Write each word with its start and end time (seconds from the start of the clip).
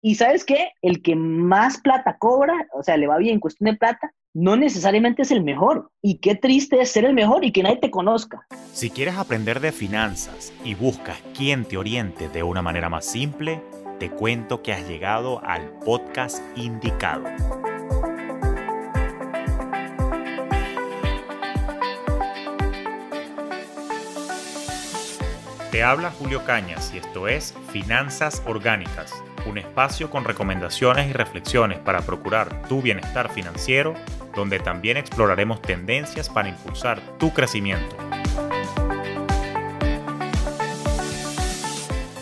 Y 0.00 0.14
sabes 0.14 0.44
qué? 0.44 0.70
El 0.80 1.02
que 1.02 1.16
más 1.16 1.80
plata 1.80 2.16
cobra, 2.18 2.54
o 2.72 2.82
sea, 2.84 2.96
le 2.96 3.08
va 3.08 3.18
bien 3.18 3.34
en 3.34 3.40
cuestión 3.40 3.70
de 3.70 3.76
plata, 3.76 4.12
no 4.32 4.56
necesariamente 4.56 5.22
es 5.22 5.32
el 5.32 5.42
mejor. 5.42 5.90
Y 6.00 6.18
qué 6.18 6.36
triste 6.36 6.80
es 6.80 6.92
ser 6.92 7.04
el 7.04 7.14
mejor 7.14 7.44
y 7.44 7.50
que 7.50 7.64
nadie 7.64 7.78
te 7.78 7.90
conozca. 7.90 8.46
Si 8.72 8.90
quieres 8.90 9.16
aprender 9.16 9.58
de 9.58 9.72
finanzas 9.72 10.52
y 10.64 10.74
buscas 10.74 11.18
quien 11.36 11.64
te 11.64 11.76
oriente 11.76 12.28
de 12.28 12.44
una 12.44 12.62
manera 12.62 12.88
más 12.88 13.06
simple, 13.06 13.60
te 13.98 14.10
cuento 14.10 14.62
que 14.62 14.72
has 14.72 14.86
llegado 14.86 15.44
al 15.44 15.68
podcast 15.80 16.40
indicado. 16.56 17.24
Te 25.72 25.82
habla 25.82 26.10
Julio 26.10 26.44
Cañas 26.44 26.92
y 26.94 26.98
esto 26.98 27.28
es 27.28 27.54
Finanzas 27.70 28.42
Orgánicas, 28.46 29.12
un 29.46 29.58
espacio 29.58 30.10
con 30.10 30.24
recomendaciones 30.24 31.08
y 31.08 31.12
reflexiones 31.12 31.78
para 31.78 32.00
procurar 32.00 32.62
tu 32.68 32.82
bienestar 32.82 33.30
financiero, 33.30 33.94
donde 34.34 34.58
también 34.58 34.96
exploraremos 34.96 35.62
tendencias 35.62 36.28
para 36.28 36.48
impulsar 36.48 37.00
tu 37.18 37.32
crecimiento. 37.32 37.96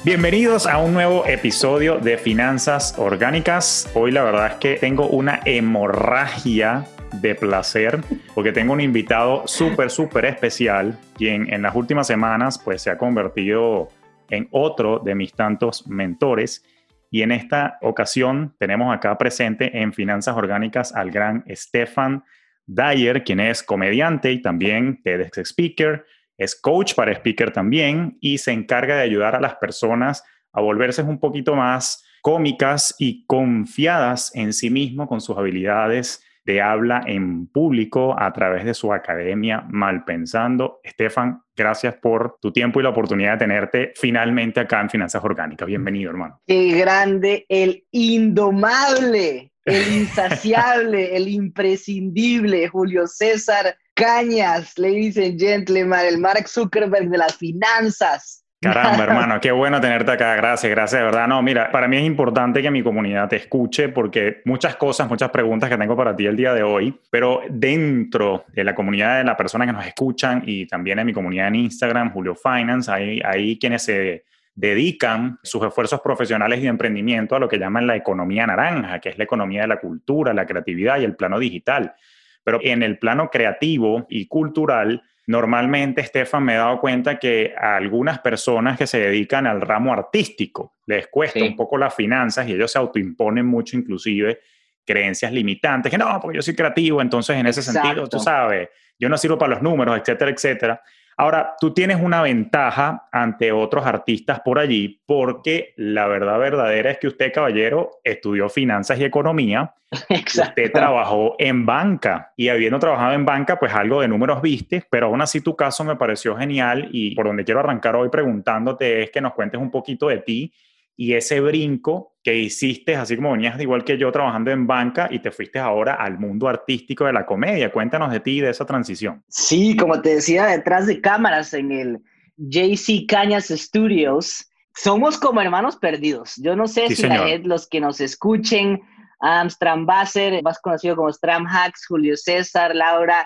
Bienvenidos 0.04 0.68
a 0.68 0.78
un 0.78 0.94
nuevo 0.94 1.26
episodio 1.26 1.98
de 1.98 2.16
Finanzas 2.16 2.94
Orgánicas. 2.96 3.90
Hoy 3.94 4.12
la 4.12 4.22
verdad 4.22 4.52
es 4.52 4.54
que 4.58 4.76
tengo 4.76 5.08
una 5.08 5.40
hemorragia 5.44 6.86
de 7.14 7.34
placer 7.34 8.00
porque 8.34 8.52
tengo 8.52 8.72
un 8.72 8.80
invitado 8.80 9.42
súper, 9.46 9.90
súper 9.90 10.26
especial, 10.26 10.98
quien 11.16 11.52
en 11.52 11.62
las 11.62 11.74
últimas 11.74 12.06
semanas 12.06 12.56
pues 12.58 12.82
se 12.82 12.90
ha 12.90 12.98
convertido 12.98 13.88
en 14.30 14.48
otro 14.50 15.00
de 15.00 15.14
mis 15.14 15.32
tantos 15.32 15.86
mentores. 15.86 16.64
Y 17.10 17.22
en 17.22 17.32
esta 17.32 17.78
ocasión 17.82 18.54
tenemos 18.58 18.94
acá 18.94 19.16
presente 19.18 19.80
en 19.80 19.92
Finanzas 19.92 20.36
Orgánicas 20.36 20.94
al 20.94 21.10
gran 21.10 21.44
Stefan 21.48 22.24
Dyer, 22.66 23.22
quien 23.22 23.40
es 23.40 23.62
comediante 23.62 24.32
y 24.32 24.42
también 24.42 25.00
TEDx 25.02 25.38
Speaker, 25.38 26.04
es 26.36 26.60
coach 26.60 26.94
para 26.94 27.12
speaker 27.12 27.50
también 27.50 28.18
y 28.20 28.38
se 28.38 28.52
encarga 28.52 28.96
de 28.96 29.02
ayudar 29.02 29.34
a 29.34 29.40
las 29.40 29.56
personas 29.56 30.22
a 30.52 30.60
volverse 30.60 31.02
un 31.02 31.18
poquito 31.18 31.54
más 31.54 32.04
cómicas 32.22 32.94
y 32.98 33.24
confiadas 33.26 34.34
en 34.34 34.52
sí 34.52 34.68
mismo 34.68 35.06
con 35.06 35.20
sus 35.20 35.36
habilidades 35.38 36.24
de 36.44 36.60
habla 36.60 37.02
en 37.06 37.46
público 37.46 38.14
a 38.18 38.32
través 38.32 38.64
de 38.64 38.74
su 38.74 38.92
academia 38.92 39.64
Malpensando. 39.68 40.80
Estefan, 40.82 41.42
gracias 41.56 41.94
por 41.96 42.36
tu 42.40 42.52
tiempo 42.52 42.78
y 42.78 42.82
la 42.82 42.90
oportunidad 42.90 43.32
de 43.32 43.38
tenerte 43.38 43.92
finalmente 43.96 44.60
acá 44.60 44.80
en 44.80 44.90
Finanzas 44.90 45.24
Orgánicas. 45.24 45.66
Bienvenido, 45.66 46.10
hermano. 46.10 46.40
Qué 46.46 46.72
grande, 46.72 47.46
el 47.48 47.84
indomable, 47.90 49.52
el 49.64 49.92
insaciable, 49.92 51.16
el 51.16 51.28
imprescindible 51.28 52.68
Julio 52.68 53.06
César 53.06 53.76
Cañas, 53.94 54.78
ladies 54.78 55.16
and 55.16 55.40
gentlemen, 55.40 56.00
el 56.00 56.18
Mark 56.18 56.48
Zuckerberg 56.48 57.08
de 57.08 57.18
las 57.18 57.34
finanzas. 57.36 58.44
Caramba, 58.60 59.04
hermano, 59.04 59.40
qué 59.40 59.52
bueno 59.52 59.80
tenerte 59.80 60.12
acá. 60.12 60.34
Gracias, 60.36 60.70
gracias, 60.70 61.00
de 61.00 61.04
verdad. 61.04 61.28
No, 61.28 61.42
mira, 61.42 61.70
para 61.70 61.88
mí 61.88 61.96
es 61.96 62.04
importante 62.04 62.62
que 62.62 62.70
mi 62.70 62.82
comunidad 62.82 63.28
te 63.28 63.36
escuche 63.36 63.88
porque 63.90 64.40
muchas 64.44 64.76
cosas, 64.76 65.08
muchas 65.08 65.30
preguntas 65.30 65.68
que 65.68 65.76
tengo 65.76 65.96
para 65.96 66.16
ti 66.16 66.26
el 66.26 66.36
día 66.36 66.54
de 66.54 66.62
hoy, 66.62 66.98
pero 67.10 67.42
dentro 67.48 68.44
de 68.52 68.64
la 68.64 68.74
comunidad 68.74 69.18
de 69.18 69.24
las 69.24 69.36
personas 69.36 69.66
que 69.66 69.72
nos 69.72 69.86
escuchan 69.86 70.42
y 70.46 70.66
también 70.66 70.98
en 70.98 71.06
mi 71.06 71.12
comunidad 71.12 71.48
en 71.48 71.56
Instagram, 71.56 72.12
Julio 72.12 72.34
Finance, 72.34 72.90
hay, 72.90 73.20
hay 73.24 73.58
quienes 73.58 73.82
se 73.82 74.24
dedican 74.54 75.38
sus 75.42 75.62
esfuerzos 75.64 76.00
profesionales 76.00 76.58
y 76.58 76.62
de 76.62 76.68
emprendimiento 76.68 77.36
a 77.36 77.38
lo 77.38 77.48
que 77.48 77.58
llaman 77.58 77.86
la 77.86 77.94
economía 77.94 78.46
naranja, 78.46 79.00
que 79.00 79.10
es 79.10 79.18
la 79.18 79.24
economía 79.24 79.62
de 79.62 79.68
la 79.68 79.78
cultura, 79.78 80.32
la 80.32 80.46
creatividad 80.46 80.98
y 80.98 81.04
el 81.04 81.14
plano 81.14 81.38
digital. 81.38 81.94
Pero 82.42 82.58
en 82.62 82.82
el 82.82 82.98
plano 82.98 83.28
creativo 83.28 84.06
y 84.08 84.26
cultural, 84.26 85.02
Normalmente, 85.26 86.00
Estefan, 86.02 86.44
me 86.44 86.54
he 86.54 86.56
dado 86.56 86.80
cuenta 86.80 87.18
que 87.18 87.52
a 87.58 87.76
algunas 87.76 88.20
personas 88.20 88.78
que 88.78 88.86
se 88.86 89.00
dedican 89.00 89.46
al 89.46 89.60
ramo 89.60 89.92
artístico 89.92 90.76
les 90.86 91.08
cuesta 91.08 91.40
un 91.42 91.56
poco 91.56 91.76
las 91.76 91.94
finanzas 91.94 92.48
y 92.48 92.52
ellos 92.52 92.70
se 92.70 92.78
autoimponen 92.78 93.44
mucho, 93.44 93.76
inclusive 93.76 94.40
creencias 94.84 95.32
limitantes, 95.32 95.90
que 95.90 95.98
no, 95.98 96.20
porque 96.20 96.36
yo 96.36 96.42
soy 96.42 96.54
creativo, 96.54 97.02
entonces 97.02 97.36
en 97.36 97.46
ese 97.46 97.60
sentido, 97.60 98.06
tú 98.06 98.20
sabes, 98.20 98.68
yo 98.98 99.08
no 99.08 99.18
sirvo 99.18 99.36
para 99.36 99.54
los 99.54 99.62
números, 99.62 99.98
etcétera, 99.98 100.30
etcétera. 100.30 100.82
Ahora, 101.18 101.54
tú 101.58 101.72
tienes 101.72 101.98
una 102.00 102.20
ventaja 102.20 103.08
ante 103.10 103.50
otros 103.50 103.86
artistas 103.86 104.40
por 104.40 104.58
allí 104.58 105.00
porque 105.06 105.72
la 105.76 106.06
verdad 106.06 106.38
verdadera 106.38 106.90
es 106.90 106.98
que 106.98 107.08
usted, 107.08 107.32
caballero, 107.32 107.92
estudió 108.04 108.50
finanzas 108.50 108.98
y 108.98 109.04
economía. 109.04 109.74
Exacto. 110.10 110.60
Usted 110.60 110.72
trabajó 110.72 111.34
en 111.38 111.64
banca 111.64 112.34
y 112.36 112.48
habiendo 112.48 112.78
trabajado 112.78 113.14
en 113.14 113.24
banca, 113.24 113.58
pues 113.58 113.72
algo 113.72 114.02
de 114.02 114.08
números 114.08 114.42
viste, 114.42 114.84
pero 114.90 115.06
aún 115.06 115.22
así 115.22 115.40
tu 115.40 115.56
caso 115.56 115.84
me 115.84 115.96
pareció 115.96 116.36
genial 116.36 116.88
y 116.92 117.14
por 117.14 117.26
donde 117.26 117.44
quiero 117.44 117.60
arrancar 117.60 117.96
hoy 117.96 118.10
preguntándote 118.10 119.04
es 119.04 119.10
que 119.10 119.22
nos 119.22 119.32
cuentes 119.32 119.58
un 119.58 119.70
poquito 119.70 120.08
de 120.08 120.18
ti 120.18 120.52
y 120.96 121.14
ese 121.14 121.40
brinco 121.40 122.15
que 122.26 122.36
hiciste, 122.36 122.96
así 122.96 123.14
como 123.14 123.30
venías 123.30 123.60
igual 123.60 123.84
que 123.84 123.96
yo 123.96 124.10
trabajando 124.10 124.50
en 124.50 124.66
banca 124.66 125.06
y 125.12 125.20
te 125.20 125.30
fuiste 125.30 125.60
ahora 125.60 125.94
al 125.94 126.18
mundo 126.18 126.48
artístico 126.48 127.04
de 127.04 127.12
la 127.12 127.24
comedia. 127.24 127.70
Cuéntanos 127.70 128.10
de 128.10 128.18
ti 128.18 128.38
y 128.38 128.40
de 128.40 128.50
esa 128.50 128.66
transición. 128.66 129.22
Sí, 129.28 129.76
como 129.76 130.02
te 130.02 130.16
decía, 130.16 130.46
detrás 130.46 130.88
de 130.88 131.00
cámaras 131.00 131.54
en 131.54 131.70
el 131.70 132.00
JC 132.36 133.06
Cañas 133.06 133.46
Studios, 133.46 134.50
somos 134.74 135.18
como 135.18 135.40
hermanos 135.40 135.76
perdidos. 135.76 136.32
Yo 136.38 136.56
no 136.56 136.66
sé 136.66 136.88
si 136.96 137.06
los 137.44 137.68
que 137.68 137.80
nos 137.80 138.00
escuchen, 138.00 138.80
Amstram 139.20 139.86
Basser, 139.86 140.42
más 140.42 140.58
conocido 140.58 140.96
como 140.96 141.12
Stram 141.12 141.46
Hacks, 141.46 141.86
Julio 141.86 142.16
César, 142.16 142.74
Laura, 142.74 143.24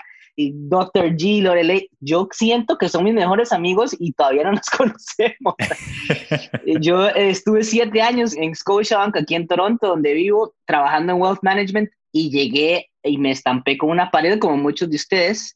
Dr. 0.53 1.15
G, 1.15 1.41
Lorelei, 1.41 1.89
yo 1.99 2.27
siento 2.31 2.77
que 2.77 2.89
son 2.89 3.03
mis 3.03 3.13
mejores 3.13 3.51
amigos 3.51 3.95
y 3.99 4.13
todavía 4.13 4.43
no 4.43 4.53
nos 4.53 4.69
conocemos. 4.77 5.55
yo 6.81 7.07
estuve 7.09 7.63
siete 7.63 8.01
años 8.01 8.35
en 8.35 8.55
Scotiabank, 8.55 9.17
aquí 9.17 9.35
en 9.35 9.47
Toronto, 9.47 9.87
donde 9.87 10.13
vivo, 10.13 10.53
trabajando 10.65 11.13
en 11.13 11.21
Wealth 11.21 11.43
Management 11.43 11.89
y 12.11 12.29
llegué 12.29 12.89
y 13.03 13.17
me 13.17 13.31
estampé 13.31 13.77
con 13.77 13.89
una 13.89 14.11
pared 14.11 14.39
como 14.39 14.57
muchos 14.57 14.89
de 14.89 14.95
ustedes 14.95 15.55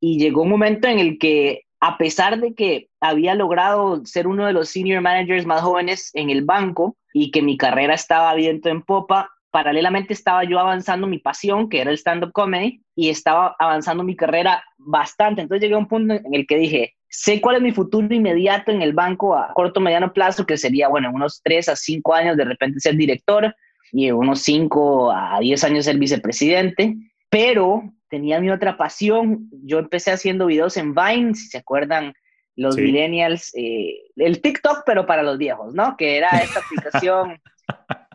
y 0.00 0.18
llegó 0.18 0.42
un 0.42 0.50
momento 0.50 0.88
en 0.88 0.98
el 0.98 1.18
que 1.18 1.62
a 1.80 1.96
pesar 1.96 2.40
de 2.40 2.54
que 2.54 2.88
había 3.00 3.34
logrado 3.34 4.04
ser 4.04 4.26
uno 4.26 4.46
de 4.46 4.52
los 4.52 4.68
senior 4.68 5.00
managers 5.00 5.46
más 5.46 5.62
jóvenes 5.62 6.10
en 6.14 6.30
el 6.30 6.44
banco 6.44 6.96
y 7.12 7.30
que 7.30 7.42
mi 7.42 7.56
carrera 7.56 7.94
estaba 7.94 8.34
viento 8.34 8.68
en 8.68 8.82
popa, 8.82 9.30
paralelamente 9.50 10.12
estaba 10.12 10.44
yo 10.44 10.58
avanzando 10.58 11.06
mi 11.06 11.18
pasión, 11.18 11.68
que 11.68 11.80
era 11.80 11.90
el 11.90 11.98
stand-up 11.98 12.32
comedy, 12.32 12.82
y 12.94 13.08
estaba 13.08 13.56
avanzando 13.58 14.04
mi 14.04 14.16
carrera 14.16 14.62
bastante. 14.76 15.42
Entonces 15.42 15.62
llegué 15.62 15.74
a 15.74 15.78
un 15.78 15.88
punto 15.88 16.14
en 16.14 16.34
el 16.34 16.46
que 16.46 16.56
dije, 16.56 16.94
sé 17.08 17.40
cuál 17.40 17.56
es 17.56 17.62
mi 17.62 17.72
futuro 17.72 18.12
inmediato 18.14 18.70
en 18.70 18.82
el 18.82 18.92
banco 18.92 19.36
a 19.36 19.52
corto, 19.54 19.80
mediano 19.80 20.12
plazo, 20.12 20.46
que 20.46 20.56
sería, 20.56 20.88
bueno, 20.88 21.10
unos 21.12 21.40
3 21.42 21.70
a 21.70 21.76
5 21.76 22.14
años 22.14 22.36
de 22.36 22.44
repente 22.44 22.80
ser 22.80 22.96
director 22.96 23.54
y 23.92 24.10
unos 24.10 24.42
5 24.42 25.12
a 25.12 25.38
10 25.40 25.64
años 25.64 25.84
ser 25.86 25.98
vicepresidente, 25.98 26.96
pero 27.30 27.82
tenía 28.10 28.40
mi 28.40 28.50
otra 28.50 28.76
pasión. 28.76 29.48
Yo 29.64 29.78
empecé 29.78 30.10
haciendo 30.10 30.46
videos 30.46 30.76
en 30.76 30.94
Vine, 30.94 31.34
si 31.34 31.48
se 31.48 31.58
acuerdan 31.58 32.12
los 32.56 32.76
millennials, 32.76 33.52
eh, 33.54 33.94
el 34.16 34.42
TikTok, 34.42 34.82
pero 34.84 35.06
para 35.06 35.22
los 35.22 35.38
viejos, 35.38 35.74
¿no? 35.74 35.96
Que 35.96 36.16
era 36.16 36.28
esta 36.30 36.60
aplicación 36.66 37.40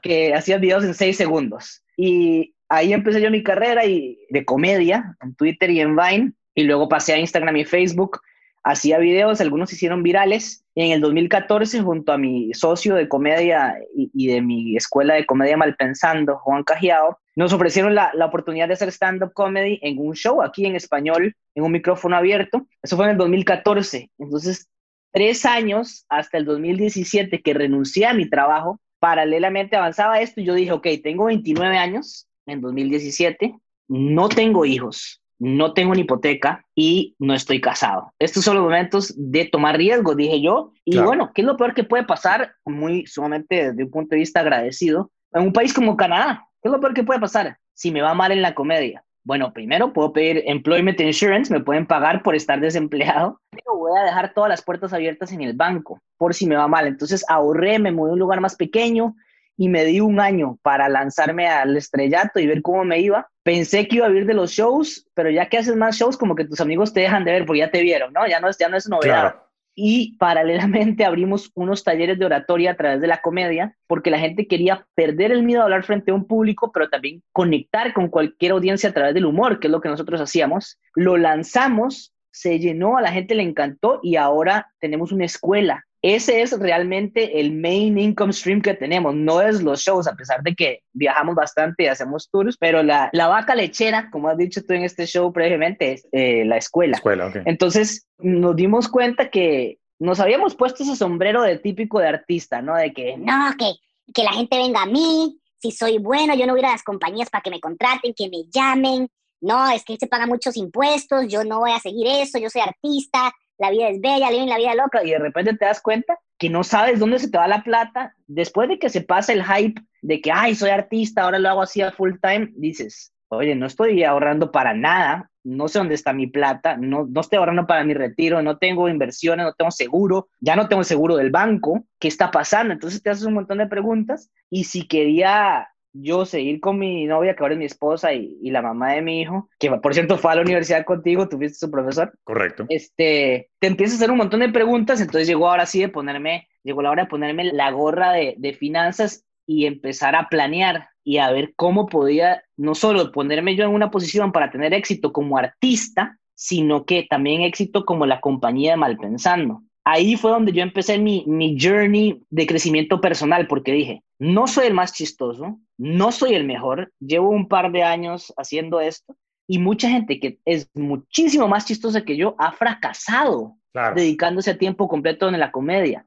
que 0.04 0.36
hacía 0.36 0.60
videos 0.60 0.84
en 0.84 0.94
seis 0.94 1.18
segundos. 1.18 1.82
Y 1.98 2.54
ahí 2.70 2.94
empecé 2.94 3.22
yo 3.22 3.32
mi 3.32 3.42
carrera 3.42 3.86
y, 3.86 4.20
de 4.30 4.46
comedia 4.46 5.18
en 5.22 5.34
Twitter 5.34 5.72
y 5.72 5.80
en 5.80 5.96
Vine. 5.96 6.34
Y 6.54 6.64
luego 6.64 6.88
pasé 6.88 7.14
a 7.14 7.18
Instagram 7.18 7.58
y 7.58 7.66
Facebook. 7.66 8.20
Hacía 8.64 9.00
videos, 9.00 9.42
algunos 9.42 9.74
hicieron 9.74 10.04
virales. 10.04 10.64
Y 10.76 10.86
en 10.86 10.92
el 10.92 11.02
2014, 11.02 11.82
junto 11.82 12.12
a 12.12 12.18
mi 12.18 12.54
socio 12.54 12.96
de 12.96 13.08
comedia 13.08 13.76
y, 13.96 14.28
de 14.28 14.42
mi 14.42 14.76
escuela 14.76 15.16
de 15.16 15.26
comedia 15.26 15.58
Malpensando, 15.58 16.38
Juan 16.38 16.64
Cajiao, 16.64 17.18
nos 17.36 17.54
ofrecieron 17.54 17.96
la, 17.96 18.12
la 18.14 18.26
oportunidad 18.26 18.68
de 18.68 18.74
hacer 18.74 18.90
stand-up 18.90 19.34
comedy 19.34 19.80
en 19.82 19.98
un 19.98 20.14
show 20.14 20.42
aquí 20.42 20.66
en 20.66 20.76
español, 20.76 21.36
en 21.56 21.64
un 21.64 21.72
micrófono 21.72 22.16
abierto. 22.16 22.68
Eso 22.82 22.96
fue 22.96 23.06
en 23.06 23.12
el 23.12 23.18
2014. 23.18 24.12
Entonces, 24.20 24.70
tres 25.12 25.46
años 25.46 26.06
hasta 26.10 26.38
el 26.38 26.46
2017 26.46 27.42
que 27.42 27.54
renuncié 27.54 28.06
a 28.08 28.14
mi 28.14 28.30
trabajo 28.30 28.80
paralelamente 29.04 29.76
avanzaba 29.76 30.22
esto 30.22 30.40
y 30.40 30.46
yo 30.46 30.54
dije, 30.54 30.72
ok, 30.72 30.88
tengo 31.04 31.26
29 31.26 31.76
años 31.78 32.30
en 32.46 32.62
2017, 32.62 33.54
no 33.90 34.30
tengo 34.30 34.64
hijos, 34.64 35.22
no 35.40 35.74
tengo 35.74 35.92
una 35.92 36.00
hipoteca 36.00 36.66
y 36.74 37.14
no 37.20 37.34
estoy 37.34 37.60
casado. 37.60 38.14
Estos 38.18 38.46
son 38.46 38.56
los 38.56 38.64
momentos 38.64 39.14
de 39.18 39.44
tomar 39.44 39.76
riesgos, 39.76 40.16
dije 40.16 40.42
yo. 40.42 40.72
Y 40.86 41.00
bueno, 41.00 41.32
¿qué 41.36 41.42
es 41.42 41.46
lo 41.46 41.58
peor 41.58 41.74
que 41.74 41.84
puede 41.84 42.06
pasar? 42.06 42.54
Muy 42.64 43.06
sumamente 43.06 43.72
desde 43.72 43.84
un 43.84 43.92
punto 43.92 44.12
de 44.12 44.20
vista 44.20 44.40
agradecido. 44.40 45.12
En 45.34 45.42
un 45.42 45.52
país 45.52 45.74
como 45.74 45.98
Canadá, 45.98 46.48
¿qué 46.62 46.70
es 46.70 46.72
lo 46.72 46.80
peor 46.80 46.94
que 46.94 47.04
puede 47.04 47.20
pasar? 47.20 47.58
Si 47.74 47.92
me 47.92 48.02
va 48.02 48.14
mal 48.14 48.32
en 48.32 48.42
la 48.42 48.56
comedia. 48.56 49.04
Bueno, 49.26 49.54
primero 49.54 49.94
puedo 49.94 50.12
pedir 50.12 50.44
employment 50.46 51.00
insurance, 51.00 51.52
me 51.52 51.62
pueden 51.62 51.86
pagar 51.86 52.24
por 52.24 52.36
estar 52.36 52.60
desempleado, 52.60 53.40
pero 53.52 53.78
voy 53.78 53.98
a 53.98 54.04
dejar 54.04 54.34
todas 54.34 54.50
las 54.50 54.62
puertas 54.62 54.94
abiertas 54.94 55.32
en 55.32 55.42
el 55.42 55.54
banco 55.54 56.02
por 56.18 56.34
si 56.34 56.46
me 56.46 56.56
va 56.56 56.68
mal. 56.68 56.88
Entonces 56.88 57.24
ahorré, 57.30 57.80
me 57.80 57.92
mudé 57.92 58.12
a 58.12 58.14
un 58.14 58.20
lugar 58.20 58.42
más 58.42 58.56
pequeño 58.56 59.16
y 59.56 59.70
me 59.70 59.86
di 59.86 60.00
un 60.00 60.20
año 60.20 60.58
para 60.62 60.90
lanzarme 60.90 61.48
al 61.48 61.78
estrellato 61.78 62.40
y 62.40 62.48
ver 62.48 62.62
cómo 62.62 62.84
me 62.84 63.00
iba. 63.00 63.30
Pensé 63.44 63.88
que 63.88 63.98
iba 63.98 64.08
a 64.08 64.10
vivir 64.10 64.26
de 64.26 64.34
los 64.34 64.52
shows, 64.52 65.08
pero 65.14 65.30
ya 65.30 65.48
que 65.48 65.58
haces 65.58 65.76
más 65.76 65.96
shows, 65.96 66.18
como 66.18 66.36
que 66.36 66.46
tus 66.46 66.60
amigos 66.60 66.92
te 66.92 67.02
dejan 67.02 67.24
de 67.24 67.34
ver 67.34 67.46
porque 67.46 67.60
ya 67.60 67.72
te 67.72 67.82
vieron, 67.82 68.14
¿no? 68.14 68.28
Ya 68.28 68.40
no 68.40 68.50
es, 68.50 68.58
ya 68.58 68.68
no 68.68 68.78
es 68.78 68.90
novedad. 68.90 69.43
Y 69.76 70.18
paralelamente 70.18 71.06
abrimos 71.06 71.52
unos 71.56 71.84
talleres 71.84 72.20
de 72.20 72.26
oratoria 72.26 72.72
a 72.72 72.76
través 72.76 73.02
de 73.02 73.08
la 73.08 73.22
comedia, 73.22 73.76
porque 73.88 74.12
la 74.12 74.20
gente 74.20 74.48
quería 74.48 74.86
perder 74.96 75.32
el 75.32 75.44
miedo 75.44 75.62
a 75.62 75.64
hablar 75.66 75.84
frente 75.84 76.12
a 76.12 76.16
un 76.16 76.26
público, 76.26 76.72
pero 76.72 76.90
también 76.90 77.24
conectar 77.32 77.94
con 77.94 78.10
cualquier 78.10 78.52
audiencia 78.52 78.90
a 78.90 78.94
través 78.94 79.14
del 79.14 79.26
humor, 79.26 79.60
que 79.60 79.68
es 79.68 79.72
lo 79.72 79.82
que 79.82 79.90
nosotros 79.90 80.22
hacíamos. 80.22 80.80
Lo 80.96 81.18
lanzamos, 81.18 82.14
se 82.32 82.60
llenó, 82.60 82.98
a 82.98 83.02
la 83.02 83.12
gente 83.12 83.36
le 83.36 83.44
encantó 83.44 84.00
y 84.04 84.16
ahora 84.16 84.72
tenemos 84.80 85.12
una 85.12 85.26
escuela 85.26 85.86
ese 86.04 86.42
es 86.42 86.60
realmente 86.60 87.40
el 87.40 87.54
main 87.54 87.98
income 87.98 88.34
stream 88.34 88.62
que 88.62 88.74
tenemos, 88.74 89.16
no 89.16 89.42
es 89.42 89.64
los 89.64 89.80
shows, 89.80 90.06
a 90.06 90.16
pesar 90.16 90.44
de 90.44 90.54
que 90.54 90.82
viajamos 90.92 91.34
bastante 91.34 91.84
y 91.84 91.88
hacemos 91.88 92.30
tours, 92.30 92.58
pero 92.58 92.84
la, 92.84 93.10
la 93.14 93.28
vaca 93.28 93.56
lechera, 93.56 94.12
como 94.12 94.28
has 94.28 94.38
dicho 94.38 94.62
tú 94.68 94.74
en 94.74 94.84
este 94.84 95.08
show 95.08 95.32
previamente, 95.32 95.94
es 95.94 96.08
eh, 96.12 96.44
la 96.44 96.58
escuela. 96.58 96.98
escuela 96.98 97.32
Entonces 97.46 98.06
nos 98.20 98.54
dimos 98.58 98.90
cuenta 98.90 99.30
que 99.30 99.80
nos 99.98 100.20
habíamos 100.20 100.56
puesto 100.56 100.84
ese 100.84 100.98
sombrero 100.98 101.42
de 101.42 101.58
típico 101.58 102.00
de 102.00 102.10
artista, 102.10 102.62
¿no? 102.62 102.76
De 102.76 102.92
que... 102.92 103.16
No, 103.18 103.54
que, 103.58 103.72
que 104.14 104.24
la 104.24 104.34
gente 104.34 104.58
venga 104.58 104.82
a 104.82 104.86
mí, 104.86 105.40
si 105.62 105.72
soy 105.72 106.00
bueno, 106.00 106.36
yo 106.36 106.46
no 106.46 106.52
voy 106.52 106.60
a, 106.60 106.64
ir 106.64 106.66
a 106.66 106.72
las 106.74 106.84
compañías 106.84 107.30
para 107.30 107.42
que 107.42 107.50
me 107.50 107.62
contraten, 107.62 108.14
que 108.14 108.28
me 108.30 108.44
llamen, 108.54 109.08
no, 109.40 109.70
es 109.70 109.86
que 109.86 109.96
se 109.96 110.08
pagan 110.08 110.28
muchos 110.28 110.58
impuestos, 110.58 111.28
yo 111.30 111.46
no 111.46 111.60
voy 111.60 111.72
a 111.72 111.80
seguir 111.80 112.08
eso, 112.08 112.40
yo 112.40 112.50
soy 112.50 112.62
artista, 112.62 113.32
la 113.58 113.72
vida 113.72 113.90
es 113.90 114.02
bella, 114.02 114.30
viven 114.30 114.50
la 114.50 114.58
vida 114.58 114.76
loca, 114.76 115.04
y 115.04 115.12
de 115.12 115.20
repente 115.20 115.56
te 115.56 115.66
das 115.66 115.82
cuenta 115.82 116.18
que 116.38 116.50
no 116.50 116.64
sabes 116.64 117.00
dónde 117.00 117.20
se 117.20 117.30
te 117.30 117.38
va 117.38 117.48
la 117.48 117.64
plata, 117.64 118.16
después 118.28 118.70
de 118.70 118.80
que 118.80 118.90
se 118.90 119.02
pasa 119.02 119.34
el 119.34 119.44
hype 119.44 119.82
de 120.02 120.22
que, 120.22 120.32
ay, 120.32 120.56
soy 120.56 120.70
artista, 120.70 121.24
ahora 121.24 121.40
lo 121.40 121.50
hago 121.50 121.62
así 121.62 121.82
a 121.82 121.92
full 121.92 122.14
time, 122.22 122.52
dices, 122.56 123.14
oye, 123.30 123.56
no 123.56 123.66
estoy 123.66 124.04
ahorrando 124.04 124.52
para 124.52 124.74
nada, 124.74 125.30
no 125.44 125.68
sé 125.68 125.80
dónde 125.80 125.96
está 125.96 126.14
mi 126.14 126.28
plata, 126.28 126.78
no, 126.78 127.06
no 127.10 127.22
estoy 127.22 127.38
ahorrando 127.38 127.68
para 127.68 127.84
mi 127.84 127.94
retiro, 127.94 128.42
no 128.42 128.58
tengo 128.58 128.88
inversiones, 128.88 129.46
no 129.46 129.54
tengo 129.54 129.72
seguro, 129.72 130.30
ya 130.40 130.56
no 130.56 130.68
tengo 130.68 130.84
seguro 130.84 131.18
del 131.18 131.32
banco, 131.32 131.84
¿qué 132.00 132.08
está 132.08 132.32
pasando? 132.32 132.74
Entonces 132.74 133.02
te 133.04 133.10
haces 133.10 133.26
un 133.26 133.34
montón 133.34 133.58
de 133.58 133.68
preguntas. 133.68 134.32
Y 134.50 134.66
si 134.66 134.88
quería 134.88 135.68
yo 135.94 136.26
seguir 136.26 136.60
con 136.60 136.80
mi 136.80 137.06
novia, 137.06 137.36
que 137.36 137.44
ahora 137.44 137.54
es 137.54 137.60
mi 137.60 137.66
esposa 137.66 138.14
y, 138.14 138.38
y, 138.42 138.52
la 138.52 138.62
mamá 138.62 138.94
de 138.94 139.02
mi 139.02 139.22
hijo, 139.22 139.50
que 139.60 139.72
por 139.72 139.94
cierto 139.94 140.18
fue 140.18 140.32
a 140.32 140.36
la 140.36 140.42
universidad 140.42 140.86
contigo, 140.86 141.30
tú 141.30 141.38
fuiste 141.38 141.58
su 141.58 141.72
profesor. 141.72 142.14
Correcto. 142.24 142.66
Este, 142.70 143.52
te 143.60 143.68
empiezas 143.68 143.96
a 143.96 143.98
hacer 143.98 144.12
un 144.12 144.18
montón 144.18 144.40
de 144.42 144.50
preguntas, 144.50 145.00
entonces 145.00 145.28
llegó 145.28 145.50
ahora 145.50 145.66
sí 145.66 145.80
de 145.80 145.90
ponerme, 145.90 146.48
llegó 146.64 146.82
la 146.82 146.92
hora 146.92 147.04
de 147.04 147.10
ponerme 147.10 147.46
la 147.46 147.72
gorra 147.72 148.12
de, 148.12 148.36
de 148.38 148.54
finanzas 148.54 149.24
y 149.46 149.66
empezar 149.66 150.16
a 150.16 150.30
planear 150.30 150.90
y 151.04 151.18
a 151.18 151.32
ver 151.32 151.54
cómo 151.56 151.88
podía 151.88 152.44
no 152.58 152.76
solo 152.76 153.12
ponerme 153.12 153.56
yo 153.56 153.66
en 153.66 153.72
una 153.72 153.92
posición 153.92 154.32
para 154.32 154.52
tener 154.52 154.74
éxito 154.74 155.12
como 155.14 155.38
artista, 155.38 156.18
sino 156.34 156.86
que 156.86 157.06
también 157.10 157.42
éxito 157.42 157.86
como 157.86 158.06
la 158.06 158.22
compañía 158.22 158.72
de 158.72 158.78
Malpensando 158.78 159.62
ahí 159.84 160.16
fue 160.16 160.32
donde 160.32 160.52
yo 160.52 160.62
empecé 160.62 160.98
mi, 160.98 161.24
mi 161.28 161.58
journey 161.60 162.24
de 162.30 162.48
crecimiento 162.48 163.02
personal, 163.02 163.48
porque 163.48 163.72
dije, 163.72 164.04
no 164.20 164.48
soy 164.48 164.68
el 164.68 164.74
más 164.74 164.94
chistoso, 164.94 165.60
no 165.78 166.12
soy 166.12 166.36
el 166.36 166.46
mejor, 166.46 166.92
llevo 167.00 167.30
un 167.30 167.48
par 167.48 167.72
de 167.72 167.84
años 167.84 168.34
haciendo 168.38 168.80
esto 168.80 169.16
y 169.48 169.60
mucha 169.60 169.90
gente 169.90 170.20
que 170.20 170.40
es 170.46 170.70
muchísimo 170.74 171.48
más 171.48 171.66
chistosa 171.66 172.04
que 172.04 172.16
yo 172.16 172.36
ha 172.38 172.52
fracasado 172.54 173.58
dedicándose 173.96 174.52
a 174.52 174.58
tiempo 174.58 174.88
completo 174.88 175.28
en 175.28 175.40
la 175.40 175.52
comedia. 175.52 176.06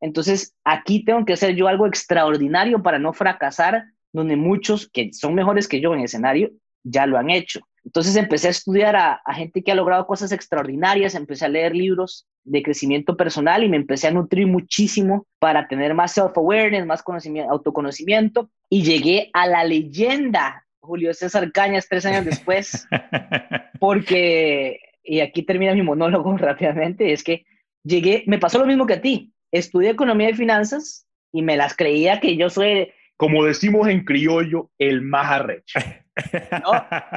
Entonces, 0.00 0.54
aquí 0.64 1.04
tengo 1.04 1.24
que 1.24 1.32
hacer 1.32 1.56
yo 1.56 1.66
algo 1.66 1.86
extraordinario 1.86 2.82
para 2.82 2.98
no 2.98 3.12
fracasar, 3.12 3.84
donde 4.12 4.36
muchos 4.36 4.88
que 4.88 5.12
son 5.12 5.34
mejores 5.34 5.66
que 5.66 5.80
yo 5.80 5.92
en 5.94 6.00
escenario 6.00 6.50
ya 6.84 7.06
lo 7.06 7.18
han 7.18 7.30
hecho. 7.30 7.60
Entonces 7.88 8.16
empecé 8.16 8.48
a 8.48 8.50
estudiar 8.50 8.96
a, 8.96 9.22
gente 9.32 9.62
que 9.62 9.72
ha 9.72 9.74
logrado 9.74 10.06
cosas 10.06 10.30
extraordinarias, 10.30 11.14
empecé 11.14 11.46
a 11.46 11.48
leer 11.48 11.74
libros 11.74 12.28
de 12.44 12.62
crecimiento 12.62 13.16
personal 13.16 13.64
y 13.64 13.70
me 13.70 13.78
empecé 13.78 14.08
a 14.08 14.10
nutrir 14.10 14.46
muchísimo 14.46 15.26
para 15.38 15.68
tener 15.68 15.94
más 15.94 16.12
self-awareness, 16.12 16.84
más 16.84 17.02
conocimiento, 17.02 17.50
autoconocimiento 17.50 18.50
y 18.68 18.82
llegué 18.82 19.30
a 19.32 19.46
la 19.46 19.64
leyenda 19.64 20.66
Julio 20.80 21.14
César 21.14 21.50
Cañas 21.50 21.86
tres 21.88 22.04
años 22.04 22.26
después, 22.26 22.86
porque, 23.80 24.80
y 25.02 25.20
aquí 25.20 25.42
termina 25.42 25.72
mi 25.72 25.80
monólogo 25.80 26.36
rápidamente, 26.36 27.14
es 27.14 27.24
que 27.24 27.46
llegué, 27.84 28.22
me 28.26 28.38
pasó 28.38 28.58
lo 28.58 28.66
mismo 28.66 28.84
que 28.84 28.94
a 28.94 29.00
ti, 29.00 29.32
estudié 29.50 29.88
economía 29.88 30.28
y 30.28 30.34
finanzas 30.34 31.06
y 31.32 31.40
me 31.40 31.56
las 31.56 31.74
creía 31.74 32.20
que 32.20 32.36
yo 32.36 32.50
soy, 32.50 32.92
como 33.16 33.46
decimos 33.46 33.88
en 33.88 34.04
criollo, 34.04 34.70
el 34.78 35.00
más 35.00 35.30
arrecho. 35.30 35.78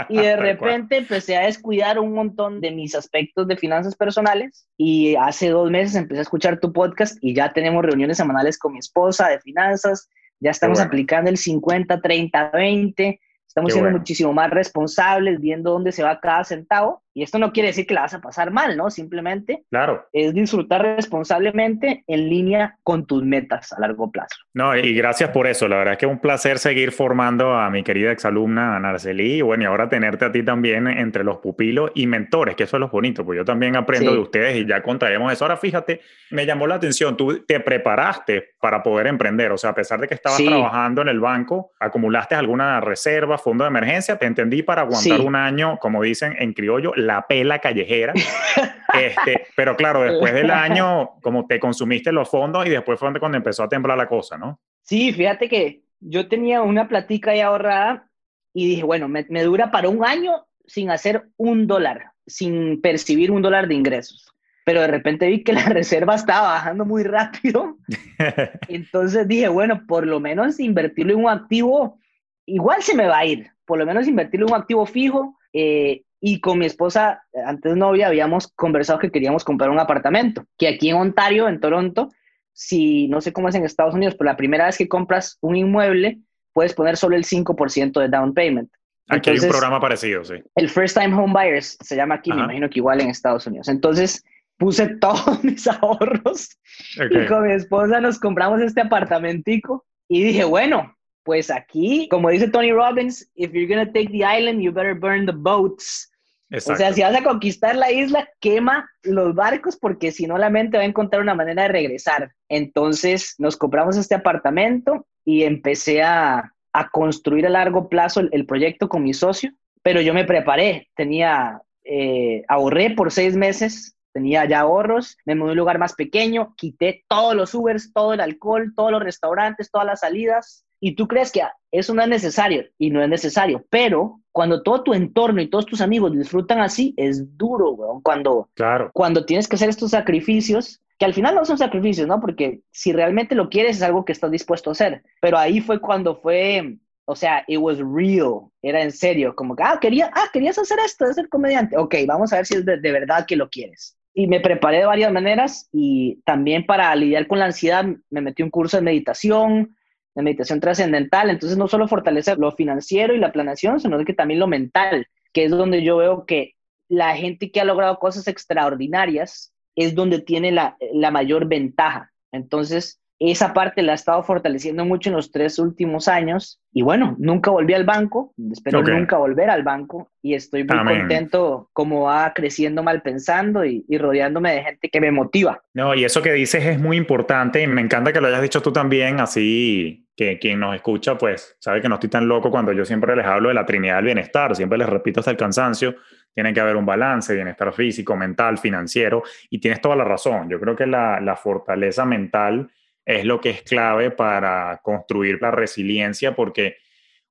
Y 0.09 0.17
de 0.17 0.35
repente 0.37 0.97
empecé 0.97 1.37
a 1.37 1.45
descuidar 1.45 1.99
un 1.99 2.13
montón 2.13 2.61
de 2.61 2.71
mis 2.71 2.95
aspectos 2.95 3.47
de 3.47 3.57
finanzas 3.57 3.95
personales 3.95 4.67
y 4.77 5.15
hace 5.15 5.49
dos 5.49 5.69
meses 5.69 5.95
empecé 5.95 6.19
a 6.19 6.23
escuchar 6.23 6.59
tu 6.59 6.71
podcast 6.71 7.17
y 7.21 7.33
ya 7.33 7.53
tenemos 7.53 7.83
reuniones 7.83 8.17
semanales 8.17 8.57
con 8.57 8.73
mi 8.73 8.79
esposa 8.79 9.27
de 9.29 9.39
finanzas, 9.39 10.09
ya 10.39 10.51
estamos 10.51 10.79
aplicando 10.79 11.29
el 11.29 11.37
50, 11.37 12.01
30, 12.01 12.51
20 12.51 13.19
Estamos 13.51 13.73
siendo 13.73 13.91
muchísimo 13.91 14.31
más 14.31 14.49
responsables, 14.49 15.41
viendo 15.41 15.71
dónde 15.71 15.91
se 15.91 16.03
va 16.03 16.21
cada 16.21 16.45
centavo. 16.45 17.03
Y 17.13 17.23
esto 17.23 17.39
no 17.39 17.51
quiere 17.51 17.67
decir 17.67 17.85
que 17.85 17.93
la 17.93 18.01
vas 18.01 18.13
a 18.13 18.21
pasar 18.21 18.51
mal, 18.51 18.77
¿no? 18.77 18.89
Simplemente 18.89 19.63
claro. 19.69 20.07
es 20.13 20.33
disfrutar 20.33 20.81
responsablemente 20.81 22.03
en 22.07 22.29
línea 22.29 22.77
con 22.83 23.05
tus 23.05 23.23
metas 23.23 23.73
a 23.73 23.79
largo 23.79 24.11
plazo. 24.11 24.37
No, 24.53 24.75
y 24.77 24.93
gracias 24.93 25.29
por 25.31 25.47
eso. 25.47 25.67
La 25.67 25.77
verdad 25.77 25.93
es 25.93 25.99
que 25.99 26.05
es 26.05 26.11
un 26.11 26.19
placer 26.19 26.59
seguir 26.59 26.91
formando 26.91 27.53
a 27.53 27.69
mi 27.69 27.83
querida 27.83 28.11
exalumna 28.11 28.79
Narceli. 28.79 29.37
Y 29.37 29.41
bueno, 29.41 29.63
y 29.63 29.65
ahora 29.65 29.89
tenerte 29.89 30.25
a 30.25 30.31
ti 30.31 30.43
también 30.43 30.87
entre 30.87 31.23
los 31.23 31.37
pupilos 31.37 31.91
y 31.95 32.07
mentores, 32.07 32.55
que 32.55 32.63
eso 32.63 32.77
es 32.77 32.81
lo 32.81 32.89
bonito, 32.89 33.25
pues 33.25 33.37
yo 33.37 33.45
también 33.45 33.75
aprendo 33.75 34.11
de 34.11 34.19
ustedes 34.19 34.57
y 34.57 34.65
ya 34.65 34.81
contaremos 34.81 35.31
eso. 35.31 35.45
Ahora 35.45 35.57
fíjate, 35.57 36.01
me 36.31 36.45
llamó 36.45 36.67
la 36.67 36.75
atención, 36.75 37.17
tú 37.17 37.43
te 37.45 37.59
preparaste 37.59 38.51
para 38.59 38.83
poder 38.83 39.07
emprender, 39.07 39.51
o 39.51 39.57
sea, 39.57 39.71
a 39.71 39.75
pesar 39.75 39.99
de 39.99 40.07
que 40.07 40.13
estabas 40.13 40.43
trabajando 40.43 41.01
en 41.01 41.07
el 41.07 41.19
banco, 41.19 41.71
acumulaste 41.79 42.35
alguna 42.35 42.79
reserva, 42.81 43.37
fondo 43.37 43.63
de 43.63 43.69
emergencia, 43.69 44.17
te 44.17 44.25
entendí 44.25 44.63
para 44.63 44.83
aguantar 44.83 45.21
un 45.21 45.35
año, 45.35 45.77
como 45.79 46.01
dicen 46.01 46.35
en 46.37 46.53
criollo, 46.53 46.93
la 47.01 47.27
pela 47.27 47.59
callejera. 47.59 48.13
este, 48.93 49.47
pero 49.55 49.75
claro, 49.75 50.01
después 50.01 50.33
del 50.33 50.51
año, 50.51 51.11
como 51.21 51.47
te 51.47 51.59
consumiste 51.59 52.11
los 52.11 52.29
fondos 52.29 52.65
y 52.65 52.69
después 52.69 52.99
fue 52.99 53.11
cuando 53.19 53.37
empezó 53.37 53.63
a 53.63 53.69
temblar 53.69 53.97
la 53.97 54.07
cosa, 54.07 54.37
¿no? 54.37 54.59
Sí, 54.83 55.13
fíjate 55.13 55.49
que 55.49 55.83
yo 55.99 56.27
tenía 56.27 56.61
una 56.61 56.87
platica 56.87 57.31
ahí 57.31 57.41
ahorrada 57.41 58.07
y 58.53 58.67
dije, 58.67 58.83
bueno, 58.83 59.07
me, 59.07 59.25
me 59.29 59.43
dura 59.43 59.71
para 59.71 59.89
un 59.89 60.05
año 60.05 60.45
sin 60.65 60.89
hacer 60.89 61.23
un 61.37 61.67
dólar, 61.67 62.11
sin 62.25 62.81
percibir 62.81 63.31
un 63.31 63.41
dólar 63.41 63.67
de 63.67 63.75
ingresos 63.75 64.27
pero 64.63 64.81
de 64.81 64.87
repente 64.87 65.27
vi 65.27 65.43
que 65.43 65.53
la 65.53 65.65
reserva 65.65 66.15
estaba 66.15 66.53
bajando 66.53 66.85
muy 66.85 67.03
rápido. 67.03 67.77
Entonces 68.67 69.27
dije, 69.27 69.47
bueno, 69.47 69.85
por 69.87 70.05
lo 70.05 70.19
menos 70.19 70.59
invertirlo 70.59 71.13
en 71.13 71.19
un 71.19 71.29
activo 71.29 71.99
igual 72.45 72.81
se 72.81 72.95
me 72.95 73.07
va 73.07 73.19
a 73.19 73.25
ir, 73.25 73.51
por 73.65 73.77
lo 73.79 73.85
menos 73.85 74.07
invertirlo 74.07 74.47
en 74.47 74.53
un 74.53 74.59
activo 74.59 74.85
fijo. 74.85 75.37
Eh, 75.53 76.03
y 76.21 76.39
con 76.39 76.59
mi 76.59 76.67
esposa, 76.67 77.23
antes 77.45 77.75
novia, 77.75 78.07
habíamos 78.07 78.47
conversado 78.47 78.99
que 78.99 79.11
queríamos 79.11 79.43
comprar 79.43 79.71
un 79.71 79.79
apartamento, 79.79 80.45
que 80.57 80.67
aquí 80.67 80.89
en 80.89 80.97
Ontario, 80.97 81.49
en 81.49 81.59
Toronto, 81.59 82.09
si 82.53 83.07
no 83.07 83.21
sé 83.21 83.33
cómo 83.33 83.49
es 83.49 83.55
en 83.55 83.65
Estados 83.65 83.95
Unidos, 83.95 84.15
pero 84.17 84.29
la 84.29 84.37
primera 84.37 84.67
vez 84.67 84.77
que 84.77 84.87
compras 84.87 85.39
un 85.41 85.55
inmueble, 85.55 86.19
puedes 86.53 86.73
poner 86.73 86.95
solo 86.95 87.15
el 87.15 87.25
5% 87.25 87.99
de 87.99 88.07
down 88.07 88.33
payment. 88.35 88.69
Aquí 89.09 89.31
hay 89.31 89.39
un 89.39 89.49
programa 89.49 89.81
parecido, 89.81 90.23
sí. 90.23 90.35
El 90.55 90.69
First 90.69 90.97
Time 90.97 91.15
Home 91.15 91.33
Buyers 91.33 91.77
se 91.81 91.95
llama 91.95 92.15
aquí, 92.15 92.31
me 92.31 92.43
imagino 92.43 92.69
que 92.69 92.79
igual 92.79 93.01
en 93.01 93.09
Estados 93.09 93.47
Unidos. 93.47 93.67
Entonces, 93.67 94.23
puse 94.57 94.87
todos 95.01 95.43
mis 95.43 95.67
ahorros 95.67 96.49
y 96.97 97.25
con 97.25 97.47
mi 97.47 97.53
esposa 97.53 97.99
nos 97.99 98.19
compramos 98.19 98.61
este 98.61 98.81
apartamentico 98.81 99.85
y 100.07 100.23
dije, 100.23 100.43
bueno, 100.43 100.95
pues 101.23 101.49
aquí, 101.49 102.07
como 102.09 102.29
dice 102.29 102.47
Tony 102.47 102.71
Robbins, 102.71 103.27
if 103.35 103.51
you're 103.53 103.67
gonna 103.67 103.91
take 103.91 104.09
the 104.11 104.23
island, 104.23 104.61
you 104.61 104.71
better 104.71 104.93
burn 104.93 105.25
the 105.25 105.33
boats. 105.33 106.10
O 106.53 106.75
sea, 106.75 106.91
si 106.91 107.01
vas 107.01 107.15
a 107.15 107.23
conquistar 107.23 107.75
la 107.75 107.91
isla, 107.91 108.27
quema 108.39 108.89
los 109.03 109.33
barcos 109.33 109.77
porque 109.77 110.11
si 110.11 110.27
no 110.27 110.37
la 110.37 110.49
mente 110.49 110.77
va 110.77 110.83
a 110.83 110.87
encontrar 110.87 111.21
una 111.21 111.33
manera 111.33 111.63
de 111.63 111.69
regresar. 111.69 112.33
Entonces 112.49 113.35
nos 113.37 113.55
compramos 113.55 113.95
este 113.95 114.15
apartamento 114.15 115.07
y 115.23 115.43
empecé 115.43 116.03
a, 116.03 116.51
a 116.73 116.89
construir 116.89 117.45
a 117.45 117.49
largo 117.49 117.89
plazo 117.89 118.21
el, 118.31 118.45
proyecto 118.45 118.89
con 118.89 119.03
mi 119.03 119.13
socio, 119.13 119.51
pero 119.83 120.01
yo 120.01 120.13
me 120.13 120.25
preparé, 120.25 120.89
tenía, 120.95 121.61
eh, 121.83 122.43
ahorré 122.47 122.91
por 122.91 123.11
seis 123.11 123.35
meses, 123.35 123.95
tenía 124.13 124.45
ya 124.45 124.61
ahorros, 124.61 125.17
me 125.25 125.35
mudé 125.35 125.49
a 125.49 125.51
un 125.51 125.57
lugar 125.57 125.79
más 125.79 125.93
pequeño, 125.93 126.53
quité 126.55 127.03
todos 127.07 127.35
los 127.35 127.53
Ubers, 127.53 127.91
todo 127.93 128.13
el 128.13 128.21
alcohol, 128.21 128.73
todos 128.75 128.91
los 128.91 129.03
restaurantes, 129.03 129.71
todas 129.71 129.87
las 129.87 130.01
salidas, 130.01 130.65
y 130.81 130.95
tú 130.95 131.07
crees 131.07 131.31
que 131.31 131.41
eso 131.71 131.93
no 131.93 132.01
es 132.01 132.09
necesario 132.09 132.65
y 132.77 132.89
no 132.89 133.01
es 133.01 133.07
necesario, 133.07 133.63
pero 133.69 134.19
cuando 134.31 134.63
todo 134.63 134.83
tu 134.83 134.93
entorno 134.93 135.41
y 135.41 135.49
todos 135.49 135.65
tus 135.65 135.79
amigos 135.79 136.17
disfrutan 136.17 136.59
así, 136.59 136.93
es 136.97 137.37
duro, 137.37 137.71
weón. 137.71 138.01
Cuando, 138.01 138.49
claro. 138.55 138.89
cuando 138.93 139.25
tienes 139.25 139.47
que 139.47 139.55
hacer 139.55 139.69
estos 139.69 139.91
sacrificios 139.91 140.81
que 140.97 141.05
al 141.05 141.13
final 141.13 141.35
no 141.35 141.45
son 141.45 141.57
sacrificios, 141.57 142.07
¿no? 142.07 142.19
Porque 142.19 142.61
si 142.71 142.93
realmente 142.93 143.33
lo 143.33 143.49
quieres 143.49 143.77
es 143.77 143.83
algo 143.83 144.05
que 144.05 144.11
estás 144.11 144.29
dispuesto 144.29 144.69
a 144.69 144.73
hacer. 144.73 145.03
Pero 145.19 145.37
ahí 145.37 145.59
fue 145.59 145.81
cuando 145.81 146.15
fue, 146.15 146.77
o 147.05 147.15
sea, 147.15 147.43
it 147.47 147.57
was 147.57 147.79
real, 147.79 148.51
era 148.61 148.83
en 148.83 148.91
serio, 148.91 149.35
como 149.35 149.55
que, 149.55 149.63
ah, 149.63 149.79
quería, 149.81 150.11
ah, 150.13 150.29
querías 150.31 150.59
hacer 150.59 150.77
esto, 150.85 151.07
de 151.07 151.15
ser 151.15 151.27
comediante. 151.27 151.75
Ok, 151.75 151.95
vamos 152.05 152.31
a 152.31 152.37
ver 152.37 152.45
si 152.45 152.55
es 152.55 152.65
de, 152.65 152.79
de 152.79 152.91
verdad 152.91 153.25
que 153.27 153.35
lo 153.35 153.49
quieres. 153.49 153.97
Y 154.13 154.27
me 154.27 154.41
preparé 154.41 154.77
de 154.77 154.85
varias 154.85 155.11
maneras 155.11 155.69
y 155.71 156.21
también 156.23 156.65
para 156.65 156.95
lidiar 156.95 157.27
con 157.27 157.39
la 157.39 157.45
ansiedad 157.45 157.85
me 158.09 158.21
metí 158.21 158.43
un 158.43 158.51
curso 158.51 158.77
de 158.77 158.83
meditación, 158.83 159.75
de 160.15 160.21
meditación 160.21 160.59
trascendental. 160.59 161.29
Entonces 161.29 161.57
no 161.57 161.67
solo 161.67 161.87
fortalecer 161.87 162.37
lo 162.37 162.51
financiero 162.51 163.13
y 163.13 163.19
la 163.19 163.31
planeación, 163.31 163.79
sino 163.79 164.03
que 164.03 164.13
también 164.13 164.39
lo 164.39 164.47
mental, 164.47 165.07
que 165.33 165.45
es 165.45 165.51
donde 165.51 165.83
yo 165.83 165.97
veo 165.97 166.25
que 166.25 166.55
la 166.89 167.15
gente 167.15 167.51
que 167.51 167.61
ha 167.61 167.65
logrado 167.65 167.99
cosas 167.99 168.27
extraordinarias 168.27 169.53
es 169.75 169.95
donde 169.95 170.19
tiene 170.19 170.51
la, 170.51 170.75
la 170.93 171.11
mayor 171.11 171.47
ventaja. 171.47 172.11
Entonces, 172.33 173.01
esa 173.29 173.53
parte 173.53 173.83
la 173.83 173.91
he 173.91 173.95
estado 173.95 174.23
fortaleciendo 174.23 174.83
mucho 174.83 175.09
en 175.09 175.15
los 175.15 175.31
tres 175.31 175.59
últimos 175.59 176.07
años 176.07 176.59
y 176.73 176.81
bueno, 176.81 177.15
nunca 177.19 177.51
volví 177.51 177.73
al 177.75 177.83
banco, 177.83 178.33
espero 178.51 178.81
nunca 178.81 179.17
volver 179.17 179.51
al 179.51 179.61
banco 179.61 180.09
y 180.23 180.33
estoy 180.33 180.63
muy 180.63 180.97
contento 180.97 181.69
como 181.71 182.05
va 182.05 182.33
creciendo 182.33 182.81
mal 182.81 183.03
pensando 183.03 183.63
y, 183.63 183.85
y, 183.87 183.97
rodeándome 183.99 184.53
de 184.53 184.63
gente 184.63 184.89
que 184.89 184.99
me 184.99 185.11
motiva. 185.11 185.61
No, 185.75 185.93
y 185.93 186.03
eso 186.03 186.23
que 186.23 186.33
dices 186.33 186.65
es 186.65 186.79
muy 186.79 186.97
importante 186.97 187.61
y 187.61 187.67
me 187.67 187.81
encanta 187.81 188.11
que 188.11 188.21
lo 188.21 188.27
hayas 188.27 188.41
dicho 188.41 188.61
tú 188.63 188.73
también, 188.73 189.19
así 189.19 190.00
que 190.15 190.37
quien 190.39 190.59
nos 190.59 190.75
escucha 190.75 191.17
pues 191.17 191.55
sabe 191.59 191.81
que 191.81 191.89
no 191.89 191.95
estoy 191.95 192.09
tan 192.09 192.27
loco 192.27 192.51
cuando 192.51 192.71
yo 192.73 192.85
siempre 192.85 193.15
les 193.15 193.25
hablo 193.25 193.49
de 193.49 193.55
la 193.55 193.65
Trinidad 193.65 193.97
del 193.97 194.05
Bienestar, 194.05 194.55
siempre 194.55 194.77
les 194.77 194.87
repito 194.87 195.19
hasta 195.19 195.31
el 195.31 195.37
cansancio, 195.37 195.95
tiene 196.33 196.53
que 196.53 196.59
haber 196.59 196.75
un 196.75 196.85
balance, 196.85 197.33
bienestar 197.33 197.73
físico, 197.73 198.15
mental, 198.15 198.57
financiero 198.57 199.23
y 199.49 199.59
tienes 199.59 199.81
toda 199.81 199.95
la 199.95 200.03
razón, 200.03 200.49
yo 200.49 200.59
creo 200.59 200.75
que 200.75 200.85
la, 200.85 201.19
la 201.19 201.35
fortaleza 201.35 202.05
mental 202.05 202.69
es 203.05 203.25
lo 203.25 203.41
que 203.41 203.49
es 203.49 203.63
clave 203.63 204.11
para 204.11 204.79
construir 204.83 205.41
la 205.41 205.51
resiliencia, 205.51 206.35
porque 206.35 206.77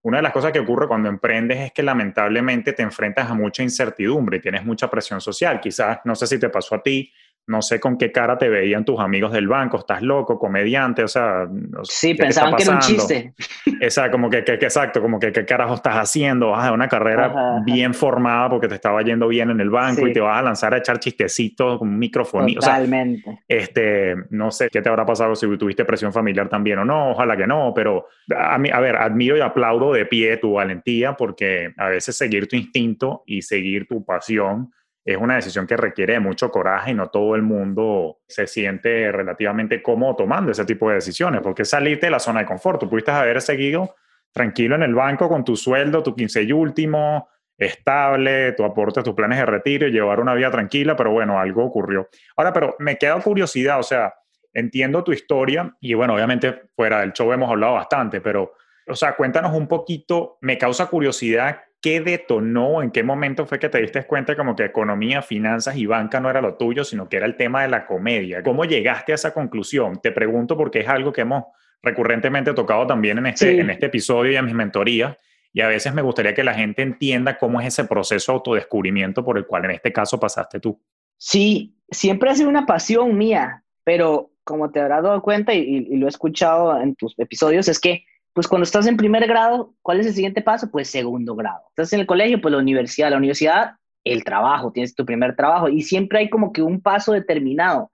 una 0.02 0.18
de 0.18 0.22
las 0.22 0.32
cosas 0.32 0.52
que 0.52 0.60
ocurre 0.60 0.88
cuando 0.88 1.08
emprendes 1.08 1.58
es 1.58 1.72
que 1.72 1.82
lamentablemente 1.82 2.72
te 2.72 2.82
enfrentas 2.82 3.30
a 3.30 3.34
mucha 3.34 3.62
incertidumbre 3.62 4.40
tienes 4.40 4.64
mucha 4.64 4.88
presión 4.90 5.20
social. 5.20 5.60
Quizás, 5.60 5.98
no 6.04 6.14
sé 6.14 6.26
si 6.26 6.38
te 6.38 6.48
pasó 6.48 6.76
a 6.76 6.82
ti, 6.82 7.12
no 7.50 7.62
sé 7.62 7.80
con 7.80 7.98
qué 7.98 8.12
cara 8.12 8.38
te 8.38 8.48
veían 8.48 8.84
tus 8.84 9.00
amigos 9.00 9.32
del 9.32 9.48
banco, 9.48 9.78
estás 9.78 10.02
loco, 10.02 10.38
comediante, 10.38 11.02
o 11.02 11.08
sea... 11.08 11.48
Sí, 11.82 12.14
pensaban 12.14 12.54
que 12.54 12.62
era 12.62 12.74
un 12.74 12.78
chiste. 12.78 13.34
Exacto, 13.80 14.12
como 14.12 14.30
que, 14.30 14.44
que, 14.44 14.52
exacto, 14.52 15.02
como 15.02 15.18
que 15.18 15.32
qué 15.32 15.44
carajo 15.44 15.74
estás 15.74 15.96
haciendo, 15.96 16.50
vas 16.50 16.66
a 16.66 16.72
una 16.72 16.86
carrera 16.86 17.60
bien 17.64 17.92
formada 17.92 18.48
porque 18.50 18.68
te 18.68 18.76
estaba 18.76 19.02
yendo 19.02 19.26
bien 19.26 19.50
en 19.50 19.58
el 19.58 19.68
banco 19.68 20.06
y 20.06 20.12
te 20.12 20.20
vas 20.20 20.38
a 20.38 20.42
lanzar 20.42 20.74
a 20.74 20.78
echar 20.78 21.00
chistecitos 21.00 21.78
con 21.78 21.88
un 21.88 21.98
micrófono. 21.98 22.46
Totalmente. 22.54 23.40
este, 23.48 24.14
no 24.30 24.50
sé 24.50 24.68
qué 24.70 24.80
te 24.80 24.88
habrá 24.88 25.04
pasado 25.04 25.34
si 25.34 25.46
tuviste 25.56 25.84
presión 25.84 26.12
familiar 26.12 26.48
también 26.48 26.78
o 26.78 26.84
no, 26.84 27.10
ojalá 27.10 27.36
que 27.36 27.46
no, 27.46 27.72
pero 27.74 28.06
a, 28.36 28.58
mí, 28.58 28.70
a 28.72 28.78
ver, 28.78 28.96
admiro 28.96 29.36
y 29.36 29.40
aplaudo 29.40 29.92
de 29.92 30.06
pie 30.06 30.36
tu 30.36 30.52
valentía 30.52 31.14
porque 31.14 31.72
a 31.76 31.88
veces 31.88 32.16
seguir 32.16 32.46
tu 32.46 32.54
instinto 32.54 33.24
y 33.26 33.42
seguir 33.42 33.88
tu 33.88 34.04
pasión 34.04 34.70
es 35.04 35.16
una 35.16 35.36
decisión 35.36 35.66
que 35.66 35.76
requiere 35.76 36.20
mucho 36.20 36.50
coraje 36.50 36.90
y 36.90 36.94
no 36.94 37.08
todo 37.08 37.34
el 37.34 37.42
mundo 37.42 38.18
se 38.28 38.46
siente 38.46 39.10
relativamente 39.10 39.82
cómodo 39.82 40.16
tomando 40.16 40.52
ese 40.52 40.64
tipo 40.64 40.88
de 40.88 40.96
decisiones, 40.96 41.40
porque 41.40 41.64
salirte 41.64 42.06
de 42.06 42.10
la 42.10 42.18
zona 42.18 42.40
de 42.40 42.46
confort. 42.46 42.80
Tú 42.80 42.88
pudiste 42.88 43.10
haber 43.10 43.40
seguido 43.40 43.94
tranquilo 44.32 44.76
en 44.76 44.82
el 44.82 44.94
banco 44.94 45.28
con 45.28 45.44
tu 45.44 45.56
sueldo, 45.56 46.02
tu 46.02 46.14
quince 46.14 46.42
y 46.42 46.52
último, 46.52 47.28
estable, 47.56 48.52
tu 48.52 48.64
aporte, 48.64 49.02
tus 49.02 49.14
planes 49.14 49.38
de 49.38 49.46
retiro 49.46 49.88
llevar 49.88 50.20
una 50.20 50.34
vida 50.34 50.50
tranquila, 50.50 50.96
pero 50.96 51.12
bueno, 51.12 51.38
algo 51.38 51.64
ocurrió. 51.64 52.08
Ahora, 52.36 52.52
pero 52.52 52.76
me 52.78 52.96
queda 52.96 53.20
curiosidad, 53.20 53.78
o 53.78 53.82
sea, 53.82 54.14
entiendo 54.52 55.04
tu 55.04 55.12
historia 55.12 55.76
y 55.80 55.94
bueno, 55.94 56.14
obviamente 56.14 56.62
fuera 56.74 57.00
del 57.00 57.12
show 57.12 57.32
hemos 57.32 57.50
hablado 57.50 57.74
bastante, 57.74 58.20
pero, 58.20 58.54
o 58.86 58.94
sea, 58.94 59.16
cuéntanos 59.16 59.54
un 59.54 59.68
poquito, 59.68 60.38
me 60.40 60.58
causa 60.58 60.86
curiosidad 60.86 61.60
¿qué 61.80 62.00
detonó? 62.00 62.82
¿En 62.82 62.90
qué 62.90 63.02
momento 63.02 63.46
fue 63.46 63.58
que 63.58 63.68
te 63.68 63.80
diste 63.80 64.04
cuenta 64.04 64.36
como 64.36 64.54
que 64.54 64.64
economía, 64.64 65.22
finanzas 65.22 65.76
y 65.76 65.86
banca 65.86 66.20
no 66.20 66.30
era 66.30 66.40
lo 66.40 66.56
tuyo, 66.56 66.84
sino 66.84 67.08
que 67.08 67.16
era 67.16 67.26
el 67.26 67.36
tema 67.36 67.62
de 67.62 67.68
la 67.68 67.86
comedia? 67.86 68.42
¿Cómo 68.42 68.64
llegaste 68.64 69.12
a 69.12 69.14
esa 69.14 69.32
conclusión? 69.32 70.00
Te 70.02 70.12
pregunto 70.12 70.56
porque 70.56 70.80
es 70.80 70.88
algo 70.88 71.12
que 71.12 71.22
hemos 71.22 71.44
recurrentemente 71.82 72.52
tocado 72.52 72.86
también 72.86 73.18
en 73.18 73.26
este, 73.26 73.58
en 73.58 73.70
este 73.70 73.86
episodio 73.86 74.32
y 74.32 74.36
en 74.36 74.44
mis 74.44 74.54
mentorías. 74.54 75.16
Y 75.52 75.62
a 75.62 75.68
veces 75.68 75.94
me 75.94 76.02
gustaría 76.02 76.34
que 76.34 76.44
la 76.44 76.54
gente 76.54 76.82
entienda 76.82 77.38
cómo 77.38 77.60
es 77.60 77.68
ese 77.68 77.84
proceso 77.84 78.32
de 78.32 78.36
autodescubrimiento 78.36 79.24
por 79.24 79.38
el 79.38 79.46
cual 79.46 79.64
en 79.64 79.72
este 79.72 79.92
caso 79.92 80.20
pasaste 80.20 80.60
tú. 80.60 80.80
Sí, 81.16 81.74
siempre 81.90 82.30
ha 82.30 82.34
sido 82.34 82.48
una 82.48 82.66
pasión 82.66 83.16
mía, 83.16 83.64
pero 83.82 84.30
como 84.44 84.70
te 84.70 84.80
habrás 84.80 85.02
dado 85.02 85.20
cuenta 85.22 85.54
y 85.54 85.96
lo 85.96 86.06
he 86.06 86.08
escuchado 86.08 86.80
en 86.80 86.94
tus 86.94 87.18
episodios, 87.18 87.68
es 87.68 87.80
que 87.80 88.04
pues 88.40 88.48
cuando 88.48 88.62
estás 88.62 88.86
en 88.86 88.96
primer 88.96 89.26
grado, 89.26 89.74
¿cuál 89.82 90.00
es 90.00 90.06
el 90.06 90.14
siguiente 90.14 90.40
paso? 90.40 90.70
Pues 90.70 90.88
segundo 90.88 91.36
grado. 91.36 91.60
Estás 91.68 91.92
en 91.92 92.00
el 92.00 92.06
colegio, 92.06 92.40
pues 92.40 92.52
la 92.52 92.56
universidad. 92.56 93.10
La 93.10 93.18
universidad, 93.18 93.72
el 94.02 94.24
trabajo, 94.24 94.72
tienes 94.72 94.94
tu 94.94 95.04
primer 95.04 95.36
trabajo 95.36 95.68
y 95.68 95.82
siempre 95.82 96.20
hay 96.20 96.30
como 96.30 96.50
que 96.50 96.62
un 96.62 96.80
paso 96.80 97.12
determinado. 97.12 97.90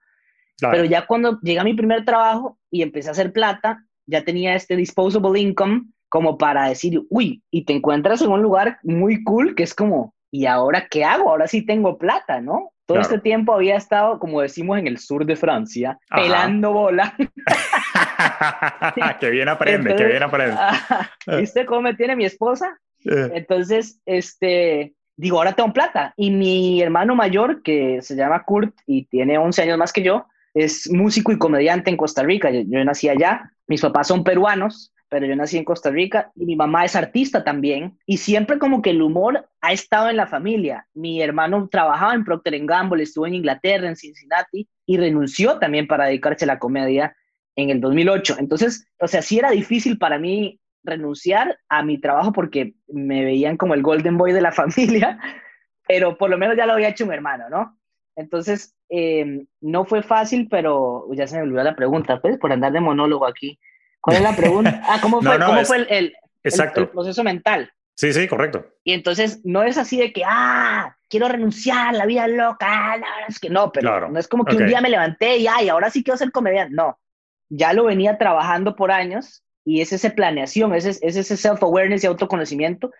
Pero 0.61 0.85
ya 0.85 1.05
cuando 1.05 1.37
llega 1.41 1.65
mi 1.65 1.73
primer 1.73 2.05
trabajo 2.05 2.57
y 2.71 2.81
empecé 2.81 3.09
a 3.09 3.11
hacer 3.11 3.33
plata, 3.33 3.83
ya 4.05 4.23
tenía 4.23 4.55
este 4.55 4.77
disposable 4.77 5.37
income 5.37 5.87
como 6.07 6.37
para 6.37 6.69
decir, 6.69 7.01
uy, 7.09 7.43
y 7.51 7.65
te 7.65 7.73
encuentras 7.73 8.21
en 8.21 8.31
un 8.31 8.41
lugar 8.41 8.79
muy 8.83 9.25
cool 9.25 9.53
que 9.53 9.63
es 9.63 9.73
como, 9.73 10.15
¿y 10.31 10.45
ahora 10.45 10.87
qué 10.89 11.03
hago? 11.03 11.29
Ahora 11.29 11.49
sí 11.49 11.65
tengo 11.65 11.97
plata, 11.97 12.39
¿no? 12.39 12.71
Todo 12.85 13.01
este 13.01 13.19
tiempo 13.19 13.53
había 13.53 13.75
estado, 13.75 14.17
como 14.17 14.39
decimos, 14.39 14.79
en 14.79 14.87
el 14.87 14.97
sur 14.97 15.25
de 15.25 15.35
Francia, 15.35 15.99
pelando 16.09 16.71
bola. 16.71 17.13
que 19.19 19.29
bien 19.29 19.49
aprende, 19.49 19.95
que 19.95 20.05
bien 20.05 20.23
aprende. 20.23 20.55
¿Viste 21.39 21.65
cómo 21.65 21.81
me 21.81 21.93
tiene 21.95 22.15
mi 22.15 22.25
esposa? 22.25 22.79
Entonces, 23.03 23.99
este, 24.05 24.95
digo, 25.15 25.37
ahora 25.37 25.53
tengo 25.53 25.73
plata. 25.73 26.13
Y 26.17 26.31
mi 26.31 26.81
hermano 26.81 27.15
mayor, 27.15 27.61
que 27.61 28.01
se 28.01 28.15
llama 28.15 28.43
Kurt 28.43 28.75
y 28.85 29.05
tiene 29.05 29.37
11 29.37 29.61
años 29.63 29.77
más 29.77 29.93
que 29.93 30.03
yo, 30.03 30.25
es 30.53 30.89
músico 30.91 31.31
y 31.31 31.37
comediante 31.37 31.89
en 31.89 31.97
Costa 31.97 32.23
Rica. 32.23 32.49
Yo, 32.49 32.61
yo 32.65 32.83
nací 32.83 33.09
allá. 33.09 33.51
Mis 33.67 33.81
papás 33.81 34.07
son 34.07 34.23
peruanos 34.23 34.93
pero 35.09 35.25
yo 35.25 35.35
nací 35.35 35.57
en 35.57 35.63
Costa 35.63 35.89
Rica 35.89 36.31
y 36.35 36.45
mi 36.45 36.55
mamá 36.55 36.85
es 36.85 36.95
artista 36.95 37.43
también 37.43 37.97
y 38.05 38.17
siempre 38.17 38.59
como 38.59 38.81
que 38.81 38.89
el 38.89 39.01
humor 39.01 39.47
ha 39.61 39.71
estado 39.71 40.09
en 40.09 40.17
la 40.17 40.27
familia. 40.27 40.87
Mi 40.93 41.21
hermano 41.21 41.67
trabajaba 41.71 42.13
en 42.13 42.25
Procter 42.25 42.57
Gamble, 42.65 43.03
estuvo 43.03 43.25
en 43.27 43.35
Inglaterra, 43.35 43.87
en 43.87 43.95
Cincinnati 43.95 44.67
y 44.85 44.97
renunció 44.97 45.59
también 45.59 45.87
para 45.87 46.05
dedicarse 46.05 46.45
a 46.45 46.47
la 46.47 46.59
comedia 46.59 47.15
en 47.57 47.71
el 47.71 47.81
2008. 47.81 48.37
Entonces, 48.39 48.87
o 48.99 49.07
sea, 49.07 49.21
sí 49.21 49.37
era 49.39 49.51
difícil 49.51 49.97
para 49.97 50.17
mí 50.17 50.61
renunciar 50.83 51.59
a 51.67 51.83
mi 51.83 51.99
trabajo 51.99 52.31
porque 52.31 52.75
me 52.87 53.25
veían 53.25 53.57
como 53.57 53.73
el 53.73 53.81
golden 53.81 54.17
boy 54.17 54.31
de 54.31 54.41
la 54.41 54.51
familia, 54.53 55.19
pero 55.85 56.17
por 56.17 56.29
lo 56.29 56.37
menos 56.37 56.55
ya 56.55 56.65
lo 56.65 56.73
había 56.73 56.89
hecho 56.89 57.05
mi 57.05 57.13
hermano, 57.13 57.49
¿no? 57.49 57.77
Entonces, 58.15 58.75
eh, 58.89 59.45
no 59.61 59.85
fue 59.85 60.01
fácil, 60.01 60.47
pero 60.49 61.07
ya 61.13 61.27
se 61.27 61.35
me 61.35 61.43
olvidó 61.43 61.63
la 61.63 61.75
pregunta, 61.75 62.19
pues, 62.19 62.37
por 62.39 62.51
andar 62.51 62.71
de 62.71 62.79
monólogo 62.79 63.27
aquí. 63.27 63.59
¿Cuál 63.99 64.17
es 64.17 64.23
la 64.23 64.35
pregunta? 64.35 64.81
Ah, 64.87 64.99
¿cómo 65.01 65.21
fue, 65.21 65.37
¿cómo 65.39 65.63
fue 65.65 65.77
el, 65.89 66.13
el, 66.43 66.89
proceso 66.89 67.23
mental? 67.23 67.71
Sí, 67.95 68.13
sí, 68.13 68.27
correcto. 68.27 68.65
Y 68.83 68.93
entonces 68.93 69.41
no 69.43 69.63
es 69.63 69.77
así 69.77 69.97
de 69.97 70.13
que, 70.13 70.23
ah, 70.25 70.95
quiero 71.09 71.27
renunciar, 71.27 71.93
la 71.93 72.05
vida 72.05 72.27
loca, 72.27 72.97
la 72.97 73.07
es 73.27 73.39
que 73.39 73.49
no, 73.49 73.71
pero 73.71 74.09
no 74.09 74.19
es 74.19 74.27
como 74.27 74.45
que 74.45 74.55
un 74.55 74.67
día 74.67 74.81
me 74.81 74.89
levanté 74.89 75.37
y, 75.37 75.47
ay, 75.47 75.69
ahora 75.69 75.89
sí 75.89 76.03
quiero 76.03 76.17
ser 76.17 76.31
comediante. 76.31 76.73
No, 76.73 76.97
ya 77.49 77.73
lo 77.73 77.85
venía 77.85 78.17
trabajando 78.17 78.75
por 78.75 78.91
años 78.91 79.43
y 79.65 79.81
es 79.81 79.93
esa 79.93 80.09
planeación, 80.11 80.73
es, 80.73 80.85
es 80.85 81.01
ese 81.01 81.35
self-awareness 81.35 82.03
y 82.03 82.07
autoconocimiento. 82.07 82.91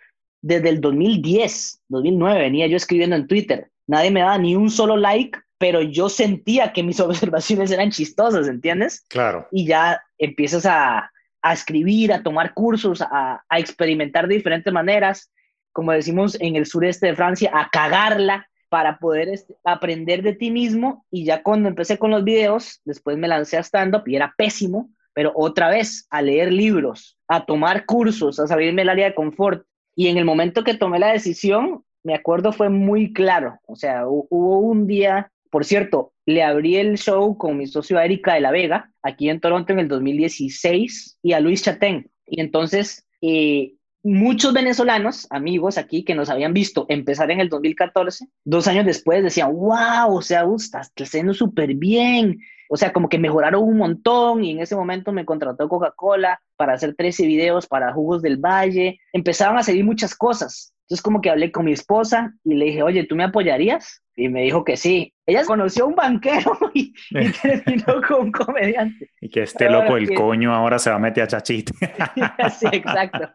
Desde 0.42 0.70
el 0.70 0.82
2010, 0.82 1.82
2009 1.88 2.39
venía 2.39 2.68
yo 2.68 2.77
escribiendo 2.77 3.16
en 3.16 3.27
Twitter. 3.27 3.72
Nadie 3.88 4.12
me 4.12 4.20
daba 4.20 4.38
ni 4.38 4.56
un 4.56 4.70
solo 4.70 4.98
like 4.98 5.39
pero 5.58 5.82
yo 5.82 6.10
sentía 6.10 6.74
que 6.74 6.84
mis 6.84 7.00
observaciones 7.00 7.72
eran 7.72 7.92
chistosas, 7.92 8.48
¿entiendes? 8.48 9.06
Claro. 9.10 9.48
Y 9.51 9.66
ya 9.66 10.01
empiezas 10.18 10.66
a, 10.66 11.12
a 11.42 11.54
escribir, 11.54 12.13
a 12.13 12.24
tomar 12.24 12.54
cursos, 12.54 13.01
a, 13.01 13.44
a, 13.48 13.60
experimentar 13.60 14.27
de 14.27 14.36
diferentes 14.36 14.72
maneras, 14.72 15.32
como 15.72 15.92
decimos 15.92 16.38
en 16.39 16.56
el 16.56 16.66
sureste 16.66 17.08
de 17.08 17.16
Francia, 17.16 17.51
a 17.54 17.70
cagarla 17.70 18.50
para 18.69 19.00
poder 19.00 19.29
este, 19.29 19.55
aprender 19.63 20.21
de 20.21 20.33
ti 20.33 20.51
mismo. 20.51 21.05
Y 21.12 21.25
ya 21.25 21.43
cuando 21.43 21.69
empecé 21.69 21.97
con 21.97 22.12
los 22.12 22.24
videos, 22.24 22.81
después 22.86 23.17
me 23.17 23.27
lancé 23.27 23.57
a 23.57 23.63
stand-up 23.63 24.03
y 24.05 24.15
era 24.15 24.33
pésimo, 24.38 24.89
pero 25.13 25.31
otra 25.36 25.69
vez 25.69 26.07
a 26.09 26.21
leer 26.21 26.51
libros, 26.51 27.17
a 27.27 27.45
tomar 27.45 27.86
cursos, 27.86 28.39
a 28.39 28.47
salirme 28.47 28.81
del 28.81 28.89
área 28.89 29.07
de 29.07 29.15
confort. 29.15 29.65
Y 29.95 30.07
en 30.07 30.17
el 30.17 30.25
momento 30.25 30.63
que 30.63 30.75
tomé 30.75 31.00
la 31.00 31.12
decisión, 31.12 31.83
me 32.03 32.13
acuerdo 32.13 32.51
fue 32.51 32.69
muy 32.69 33.13
claro. 33.13 33.59
O 33.65 33.75
sea, 33.75 34.07
hubo 34.07 34.59
un 34.59 34.86
día 34.86 35.31
por 35.50 35.65
cierto, 35.65 36.13
le 36.25 36.43
abrí 36.43 36.77
el 36.77 36.97
show 36.97 37.38
con 37.38 37.57
mi 37.57 37.67
socio 37.67 38.00
Erika 38.00 38.33
de 38.33 38.41
la 38.41 38.51
Vega, 38.51 38.91
aquí 39.01 39.29
en 39.29 39.39
Toronto 39.39 39.74
en 39.74 39.79
el 39.79 39.88
2016, 39.88 41.19
y 41.21 41.33
a 41.33 41.39
Luis 41.39 41.63
Chatén. 41.63 42.12
Y 42.25 42.41
entonces, 42.41 43.07
eh, 43.21 43.74
muchos 44.07 44.53
venezolanos, 44.53 45.27
amigos 45.29 45.77
aquí 45.77 46.03
que 46.03 46.15
nos 46.15 46.29
habían 46.29 46.53
visto 46.53 46.85
empezar 46.87 47.29
en 47.29 47.41
el 47.41 47.49
2014, 47.49 48.27
dos 48.45 48.67
años 48.67 48.85
después 48.85 49.21
decían, 49.21 49.53
wow, 49.53 50.15
o 50.15 50.21
sea, 50.21 50.45
estás 50.55 50.91
creciendo 50.95 51.33
súper 51.33 51.75
bien. 51.75 52.39
O 52.69 52.77
sea, 52.77 52.91
como 52.91 53.07
que 53.09 53.19
mejoraron 53.19 53.63
un 53.63 53.77
montón 53.77 54.43
y 54.43 54.51
en 54.51 54.59
ese 54.59 54.75
momento 54.75 55.11
me 55.11 55.25
contrató 55.25 55.69
Coca-Cola 55.69 56.41
para 56.57 56.73
hacer 56.73 56.95
13 56.95 57.25
videos 57.25 57.67
para 57.67 57.93
Jugos 57.93 58.21
del 58.21 58.37
Valle. 58.37 58.99
Empezaron 59.13 59.57
a 59.57 59.63
seguir 59.63 59.85
muchas 59.85 60.15
cosas. 60.15 60.73
Entonces 60.88 61.01
como 61.01 61.20
que 61.20 61.29
hablé 61.29 61.51
con 61.51 61.65
mi 61.65 61.74
esposa 61.74 62.34
y 62.46 62.56
le 62.56 62.65
dije, 62.65 62.82
oye, 62.82 63.03
¿tú 63.03 63.17
me 63.17 63.25
apoyarías? 63.25 64.01
Y 64.15 64.29
me 64.29 64.44
dijo 64.44 64.63
que 64.63 64.77
sí. 64.77 65.13
Ella 65.25 65.44
conoció 65.44 65.84
a 65.84 65.88
un 65.88 65.96
banquero 65.96 66.58
y, 66.74 66.94
terminó 67.12 68.01
con 68.08 68.27
un 68.27 68.32
comediante. 68.32 69.12
Y 69.20 69.27
que 69.27 69.44
este 69.44 69.70
loco 69.70 69.98
el 69.98 70.13
coño 70.13 70.56
ahora 70.56 70.79
se 70.79 70.89
va 70.89 70.96
a 70.96 71.00
meter 71.00 71.25
a 71.25 71.27
chachite. 71.27 71.74
sí, 72.58 72.67
exacto. 72.72 73.29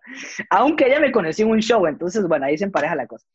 Aunque 0.49 0.87
ella 0.87 0.99
me 0.99 1.13
conoció 1.13 1.45
en 1.45 1.53
un 1.53 1.61
show, 1.61 1.87
entonces 1.87 2.27
bueno, 2.27 2.47
ahí 2.47 2.57
se 2.57 2.65
empareja 2.65 2.95
la 2.95 3.07
cosa. 3.07 3.27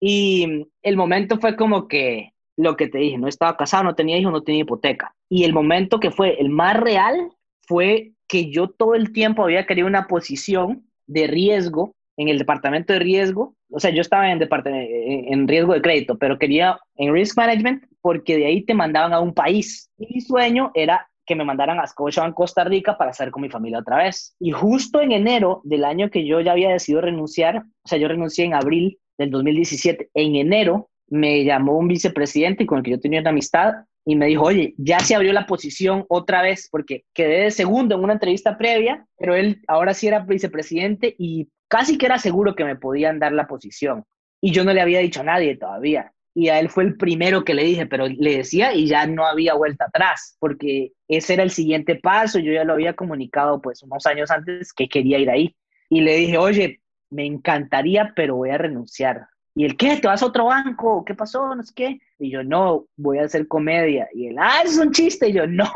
Y 0.00 0.66
el 0.82 0.96
momento 0.96 1.38
fue 1.38 1.54
como 1.54 1.86
que 1.86 2.32
lo 2.56 2.78
que 2.78 2.88
te 2.88 2.96
dije, 2.96 3.18
no 3.18 3.28
estaba 3.28 3.58
casado, 3.58 3.84
no 3.84 3.94
tenía 3.94 4.16
hijos, 4.16 4.32
no 4.32 4.42
tenía 4.42 4.62
hipoteca. 4.62 5.14
Y 5.28 5.44
el 5.44 5.52
momento 5.52 6.00
que 6.00 6.10
fue 6.10 6.40
el 6.40 6.48
más 6.48 6.80
real 6.80 7.30
fue 7.60 8.12
que 8.26 8.50
yo 8.50 8.68
todo 8.68 8.94
el 8.94 9.12
tiempo 9.12 9.44
había 9.44 9.66
querido 9.66 9.86
una 9.86 10.06
posición 10.06 10.86
de 11.06 11.26
riesgo 11.26 11.94
en 12.16 12.28
el 12.28 12.38
departamento 12.38 12.92
de 12.92 13.00
riesgo, 13.00 13.55
o 13.70 13.80
sea, 13.80 13.90
yo 13.90 14.00
estaba 14.00 14.30
en, 14.30 14.40
en 14.42 15.48
riesgo 15.48 15.74
de 15.74 15.82
crédito, 15.82 16.18
pero 16.18 16.38
quería 16.38 16.78
en 16.96 17.12
risk 17.12 17.36
management 17.36 17.84
porque 18.00 18.36
de 18.36 18.46
ahí 18.46 18.62
te 18.62 18.74
mandaban 18.74 19.12
a 19.12 19.20
un 19.20 19.34
país. 19.34 19.90
Y 19.98 20.14
mi 20.14 20.20
sueño 20.20 20.70
era 20.74 21.08
que 21.26 21.34
me 21.34 21.44
mandaran 21.44 21.80
a 21.80 21.86
Scotiabank 21.86 22.34
Costa 22.34 22.64
Rica 22.64 22.96
para 22.96 23.10
estar 23.10 23.30
con 23.30 23.42
mi 23.42 23.48
familia 23.48 23.80
otra 23.80 23.98
vez. 23.98 24.34
Y 24.38 24.52
justo 24.52 25.02
en 25.02 25.12
enero 25.12 25.60
del 25.64 25.84
año 25.84 26.08
que 26.08 26.24
yo 26.24 26.40
ya 26.40 26.52
había 26.52 26.70
decidido 26.70 27.02
renunciar, 27.02 27.58
o 27.58 27.88
sea, 27.88 27.98
yo 27.98 28.08
renuncié 28.08 28.44
en 28.44 28.54
abril 28.54 28.98
del 29.18 29.30
2017, 29.30 30.10
en 30.14 30.36
enero 30.36 30.88
me 31.08 31.44
llamó 31.44 31.78
un 31.78 31.88
vicepresidente 31.88 32.66
con 32.66 32.78
el 32.78 32.84
que 32.84 32.90
yo 32.92 33.00
tenía 33.00 33.20
una 33.20 33.30
amistad 33.30 33.74
y 34.04 34.14
me 34.14 34.26
dijo, 34.26 34.44
oye, 34.44 34.74
ya 34.76 35.00
se 35.00 35.14
abrió 35.14 35.32
la 35.32 35.46
posición 35.46 36.04
otra 36.08 36.42
vez 36.42 36.68
porque 36.70 37.04
quedé 37.12 37.44
de 37.44 37.50
segundo 37.50 37.96
en 37.96 38.04
una 38.04 38.12
entrevista 38.12 38.56
previa, 38.56 39.04
pero 39.18 39.34
él 39.34 39.62
ahora 39.66 39.94
sí 39.94 40.06
era 40.06 40.20
vicepresidente 40.20 41.14
y 41.18 41.48
casi 41.68 41.98
que 41.98 42.06
era 42.06 42.18
seguro 42.18 42.54
que 42.54 42.64
me 42.64 42.76
podían 42.76 43.18
dar 43.18 43.32
la 43.32 43.46
posición. 43.46 44.04
Y 44.40 44.52
yo 44.52 44.64
no 44.64 44.72
le 44.72 44.80
había 44.80 45.00
dicho 45.00 45.20
a 45.20 45.24
nadie 45.24 45.56
todavía. 45.56 46.12
Y 46.34 46.48
a 46.48 46.60
él 46.60 46.68
fue 46.68 46.84
el 46.84 46.96
primero 46.96 47.44
que 47.44 47.54
le 47.54 47.64
dije, 47.64 47.86
pero 47.86 48.08
le 48.08 48.36
decía 48.36 48.74
y 48.74 48.86
ya 48.86 49.06
no 49.06 49.24
había 49.24 49.54
vuelta 49.54 49.86
atrás, 49.86 50.36
porque 50.38 50.92
ese 51.08 51.34
era 51.34 51.42
el 51.42 51.50
siguiente 51.50 51.96
paso. 51.96 52.38
Yo 52.38 52.52
ya 52.52 52.64
lo 52.64 52.74
había 52.74 52.94
comunicado 52.94 53.62
pues 53.62 53.82
unos 53.82 54.04
años 54.04 54.30
antes 54.30 54.72
que 54.74 54.88
quería 54.88 55.18
ir 55.18 55.30
ahí. 55.30 55.56
Y 55.88 56.02
le 56.02 56.16
dije, 56.16 56.36
oye, 56.36 56.80
me 57.08 57.24
encantaría, 57.24 58.12
pero 58.14 58.36
voy 58.36 58.50
a 58.50 58.58
renunciar. 58.58 59.28
¿Y 59.54 59.64
el 59.64 59.78
qué? 59.78 59.96
¿Te 59.96 60.08
vas 60.08 60.22
a 60.22 60.26
otro 60.26 60.46
banco? 60.46 61.02
¿Qué 61.06 61.14
pasó? 61.14 61.54
No 61.54 61.62
sé 61.62 61.72
qué. 61.74 62.00
Y 62.18 62.30
yo, 62.30 62.44
no, 62.44 62.86
voy 62.96 63.18
a 63.18 63.24
hacer 63.24 63.48
comedia. 63.48 64.06
Y 64.12 64.26
él, 64.26 64.36
ah, 64.38 64.60
es 64.62 64.76
un 64.76 64.92
chiste. 64.92 65.30
Y 65.30 65.32
yo, 65.32 65.46
no, 65.46 65.72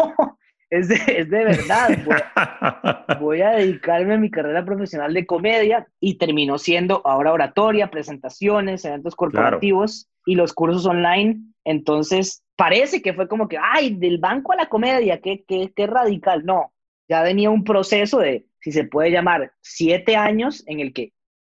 es 0.71 0.89
de, 0.89 0.95
es 0.95 1.29
de 1.29 1.45
verdad. 1.45 3.19
Voy 3.21 3.43
a, 3.43 3.51
dedicarme 3.51 4.15
a 4.15 4.19
mi 4.19 4.31
carrera 4.31 4.65
profesional 4.65 5.13
de 5.13 5.27
comedia 5.27 5.87
y 5.99 6.15
terminó 6.15 6.59
siendo 6.59 7.03
ahora 7.05 7.33
oratoria, 7.33 7.91
presentaciones, 7.91 8.85
eventos 8.85 9.17
corporativos 9.17 10.09
y 10.25 10.37
los 10.37 10.53
cursos 10.53 10.87
online. 10.87 11.41
Entonces, 11.65 12.45
parece 12.57 13.03
que 13.03 13.13
fue 13.13 13.29
como 13.29 13.49
que, 13.49 13.59
ay, 13.61 13.97
del 13.97 14.19
banco 14.19 14.53
a 14.53 14.57
la 14.57 14.69
comedia, 14.69 15.21
qué, 15.21 15.45
qué, 15.47 15.73
qué 15.75 15.87
radical. 15.87 16.45
No, 16.45 16.73
ya 17.09 17.23
venía 17.23 17.51
un 17.51 17.65
proceso 17.65 18.21
de, 18.21 18.47
si 18.61 18.71
se 18.71 18.85
puede 18.85 19.11
llamar, 19.11 19.53
siete 19.61 20.17
años 20.17 20.63
en 20.67 20.81
el 20.81 20.93
que 20.93 21.13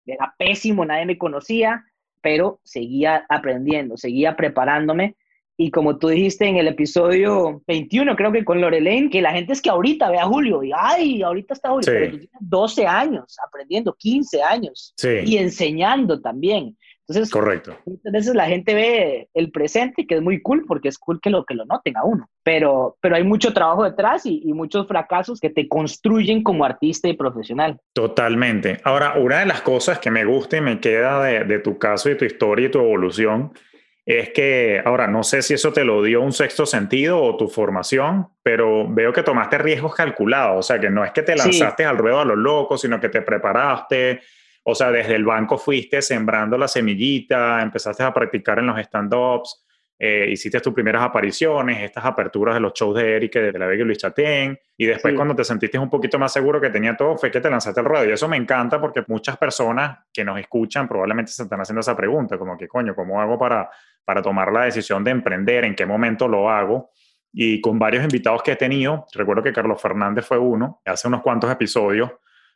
era 0.07 0.35
pésimo, 0.38 0.85
nadie 0.85 1.07
me 1.07 1.19
conocía, 1.19 1.85
pero 2.23 2.61
seguía 2.64 3.26
aprendiendo, 3.28 3.97
seguía 3.97 4.37
preparándome. 4.37 5.16
Y 5.57 5.71
como 5.71 5.99
tú 5.99 6.09
dijiste 6.09 6.47
en 6.47 6.57
el 6.57 6.69
episodio 6.69 7.63
21, 7.67 8.17
creo 8.17 8.33
que 8.33 8.45
con 8.45 8.61
Lorelaine, 8.61 9.11
que 9.11 9.21
la 9.21 9.33
gente 9.33 9.53
es 9.53 9.61
que 9.61 9.71
ahorita 9.71 10.11
ve 10.11 10.19
a 10.19 10.25
Julio 10.25 10.63
y, 10.63 10.73
ay, 10.75 11.23
ahorita 11.23 11.55
está 11.55 11.71
Julio, 11.71 11.87
pero 11.87 12.11
tú 12.11 12.19
tienes 12.19 12.39
12 12.41 12.87
años 12.87 13.37
aprendiendo, 13.47 13.95
15 13.95 14.43
años 14.43 14.95
y 15.03 15.37
enseñando 15.37 16.21
también. 16.21 16.77
Entonces, 17.07 17.31
Correcto. 17.31 17.77
Muchas 17.85 18.12
veces 18.12 18.35
la 18.35 18.47
gente 18.47 18.75
ve 18.75 19.29
el 19.35 19.51
presente, 19.51 20.07
que 20.07 20.15
es 20.15 20.23
muy 20.23 20.41
cool, 20.41 20.65
porque 20.67 20.88
es 20.88 20.99
cool 20.99 21.21
que 21.21 21.31
lo, 21.31 21.45
que 21.45 21.55
lo 21.55 21.65
noten 21.65 21.97
a 21.97 22.05
uno, 22.05 22.31
pero, 22.43 22.97
pero 23.01 23.17
hay 23.17 23.25
mucho 23.25 23.53
trabajo 23.53 23.85
detrás 23.85 24.25
y, 24.25 24.53
muchos 24.53 24.87
fracasos 24.87 25.41
que 25.41 25.51
te 25.51 25.67
construyen 25.67 26.43
como 26.43 26.65
artista 26.65 27.09
y 27.09 27.15
profesional. 27.15 27.81
Totalmente. 27.95 28.81
Ahora, 28.85 29.19
una 29.19 29.41
de 29.41 29.47
las 29.47 29.62
cosas 29.62 29.99
que 29.99 30.11
me 30.11 30.25
gusta 30.25 30.59
y 30.59 30.61
me 30.61 30.79
queda 30.79 31.23
de, 31.25 31.45
de 31.45 31.59
tu 31.59 31.79
caso 31.79 32.11
y 32.11 32.17
tu 32.17 32.25
historia 32.25 32.67
y 32.69 32.71
tu 32.71 32.79
evolución 32.79 33.53
es 34.05 34.31
que, 34.31 34.83
ahora, 34.85 35.07
no 35.07 35.23
sé 35.23 35.43
si 35.43 35.55
eso 35.55 35.73
te 35.73 35.85
lo 35.85 36.03
dio 36.03 36.23
un 36.23 36.33
sexto 36.33 36.67
sentido 36.67 37.23
o 37.23 37.37
tu 37.37 37.49
formación, 37.49 38.29
pero 38.43 38.93
veo 38.93 39.12
que 39.12 39.23
tomaste 39.23 39.59
riesgos 39.59 39.95
calculados, 39.95 40.59
o 40.59 40.62
sea, 40.62 40.81
que 40.81 40.91
no 40.91 41.05
es 41.05 41.12
que 41.12 41.23
te 41.23 41.37
lanzaste 41.37 41.85
al 41.85 41.99
ruedo 41.99 42.21
a 42.21 42.25
los 42.25 42.37
locos, 42.37 42.81
sino 42.81 42.99
que 42.99 43.09
te 43.09 43.23
preparaste, 43.23 44.21
o 44.65 44.75
sea, 44.75 44.91
desde 44.91 45.15
el 45.15 45.25
banco 45.25 45.57
fuiste 45.57 46.03
sembrando 46.03 46.59
la 46.59 46.67
semillita, 46.67 47.62
empezaste 47.62 48.03
a 48.03 48.12
practicar 48.12 48.59
en 48.59 48.67
los 48.67 48.79
stand-ups, 48.79 49.65
eh, 50.05 50.29
hiciste 50.33 50.59
tus 50.59 50.75
primeras 50.75 51.01
apariciones, 51.03 51.81
estas 51.81 52.05
aperturas 52.05 52.55
de 52.57 52.61
los 52.61 52.73
shows 52.73 52.97
de 52.97 53.15
Eric, 53.15 53.35
de 53.35 53.57
La 53.57 53.67
Vega 53.67 53.83
y 53.83 53.87
Luis 53.87 53.99
Chatén, 53.99 54.59
y 54.77 54.85
después 54.85 55.15
cuando 55.15 55.37
te 55.37 55.45
sentiste 55.45 55.79
un 55.79 55.88
poquito 55.88 56.19
más 56.19 56.33
seguro 56.33 56.61
que 56.61 56.71
tenía 56.71 56.97
todo, 56.97 57.17
fue 57.17 57.31
que 57.31 57.41
te 57.41 57.49
lanzaste 57.49 57.79
al 57.79 57.87
ruedo. 57.87 58.05
Y 58.07 58.11
eso 58.11 58.27
me 58.27 58.37
encanta 58.37 58.81
porque 58.81 59.05
muchas 59.07 59.37
personas 59.37 60.01
que 60.12 60.25
nos 60.25 60.41
escuchan 60.41 60.88
probablemente 60.88 61.31
se 61.31 61.45
están 61.45 61.61
haciendo 61.61 61.83
esa 61.83 61.97
pregunta, 61.97 62.37
como 62.37 62.59
que, 62.59 62.67
coño, 62.67 62.97
¿cómo 62.97 63.21
hago 63.21 63.38
para, 63.38 63.71
para 64.05 64.23
tomar 64.23 64.53
la 64.53 64.65
decisión 64.65 65.05
de 65.05 65.11
emprender? 65.11 65.65
¿En 65.65 65.75
qué 65.75 65.87
momento 65.87 66.29
lo 66.29 66.51
hago? 66.51 66.91
Y 67.33 67.61
con 67.61 67.79
varios 67.79 68.05
invitados 68.05 68.43
que 68.43 68.53
he 68.53 68.57
tenido, 68.57 69.07
recuerdo 69.15 69.43
que 69.43 69.53
Carlos 69.53 69.81
Fernández 69.81 70.25
fue 70.27 70.38
uno, 70.38 70.83
hace 70.85 71.09
unos 71.09 71.23
cuantos 71.23 71.51
episodios, 71.51 72.11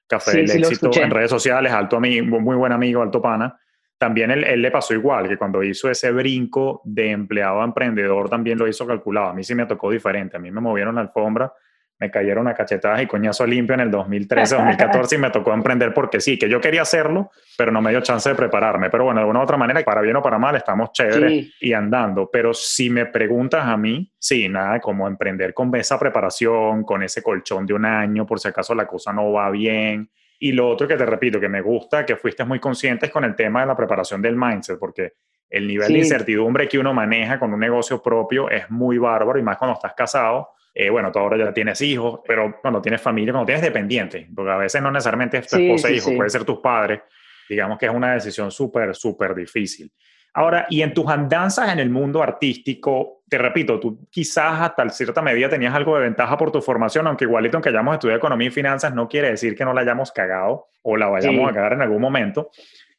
Café 0.06 0.42
del 0.42 0.64
Éxito 0.64 0.90
en 0.94 1.10
redes 1.10 1.30
sociales, 1.30 1.72
alto 1.72 1.96
amigo, 1.96 2.40
muy 2.40 2.54
buen 2.54 2.72
amigo, 2.72 3.02
alto 3.02 3.20
pana. 3.20 3.58
También 3.98 4.30
él, 4.30 4.44
él, 4.44 4.62
le 4.62 4.70
pasó 4.70 4.94
igual, 4.94 5.26
que 5.28 5.36
cuando 5.36 5.62
hizo 5.62 5.90
ese 5.90 6.12
brinco 6.12 6.82
de 6.84 7.10
empleado 7.10 7.60
a 7.60 7.64
emprendedor 7.64 8.28
también 8.28 8.58
lo 8.58 8.68
hizo 8.68 8.86
calculado. 8.86 9.28
A 9.28 9.32
mí 9.32 9.42
sí 9.42 9.54
me 9.54 9.66
tocó 9.66 9.90
diferente. 9.90 10.36
A 10.36 10.40
mí 10.40 10.50
me 10.50 10.60
movieron 10.60 10.94
la 10.94 11.00
alfombra 11.00 11.52
me 11.98 12.10
cayeron 12.10 12.46
a 12.46 12.54
cachetadas 12.54 13.02
y 13.02 13.06
coñazo 13.06 13.46
limpio 13.46 13.74
en 13.74 13.80
el 13.80 13.90
2013, 13.90 14.56
2014 14.56 15.14
y 15.14 15.18
me 15.18 15.30
tocó 15.30 15.54
emprender 15.54 15.94
porque 15.94 16.20
sí, 16.20 16.38
que 16.38 16.48
yo 16.48 16.60
quería 16.60 16.82
hacerlo, 16.82 17.30
pero 17.56 17.72
no 17.72 17.80
me 17.80 17.90
dio 17.90 18.00
chance 18.00 18.28
de 18.28 18.34
prepararme. 18.34 18.90
Pero 18.90 19.04
bueno, 19.04 19.20
de 19.20 19.26
una 19.26 19.40
u 19.40 19.42
otra 19.42 19.56
manera, 19.56 19.82
para 19.82 20.02
bien 20.02 20.16
o 20.16 20.22
para 20.22 20.38
mal, 20.38 20.56
estamos 20.56 20.92
chéveres 20.92 21.54
y 21.60 21.72
andando. 21.72 22.28
Pero 22.30 22.52
si 22.52 22.90
me 22.90 23.06
preguntas 23.06 23.64
a 23.64 23.76
mí, 23.76 24.12
sí, 24.18 24.48
nada, 24.48 24.78
como 24.80 25.08
emprender 25.08 25.54
con 25.54 25.74
esa 25.74 25.98
preparación, 25.98 26.82
con 26.82 27.02
ese 27.02 27.22
colchón 27.22 27.64
de 27.64 27.72
un 27.72 27.86
año, 27.86 28.26
por 28.26 28.40
si 28.40 28.48
acaso 28.48 28.74
la 28.74 28.86
cosa 28.86 29.12
no 29.12 29.32
va 29.32 29.50
bien. 29.50 30.10
Y 30.38 30.52
lo 30.52 30.68
otro 30.68 30.86
que 30.86 30.96
te 30.96 31.06
repito, 31.06 31.40
que 31.40 31.48
me 31.48 31.62
gusta, 31.62 32.04
que 32.04 32.16
fuiste 32.16 32.44
muy 32.44 32.60
consciente 32.60 33.06
es 33.06 33.12
con 33.12 33.24
el 33.24 33.34
tema 33.34 33.60
de 33.60 33.66
la 33.66 33.76
preparación 33.76 34.20
del 34.20 34.36
mindset, 34.36 34.78
porque 34.78 35.14
el 35.48 35.66
nivel 35.66 35.88
de 35.88 35.98
incertidumbre 36.00 36.68
que 36.68 36.78
uno 36.78 36.92
maneja 36.92 37.38
con 37.38 37.54
un 37.54 37.60
negocio 37.60 38.02
propio 38.02 38.50
es 38.50 38.68
muy 38.70 38.98
bárbaro 38.98 39.38
y 39.38 39.42
más 39.42 39.56
cuando 39.56 39.74
estás 39.74 39.94
casado 39.94 40.50
eh, 40.78 40.90
bueno, 40.90 41.10
tú 41.10 41.18
ahora 41.18 41.38
ya 41.38 41.54
tienes 41.54 41.80
hijos, 41.80 42.20
pero 42.26 42.58
cuando 42.60 42.82
tienes 42.82 43.00
familia, 43.00 43.32
cuando 43.32 43.46
tienes 43.46 43.62
dependientes, 43.62 44.26
porque 44.34 44.50
a 44.50 44.58
veces 44.58 44.82
no 44.82 44.90
necesariamente 44.90 45.38
es 45.38 45.48
tu 45.48 45.56
esposa 45.56 45.88
e 45.88 45.94
hijo, 45.94 46.14
puede 46.14 46.28
ser 46.28 46.44
tus 46.44 46.58
padres, 46.58 47.00
digamos 47.48 47.78
que 47.78 47.86
es 47.86 47.92
una 47.92 48.12
decisión 48.12 48.50
súper, 48.50 48.94
súper 48.94 49.34
difícil. 49.34 49.90
Ahora, 50.34 50.66
y 50.68 50.82
en 50.82 50.92
tus 50.92 51.08
andanzas 51.08 51.72
en 51.72 51.78
el 51.78 51.88
mundo 51.88 52.22
artístico, 52.22 53.22
te 53.26 53.38
repito, 53.38 53.80
tú 53.80 54.06
quizás 54.10 54.60
hasta 54.60 54.86
cierta 54.90 55.22
medida 55.22 55.48
tenías 55.48 55.74
algo 55.74 55.96
de 55.96 56.02
ventaja 56.02 56.36
por 56.36 56.52
tu 56.52 56.60
formación, 56.60 57.06
aunque 57.06 57.24
igualito 57.24 57.56
aunque 57.56 57.70
hayamos 57.70 57.94
estudiado 57.94 58.18
economía 58.18 58.48
y 58.48 58.50
finanzas, 58.50 58.92
no 58.92 59.08
quiere 59.08 59.30
decir 59.30 59.56
que 59.56 59.64
no 59.64 59.72
la 59.72 59.80
hayamos 59.80 60.12
cagado 60.12 60.66
o 60.82 60.98
la 60.98 61.06
vayamos 61.06 61.48
a 61.48 61.54
cagar 61.54 61.72
en 61.72 61.80
algún 61.80 62.02
momento. 62.02 62.50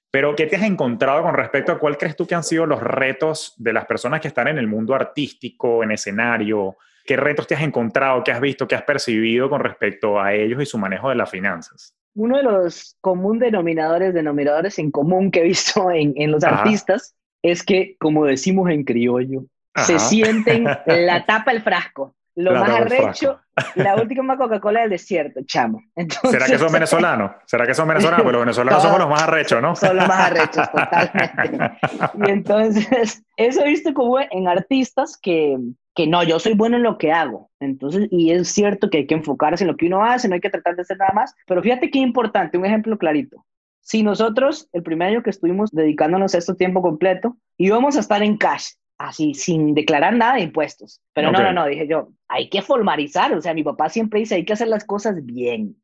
Pero, 0.10 0.36
¿qué 0.36 0.48
te 0.48 0.56
has 0.56 0.64
encontrado 0.64 1.22
con 1.22 1.36
respecto 1.36 1.72
a 1.74 1.78
cuál 1.78 1.96
crees 1.96 2.16
tú 2.16 2.26
que 2.26 2.34
han 2.34 2.44
sido 2.44 2.66
los 2.66 2.82
retos 2.82 3.54
de 3.58 3.72
las 3.72 3.86
personas 3.86 4.20
que 4.20 4.30
están 4.30 4.48
en 4.48 4.58
el 4.58 4.66
mundo 4.66 4.96
artístico, 4.96 5.84
en 5.84 5.92
escenario, 5.92 6.78
¿Qué 7.08 7.16
retos 7.16 7.48
te 7.48 7.56
has 7.56 7.62
encontrado, 7.62 8.22
qué 8.24 8.34
has 8.34 8.42
visto, 8.42 8.68
qué 8.68 8.76
has 8.76 8.84
percibido 8.84 9.50
con 9.50 9.62
respecto 9.62 10.20
a 10.20 10.34
ellos 10.34 10.62
y 10.62 10.66
su 10.66 10.78
manejo 10.78 11.08
de 11.08 11.16
las 11.16 11.32
finanzas? 11.32 11.96
Uno 12.16 12.36
de 12.36 12.44
los 12.44 12.98
común 13.00 13.40
denominadores, 13.40 14.14
denominadores 14.14 14.78
en 14.78 14.92
común 14.92 15.32
que 15.32 15.40
he 15.40 15.44
visto 15.44 15.90
en, 15.90 16.14
en 16.18 16.32
los 16.32 16.44
artistas 16.44 17.16
es 17.42 17.64
que, 17.64 17.96
como 17.98 18.26
decimos 18.26 18.70
en 18.70 18.84
criollo, 18.84 19.46
se 19.86 20.00
sienten 20.00 20.66
la 20.86 21.26
tapa 21.26 21.52
el 21.52 21.62
frasco. 21.62 22.14
Lo 22.36 22.54
más 22.54 22.70
arrecho, 22.70 23.40
la 23.74 23.96
última 24.02 24.38
Coca-Cola 24.38 24.82
del 24.82 24.92
desierto, 24.92 25.40
chamo. 25.44 25.82
¿Será 26.30 26.46
que 26.46 26.60
son 26.60 26.72
venezolanos? 26.72 27.32
¿Será 27.46 27.66
que 27.66 27.74
son 27.74 27.88
venezolanos? 27.88 28.24
Pero 28.24 28.32
los 28.34 28.42
venezolanos 28.42 28.84
somos 28.84 29.00
los 29.00 29.10
más 29.10 29.24
arrechos, 29.24 29.60
¿no? 29.60 29.76
Son 29.76 29.96
los 29.96 30.08
más 30.08 30.20
arrechos, 30.20 30.72
totalmente. 30.72 31.80
y 32.28 32.30
entonces, 32.30 33.24
eso 33.38 33.62
he 33.62 33.70
visto 33.70 33.92
como 33.94 34.20
en 34.20 34.48
artistas 34.48 35.18
que, 35.20 35.58
que 35.98 36.06
no, 36.06 36.22
yo 36.22 36.38
soy 36.38 36.54
bueno 36.54 36.78
en 36.78 36.84
lo 36.84 37.00
que 37.00 37.12
hago. 37.12 37.50
Entonces, 37.60 38.08
y 38.12 38.30
es 38.30 38.50
cierto 38.50 38.92
que 38.92 39.00
hay 39.00 39.08
que 39.08 39.16
enfocarse 39.16 39.64
en 39.64 39.68
lo 39.70 39.76
que 39.76 39.88
uno 39.88 40.06
hace, 40.06 40.28
no 40.28 40.36
hay 40.36 40.42
que 40.42 40.52
tratar 40.52 40.76
de 40.76 40.84
hacer 40.84 40.96
nada 40.96 41.12
más. 41.12 41.34
Pero 41.48 41.64
fíjate 41.64 41.90
qué 41.90 41.98
importante, 41.98 42.56
un 42.56 42.68
ejemplo 42.68 43.00
clarito. 43.00 43.44
si 43.82 44.04
nosotros, 44.04 44.70
el 44.74 44.84
primer 44.84 45.08
año 45.08 45.24
que 45.24 45.32
estuvimos 45.32 45.72
dedicándonos 45.72 46.36
a 46.36 46.38
esto 46.38 46.56
tiempo 46.56 46.84
completo, 46.84 47.36
íbamos 47.58 47.98
a 47.98 48.02
estar 48.02 48.22
en 48.22 48.38
cash, 48.38 48.74
así, 49.00 49.34
sin 49.34 49.74
declarar 49.74 50.16
nada 50.16 50.36
de 50.36 50.42
impuestos. 50.42 51.02
Pero 51.14 51.32
no, 51.32 51.42
no, 51.42 51.52
no, 51.52 51.66
dije 51.66 51.88
yo, 51.88 52.10
hay 52.28 52.48
que 52.48 52.62
formalizar, 52.62 53.34
o 53.34 53.42
sea, 53.42 53.56
mi 53.56 53.64
papá 53.64 53.90
siempre 53.90 54.20
dice, 54.20 54.36
hay 54.36 54.46
que 54.46 54.54
hacer 54.54 54.68
las 54.68 54.86
cosas 54.86 55.26
bien. 55.26 55.78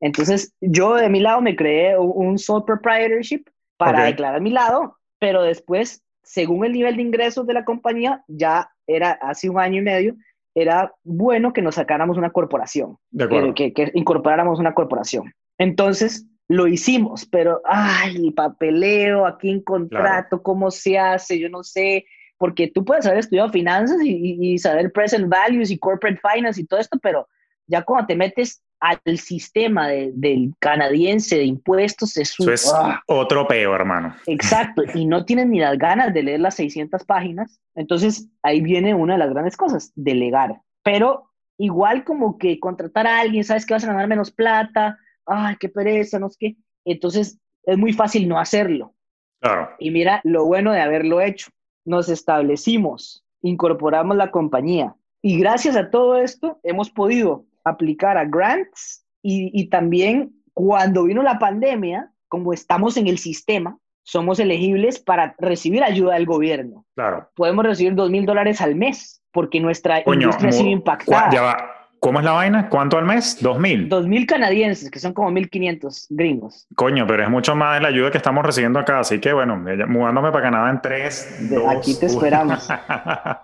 Entonces, 0.00 0.54
yo 0.62 0.94
de 0.94 1.10
mi 1.10 1.20
lado 1.20 1.42
me 1.42 1.56
creé 1.56 1.98
un 1.98 2.38
sole 2.38 2.64
proprietorship 2.64 3.44
para 3.76 4.04
declarar 4.04 4.40
mi 4.40 4.50
lado, 4.50 4.96
pero 5.18 5.42
después, 5.42 6.02
según 6.22 6.64
el 6.64 6.72
nivel 6.72 6.96
de 6.96 7.02
ingresos 7.02 7.46
de 7.46 7.52
la 7.52 7.66
compañía, 7.66 8.24
ya 8.28 8.70
era 8.88 9.12
hace 9.12 9.48
un 9.48 9.60
año 9.60 9.80
y 9.80 9.84
medio, 9.84 10.16
era 10.54 10.92
bueno 11.04 11.52
que 11.52 11.62
nos 11.62 11.76
sacáramos 11.76 12.16
una 12.16 12.30
corporación, 12.30 12.96
que, 13.54 13.72
que, 13.72 13.92
incorporáramos 13.94 14.58
una 14.58 14.74
corporación. 14.74 15.32
Entonces, 15.58 16.26
lo 16.48 16.66
hicimos, 16.66 17.26
pero, 17.26 17.60
ay, 17.64 18.30
papeleo, 18.32 19.26
aquí 19.26 19.50
en 19.50 19.62
contrato, 19.62 20.42
cómo 20.42 20.70
se 20.70 20.98
hace, 20.98 21.38
yo 21.38 21.48
no 21.48 21.62
sé, 21.62 22.06
porque 22.38 22.68
tú 22.68 22.84
puedes 22.84 23.06
haber 23.06 23.18
estudiado 23.18 23.50
finanzas 23.50 23.98
y, 24.02 24.38
y, 24.40 24.58
saber 24.58 24.90
present 24.90 25.28
values 25.28 25.70
y 25.70 25.78
corporate 25.78 26.20
finance 26.20 26.60
y 26.60 26.66
todo 26.66 26.80
esto, 26.80 26.98
pero 27.00 27.28
ya 27.66 27.82
cuando 27.82 28.06
te 28.06 28.16
metes 28.16 28.62
al 28.80 29.18
sistema 29.18 29.88
del 29.88 30.54
canadiense 30.60 31.36
de 31.36 31.44
impuestos, 31.44 32.16
es, 32.16 32.38
un, 32.38 32.52
es 32.52 32.72
¡ah! 32.74 33.02
otro 33.06 33.46
peo, 33.48 33.74
hermano. 33.74 34.14
Exacto, 34.26 34.82
y 34.94 35.04
no 35.06 35.24
tienen 35.24 35.50
ni 35.50 35.60
las 35.60 35.76
ganas 35.78 36.14
de 36.14 36.22
leer 36.22 36.40
las 36.40 36.54
600 36.54 37.04
páginas, 37.04 37.60
entonces 37.74 38.28
ahí 38.42 38.60
viene 38.60 38.94
una 38.94 39.14
de 39.14 39.18
las 39.18 39.30
grandes 39.30 39.56
cosas, 39.56 39.92
delegar. 39.96 40.60
Pero 40.82 41.30
igual 41.58 42.04
como 42.04 42.38
que 42.38 42.60
contratar 42.60 43.06
a 43.06 43.20
alguien, 43.20 43.44
sabes 43.44 43.66
que 43.66 43.74
vas 43.74 43.84
a 43.84 43.88
ganar 43.88 44.06
menos 44.06 44.30
plata, 44.30 44.98
ay, 45.26 45.56
qué 45.58 45.68
pereza, 45.68 46.18
no 46.18 46.28
sé 46.28 46.36
qué. 46.38 46.56
Entonces 46.84 47.38
es 47.64 47.76
muy 47.76 47.92
fácil 47.92 48.28
no 48.28 48.38
hacerlo. 48.38 48.94
Claro. 49.40 49.70
Y 49.78 49.90
mira 49.90 50.20
lo 50.24 50.46
bueno 50.46 50.72
de 50.72 50.80
haberlo 50.80 51.20
hecho. 51.20 51.50
Nos 51.84 52.08
establecimos, 52.08 53.24
incorporamos 53.42 54.16
la 54.16 54.30
compañía 54.30 54.94
y 55.20 55.38
gracias 55.38 55.76
a 55.76 55.90
todo 55.90 56.16
esto 56.16 56.60
hemos 56.62 56.90
podido 56.90 57.44
aplicar 57.70 58.16
a 58.16 58.24
grants 58.24 59.04
y, 59.22 59.50
y 59.52 59.68
también 59.68 60.32
cuando 60.52 61.04
vino 61.04 61.22
la 61.22 61.38
pandemia, 61.38 62.10
como 62.28 62.52
estamos 62.52 62.96
en 62.96 63.06
el 63.06 63.18
sistema, 63.18 63.78
somos 64.02 64.40
elegibles 64.40 64.98
para 64.98 65.34
recibir 65.38 65.84
ayuda 65.84 66.14
del 66.14 66.26
gobierno. 66.26 66.86
Claro. 66.94 67.28
Podemos 67.36 67.64
recibir 67.64 67.94
dos 67.94 68.10
mil 68.10 68.24
dólares 68.24 68.60
al 68.60 68.74
mes 68.74 69.22
porque 69.32 69.60
nuestra 69.60 70.02
industria 70.04 70.48
ha 70.48 70.52
sido 70.52 70.70
impactada. 70.70 71.30
Ya 71.30 71.42
va. 71.42 71.77
¿Cómo 72.00 72.20
es 72.20 72.24
la 72.24 72.32
vaina? 72.32 72.68
¿Cuánto 72.68 72.96
al 72.96 73.04
mes? 73.04 73.38
¿Dos 73.40 73.58
mil? 73.58 73.88
Dos 73.88 74.06
mil 74.06 74.26
canadienses, 74.26 74.90
que 74.90 75.00
son 75.00 75.12
como 75.12 75.30
mil 75.30 75.50
quinientos 75.50 76.06
gringos. 76.10 76.66
Coño, 76.76 77.06
pero 77.06 77.24
es 77.24 77.30
mucho 77.30 77.56
más 77.56 77.74
de 77.74 77.80
la 77.80 77.88
ayuda 77.88 78.10
que 78.10 78.18
estamos 78.18 78.44
recibiendo 78.44 78.78
acá. 78.78 79.00
Así 79.00 79.20
que 79.20 79.32
bueno, 79.32 79.56
mudándome 79.56 80.30
para 80.30 80.44
Canadá 80.44 80.70
en 80.70 80.80
tres. 80.80 81.28
Aquí 81.68 81.98
te 81.98 82.06
esperamos. 82.06 82.68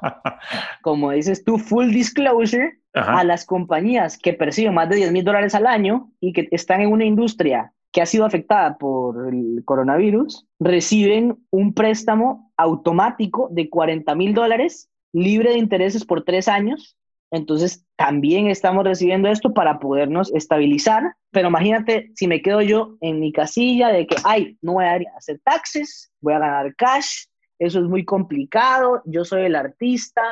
como 0.83 1.11
dices 1.11 1.43
tú, 1.43 1.59
full 1.59 1.89
disclosure 1.89 2.79
a 2.93 3.25
las 3.25 3.45
compañías 3.45 4.17
que 4.17 4.35
perciben 4.35 4.75
más 4.75 4.89
de 4.89 4.97
10 4.97 5.13
mil 5.13 5.25
dólares 5.25 5.55
al 5.55 5.67
año 5.67 6.11
y 6.21 6.33
que 6.33 6.49
están 6.53 6.81
en 6.81 6.93
una 6.93 7.05
industria 7.05 7.73
que 7.91 8.03
ha 8.03 8.07
sido 8.07 8.25
afectada 8.25 8.77
por 8.77 9.33
el 9.33 9.63
coronavirus, 9.65 10.47
reciben 10.59 11.39
un 11.51 11.75
préstamo 11.75 12.53
automático 12.57 13.49
de 13.53 13.69
40 13.69 14.15
mil 14.15 14.35
dólares 14.35 14.91
libre 15.13 15.51
de 15.51 15.59
intereses 15.59 16.05
por 16.05 16.25
tres 16.25 16.49
años 16.49 16.97
entonces, 17.35 17.85
también 17.97 18.47
estamos 18.49 18.85
recibiendo 18.85 19.29
esto 19.29 19.53
para 19.53 19.79
podernos 19.79 20.33
estabilizar. 20.35 21.15
Pero 21.31 21.49
imagínate 21.49 22.13
si 22.15 22.29
me 22.29 22.43
quedo 22.43 22.63
yo 22.63 22.97
en 23.01 23.19
mi 23.19 23.33
casilla 23.33 23.89
de 23.89 24.07
que, 24.07 24.17
ay, 24.25 24.57
no 24.63 24.75
voy 24.75 24.85
a 24.85 25.01
hacer 25.17 25.41
taxes, 25.43 26.13
voy 26.21 26.35
a 26.35 26.39
ganar 26.39 26.75
cash, 26.77 27.27
eso 27.59 27.81
es 27.81 27.87
muy 27.87 28.05
complicado, 28.05 29.03
yo 29.05 29.25
soy 29.25 29.43
el 29.43 29.57
artista. 29.57 30.23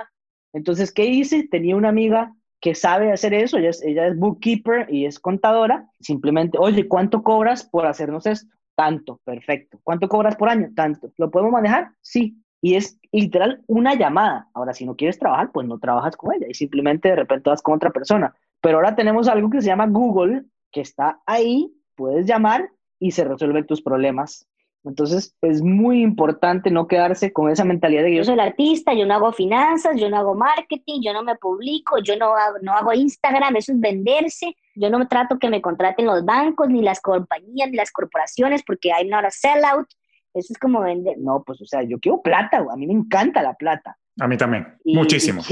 Entonces, 0.53 0.93
¿qué 0.93 1.07
hice? 1.07 1.49
Tenía 1.51 1.77
una 1.77 1.89
amiga 1.89 2.35
que 2.61 2.75
sabe 2.75 3.11
hacer 3.11 3.35
eso, 3.35 3.59
ella 3.59 3.71
es, 3.71 4.17
bookkeeper 4.17 4.87
y 4.89 5.07
es 5.07 5.19
contadora. 5.19 5.89
Simplemente, 6.01 6.59
oye, 6.59 6.87
¿cuánto 6.87 7.23
cobras 7.23 7.65
por 7.65 7.87
hacernos 7.87 8.27
esto? 8.27 8.55
Tanto, 8.77 9.21
perfecto. 9.25 9.81
¿Cuánto 9.83 10.09
cobras 10.09 10.37
por 10.37 10.49
año? 10.49 10.71
Tanto. 10.75 11.13
¿Lo 11.17 11.31
podemos 11.31 11.53
manejar? 11.53 11.91
Sí 12.01 12.37
y 12.63 12.77
es 12.77 12.99
literal 13.11 13.63
una 13.67 13.95
llamada. 13.95 14.49
Ahora, 14.55 14.73
si 14.73 14.87
no 14.87 14.97
quieres 14.97 15.19
trabajar, 15.19 15.51
pues 15.53 15.67
no 15.67 15.79
trabajas 15.79 16.17
con 16.17 16.33
ella 16.33 16.47
y 16.49 16.55
simplemente 16.55 17.09
de 17.09 17.17
repente 17.17 17.51
vas 17.51 17.61
con 17.61 17.75
otra 17.75 17.91
persona. 17.91 18.35
Pero 18.63 18.79
ahora 18.79 18.95
tenemos 18.95 19.29
algo 19.29 19.51
que 19.51 19.61
se 19.61 19.67
llama 19.67 19.89
Google, 19.89 20.45
que 20.71 20.81
está 20.81 21.21
ahí, 21.27 21.75
puedes 21.97 22.25
llamar 22.25 22.71
y 23.01 23.11
se 23.11 23.25
resuelven 23.25 23.67
tus 23.67 23.83
problemas. 23.83 24.47
Entonces, 24.85 25.37
es 25.43 25.63
muy 25.63 26.03
importante 26.03 26.71
no 26.71 26.89
quedarse 26.89 27.33
con 27.33 27.51
esa 27.51 27.65
mentalidad 27.65 28.03
de 28.03 28.11
que 28.11 28.17
yo 28.17 28.25
soy 28.25 28.35
el 28.35 28.41
artista, 28.41 28.95
yo 28.95 29.07
no 29.07 29.15
hago 29.15 29.33
finanzas, 29.33 29.97
yo 29.97 30.09
no 30.11 30.17
hago 30.17 30.35
marketing, 30.35 31.01
yo 31.03 31.13
no 31.13 31.23
me 31.23 31.37
publico, 31.37 31.99
yo 31.99 32.17
no 32.17 32.35
hago, 32.35 32.59
no 32.63 32.73
hago 32.73 32.93
Instagram, 32.93 33.57
eso 33.57 33.73
es 33.73 33.81
venderse. 33.81 34.57
Yo 34.75 34.89
no 34.89 35.07
trato 35.07 35.39
que 35.39 35.51
me 35.51 35.61
contraten 35.61 36.07
los 36.07 36.25
bancos, 36.25 36.69
ni 36.69 36.83
las 36.83 37.01
compañías, 37.01 37.71
ni 37.71 37.77
las 37.77 37.93
corporaciones, 37.93 38.63
porque 38.65 38.89
I'm 38.89 39.09
not 39.09 39.25
a 39.25 39.31
sellout. 39.31 39.87
Eso 40.35 40.53
es 40.53 40.59
como 40.59 40.81
vender. 40.81 41.17
No, 41.19 41.43
pues, 41.45 41.61
o 41.61 41.67
sea, 41.67 41.83
yo 41.83 41.99
quiero 41.99 42.23
plata, 42.23 42.65
a 42.71 42.77
mí 42.77 42.87
me 42.87 42.95
encanta 42.95 43.43
la 43.43 43.55
plata. 43.55 43.97
A 44.21 44.29
mí 44.29 44.37
también, 44.37 44.67
muchísimo. 44.85 45.43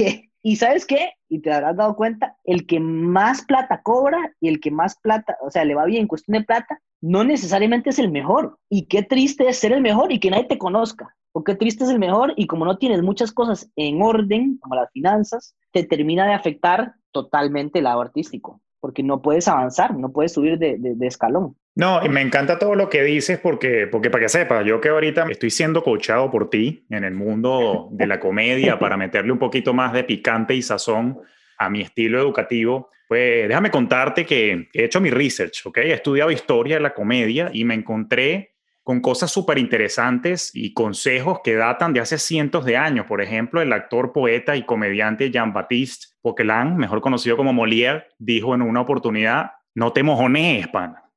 Y, 0.42 0.56
sabes 0.56 0.86
qué? 0.86 1.12
Y 1.28 1.40
te 1.40 1.52
habrás 1.52 1.76
dado 1.76 1.96
cuenta, 1.96 2.36
el 2.44 2.66
que 2.66 2.80
más 2.80 3.44
plata 3.44 3.82
cobra 3.82 4.34
y 4.40 4.48
el 4.48 4.60
que 4.60 4.70
más 4.70 4.96
plata, 4.98 5.36
o 5.42 5.50
sea, 5.50 5.64
le 5.64 5.74
va 5.74 5.84
bien 5.84 6.02
en 6.02 6.08
cuestión 6.08 6.38
de 6.38 6.44
plata, 6.44 6.80
no 7.02 7.24
necesariamente 7.24 7.90
es 7.90 7.98
el 7.98 8.10
mejor. 8.10 8.58
Y 8.70 8.86
qué 8.86 9.02
triste 9.02 9.48
es 9.48 9.58
ser 9.58 9.72
el 9.72 9.82
mejor 9.82 10.12
y 10.12 10.18
que 10.18 10.30
nadie 10.30 10.44
te 10.44 10.58
conozca. 10.58 11.14
O 11.32 11.44
qué 11.44 11.54
triste 11.54 11.84
es 11.84 11.90
el 11.90 11.98
mejor 11.98 12.32
y 12.36 12.46
como 12.46 12.64
no 12.64 12.78
tienes 12.78 13.02
muchas 13.02 13.32
cosas 13.32 13.70
en 13.76 14.00
orden, 14.02 14.58
como 14.58 14.74
las 14.74 14.90
finanzas, 14.92 15.54
te 15.72 15.84
termina 15.84 16.26
de 16.26 16.32
afectar 16.32 16.94
totalmente 17.12 17.78
el 17.78 17.84
lado 17.84 18.00
artístico, 18.00 18.60
porque 18.80 19.02
no 19.02 19.20
puedes 19.22 19.46
avanzar, 19.46 19.96
no 19.96 20.10
puedes 20.10 20.32
subir 20.32 20.58
de, 20.58 20.76
de 20.78 21.06
escalón. 21.06 21.54
No, 21.76 22.04
y 22.04 22.09
me 22.09 22.20
encanta 22.20 22.59
todo 22.59 22.74
lo 22.74 22.90
que 22.90 23.02
dices 23.02 23.38
porque, 23.38 23.87
porque 23.87 24.11
para 24.11 24.24
que 24.24 24.28
sepas, 24.28 24.66
yo 24.66 24.80
que 24.80 24.88
ahorita 24.88 25.26
estoy 25.30 25.50
siendo 25.50 25.83
coachado 25.83 26.30
por 26.30 26.50
ti 26.50 26.85
en 26.90 27.04
el 27.04 27.14
mundo 27.14 27.88
de 27.92 28.06
la 28.06 28.18
comedia 28.18 28.78
para 28.78 28.96
meterle 28.96 29.33
un 29.33 29.38
poquito 29.38 29.72
más 29.72 29.92
de 29.92 30.04
picante 30.04 30.54
y 30.54 30.62
sazón 30.62 31.20
a 31.59 31.70
mi 31.70 31.80
estilo 31.80 32.18
educativo, 32.18 32.90
pues 33.09 33.48
déjame 33.48 33.70
contarte 33.70 34.26
que 34.26 34.68
he 34.72 34.85
hecho 34.85 35.00
mi 35.00 35.11
research, 35.11 35.64
¿ok? 35.64 35.78
He 35.78 35.92
estudiado 35.92 36.30
historia 36.30 36.76
de 36.76 36.83
la 36.83 36.94
comedia 36.94 37.50
y 37.52 37.64
me 37.64 37.74
encontré 37.74 38.54
con 38.83 39.00
cosas 39.00 39.30
súper 39.30 39.59
interesantes 39.59 40.50
y 40.54 40.72
consejos 40.74 41.40
que 41.44 41.54
datan 41.54 41.92
de 41.92 42.00
hace 42.00 42.18
cientos 42.18 42.64
de 42.64 42.76
años. 42.76 43.06
Por 43.06 43.20
ejemplo, 43.20 43.62
el 43.62 43.72
actor, 43.72 44.12
poeta 44.12 44.56
y 44.56 44.64
comediante 44.64 45.30
Jean-Baptiste 45.30 46.09
Poquelin, 46.20 46.76
mejor 46.76 47.00
conocido 47.00 47.37
como 47.37 47.52
Molière, 47.52 48.06
dijo 48.18 48.54
en 48.54 48.62
una 48.62 48.80
oportunidad, 48.80 49.52
no 49.74 49.92
te 49.92 50.02
mojones, 50.02 50.66
pana 50.68 51.10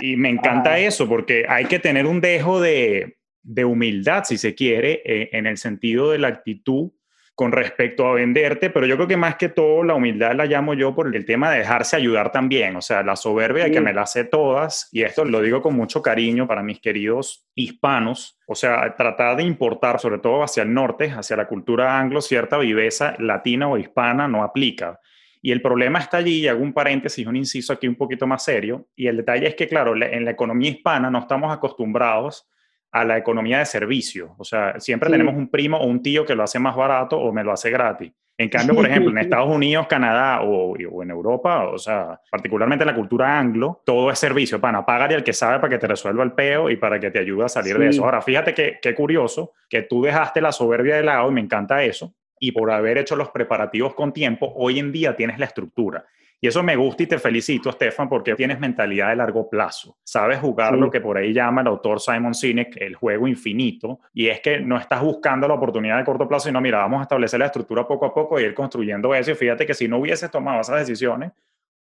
y 0.00 0.16
me 0.16 0.28
encanta 0.28 0.78
eso 0.78 1.08
porque 1.08 1.46
hay 1.48 1.66
que 1.66 1.78
tener 1.78 2.06
un 2.06 2.20
dejo 2.20 2.60
de, 2.60 3.16
humildad, 3.64 4.24
si 4.24 4.38
se 4.38 4.54
quiere, 4.54 5.02
eh, 5.04 5.30
en 5.32 5.46
el 5.46 5.56
sentido 5.56 6.10
de 6.10 6.18
la 6.18 6.28
actitud 6.28 6.90
con 7.38 7.52
respecto 7.52 8.04
a 8.08 8.14
venderte, 8.14 8.68
pero 8.68 8.84
yo 8.84 8.96
creo 8.96 9.06
que 9.06 9.16
más 9.16 9.36
que 9.36 9.48
todo 9.48 9.84
la 9.84 9.94
humildad 9.94 10.34
la 10.34 10.44
llamo 10.44 10.74
yo 10.74 10.92
por 10.92 11.14
el 11.14 11.24
tema 11.24 11.52
de 11.52 11.58
dejarse 11.58 11.94
ayudar 11.94 12.32
también, 12.32 12.74
o 12.74 12.80
sea, 12.80 13.04
la 13.04 13.14
soberbia 13.14 13.62
de 13.62 13.70
que 13.70 13.80
me 13.80 13.92
la 13.92 14.06
sé 14.06 14.24
todas, 14.24 14.88
y 14.90 15.02
esto 15.02 15.24
lo 15.24 15.40
digo 15.40 15.62
con 15.62 15.76
mucho 15.76 16.02
cariño 16.02 16.48
para 16.48 16.64
mis 16.64 16.80
queridos 16.80 17.46
hispanos, 17.54 18.40
o 18.48 18.56
sea, 18.56 18.92
tratar 18.96 19.36
de 19.36 19.44
importar, 19.44 20.00
sobre 20.00 20.18
todo 20.18 20.42
hacia 20.42 20.64
el 20.64 20.74
norte, 20.74 21.12
hacia 21.12 21.36
la 21.36 21.46
cultura 21.46 21.96
anglo, 21.96 22.22
cierta 22.22 22.58
viveza 22.58 23.14
latina 23.20 23.68
o 23.68 23.78
hispana 23.78 24.26
no 24.26 24.42
aplica. 24.42 24.98
Y 25.40 25.52
el 25.52 25.62
problema 25.62 25.98
está 25.98 26.18
allí, 26.18 26.40
y 26.40 26.48
hago 26.48 26.62
un 26.62 26.72
paréntesis, 26.72 27.26
un 27.26 27.36
inciso 27.36 27.72
aquí 27.72 27.86
un 27.86 27.94
poquito 27.94 28.26
más 28.26 28.42
serio, 28.42 28.88
y 28.96 29.06
el 29.06 29.18
detalle 29.18 29.46
es 29.46 29.54
que, 29.54 29.68
claro, 29.68 29.94
en 29.94 30.24
la 30.24 30.30
economía 30.30 30.70
hispana 30.70 31.10
no 31.10 31.18
estamos 31.18 31.52
acostumbrados 31.52 32.48
a 32.90 33.04
la 33.04 33.18
economía 33.18 33.58
de 33.58 33.66
servicio. 33.66 34.34
O 34.38 34.44
sea, 34.44 34.80
siempre 34.80 35.10
tenemos 35.10 35.34
un 35.34 35.48
primo 35.48 35.76
o 35.78 35.86
un 35.86 36.02
tío 36.02 36.24
que 36.24 36.34
lo 36.34 36.42
hace 36.42 36.58
más 36.58 36.74
barato 36.74 37.18
o 37.18 37.32
me 37.32 37.44
lo 37.44 37.52
hace 37.52 37.70
gratis. 37.70 38.12
En 38.40 38.48
cambio, 38.48 38.76
por 38.76 38.86
ejemplo, 38.86 39.10
en 39.10 39.18
Estados 39.18 39.48
Unidos, 39.48 39.86
Canadá 39.88 40.42
o, 40.42 40.76
en 40.76 41.10
Europa, 41.10 41.68
o 41.68 41.78
sea, 41.78 42.20
particularmente 42.30 42.84
en 42.84 42.86
la 42.86 42.94
cultura 42.94 43.38
anglo, 43.38 43.82
todo 43.84 44.10
es 44.10 44.18
servicio. 44.18 44.60
Pana, 44.60 44.86
págale 44.86 45.16
al 45.16 45.24
que 45.24 45.32
sabe 45.32 45.58
para 45.58 45.70
que 45.70 45.78
te 45.78 45.88
resuelva 45.88 46.22
el 46.22 46.32
peo 46.32 46.70
y 46.70 46.76
para 46.76 47.00
que 47.00 47.10
te 47.10 47.18
ayude 47.18 47.44
a 47.44 47.48
salir 47.48 47.76
de 47.78 47.88
eso. 47.88 48.04
Ahora, 48.04 48.22
fíjate 48.22 48.78
qué 48.80 48.94
curioso 48.94 49.52
que 49.68 49.82
tú 49.82 50.02
dejaste 50.02 50.40
la 50.40 50.52
soberbia 50.52 50.96
de 50.96 51.02
lado 51.02 51.28
y 51.30 51.34
me 51.34 51.40
encanta 51.40 51.82
eso 51.82 52.14
y 52.40 52.52
por 52.52 52.70
haber 52.70 52.98
hecho 52.98 53.16
los 53.16 53.30
preparativos 53.30 53.94
con 53.94 54.12
tiempo, 54.12 54.52
hoy 54.56 54.78
en 54.78 54.92
día 54.92 55.16
tienes 55.16 55.38
la 55.38 55.46
estructura. 55.46 56.04
Y 56.40 56.46
eso 56.46 56.62
me 56.62 56.76
gusta 56.76 57.02
y 57.02 57.06
te 57.06 57.18
felicito, 57.18 57.72
Stefan, 57.72 58.08
porque 58.08 58.36
tienes 58.36 58.60
mentalidad 58.60 59.08
de 59.08 59.16
largo 59.16 59.50
plazo. 59.50 59.96
Sabes 60.04 60.38
jugar 60.38 60.76
lo 60.76 60.88
que 60.88 61.00
por 61.00 61.18
ahí 61.18 61.32
llama 61.32 61.62
el 61.62 61.66
autor 61.66 62.00
Simon 62.00 62.32
Sinek 62.32 62.76
el 62.80 62.94
juego 62.94 63.26
infinito. 63.26 63.98
Y 64.14 64.28
es 64.28 64.40
que 64.40 64.60
no 64.60 64.78
estás 64.78 65.02
buscando 65.02 65.48
la 65.48 65.54
oportunidad 65.54 65.98
de 65.98 66.04
corto 66.04 66.28
plazo, 66.28 66.46
sino 66.46 66.60
mira, 66.60 66.78
vamos 66.78 67.00
a 67.00 67.02
establecer 67.02 67.40
la 67.40 67.46
estructura 67.46 67.88
poco 67.88 68.06
a 68.06 68.14
poco 68.14 68.38
y 68.38 68.44
ir 68.44 68.54
construyendo 68.54 69.12
eso. 69.16 69.32
Y 69.32 69.34
fíjate 69.34 69.66
que 69.66 69.74
si 69.74 69.88
no 69.88 69.98
hubieses 69.98 70.30
tomado 70.30 70.60
esas 70.60 70.78
decisiones, 70.78 71.32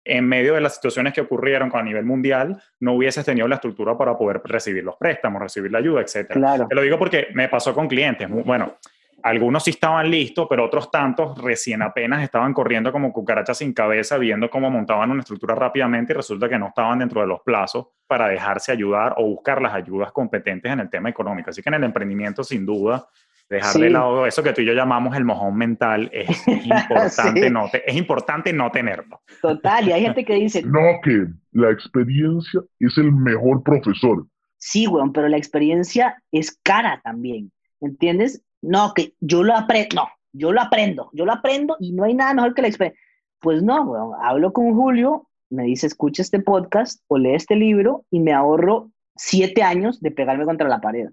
en 0.06 0.26
medio 0.26 0.54
de 0.54 0.60
las 0.60 0.76
situaciones 0.76 1.12
que 1.12 1.20
ocurrieron 1.20 1.70
a 1.74 1.82
nivel 1.82 2.04
mundial, 2.04 2.62
no 2.80 2.94
hubieses 2.94 3.26
tenido 3.26 3.46
la 3.48 3.56
estructura 3.56 3.98
para 3.98 4.16
poder 4.16 4.40
recibir 4.44 4.84
los 4.84 4.96
préstamos, 4.96 5.42
recibir 5.42 5.70
la 5.70 5.78
ayuda, 5.78 6.00
etc. 6.00 6.30
Claro. 6.30 6.66
Te 6.66 6.74
lo 6.74 6.80
digo 6.80 6.98
porque 6.98 7.28
me 7.34 7.48
pasó 7.48 7.74
con 7.74 7.88
clientes. 7.88 8.28
Bueno, 8.30 8.76
algunos 9.22 9.64
sí 9.64 9.70
estaban 9.70 10.10
listos, 10.10 10.46
pero 10.48 10.64
otros 10.64 10.90
tantos 10.90 11.36
recién 11.42 11.82
apenas 11.82 12.22
estaban 12.22 12.52
corriendo 12.52 12.92
como 12.92 13.12
cucarachas 13.12 13.58
sin 13.58 13.72
cabeza, 13.72 14.18
viendo 14.18 14.48
cómo 14.50 14.70
montaban 14.70 15.10
una 15.10 15.20
estructura 15.20 15.54
rápidamente 15.54 16.12
y 16.12 16.16
resulta 16.16 16.48
que 16.48 16.58
no 16.58 16.68
estaban 16.68 16.98
dentro 16.98 17.20
de 17.20 17.26
los 17.26 17.40
plazos 17.40 17.86
para 18.06 18.28
dejarse 18.28 18.72
ayudar 18.72 19.14
o 19.16 19.24
buscar 19.24 19.60
las 19.60 19.74
ayudas 19.74 20.12
competentes 20.12 20.72
en 20.72 20.80
el 20.80 20.90
tema 20.90 21.08
económico. 21.08 21.50
Así 21.50 21.62
que 21.62 21.68
en 21.68 21.74
el 21.74 21.84
emprendimiento, 21.84 22.44
sin 22.44 22.64
duda, 22.64 23.06
dejar 23.48 23.74
de 23.74 23.90
lado 23.90 24.26
eso 24.26 24.42
que 24.42 24.52
tú 24.52 24.60
y 24.60 24.66
yo 24.66 24.72
llamamos 24.72 25.16
el 25.16 25.24
mojón 25.24 25.56
mental 25.56 26.10
es 26.12 26.46
importante, 26.48 27.50
no 27.50 27.68
es 27.72 27.96
importante 27.96 28.52
no 28.52 28.70
tenerlo. 28.70 29.22
Total, 29.40 29.88
y 29.88 29.92
hay 29.92 30.02
gente 30.02 30.24
que 30.24 30.34
dice... 30.34 30.62
No, 30.62 31.00
que 31.02 31.26
la 31.52 31.70
experiencia 31.70 32.60
es 32.78 32.98
el 32.98 33.12
mejor 33.12 33.62
profesor. 33.62 34.26
Sí, 34.58 34.86
weón, 34.86 35.12
pero 35.12 35.28
la 35.28 35.36
experiencia 35.36 36.22
es 36.32 36.58
cara 36.62 37.00
también, 37.04 37.52
¿entiendes? 37.80 38.42
No, 38.62 38.92
que 38.94 39.14
yo 39.20 39.42
lo 39.42 39.54
aprendo, 39.54 39.96
no, 39.96 40.08
yo 40.32 40.52
lo 40.52 40.60
aprendo, 40.60 41.10
yo 41.12 41.24
lo 41.24 41.32
aprendo 41.32 41.76
y 41.80 41.92
no 41.92 42.04
hay 42.04 42.14
nada 42.14 42.34
mejor 42.34 42.54
que 42.54 42.62
la 42.62 42.68
experiencia. 42.68 43.00
Pues 43.40 43.62
no, 43.62 43.82
weón, 43.82 44.12
hablo 44.22 44.52
con 44.52 44.74
Julio, 44.74 45.28
me 45.50 45.64
dice, 45.64 45.86
escucha 45.86 46.22
este 46.22 46.40
podcast 46.40 47.00
o 47.08 47.18
lee 47.18 47.34
este 47.34 47.54
libro 47.56 48.04
y 48.10 48.20
me 48.20 48.32
ahorro 48.32 48.90
siete 49.16 49.62
años 49.62 50.00
de 50.00 50.10
pegarme 50.10 50.44
contra 50.44 50.68
la 50.68 50.80
pared. 50.80 51.08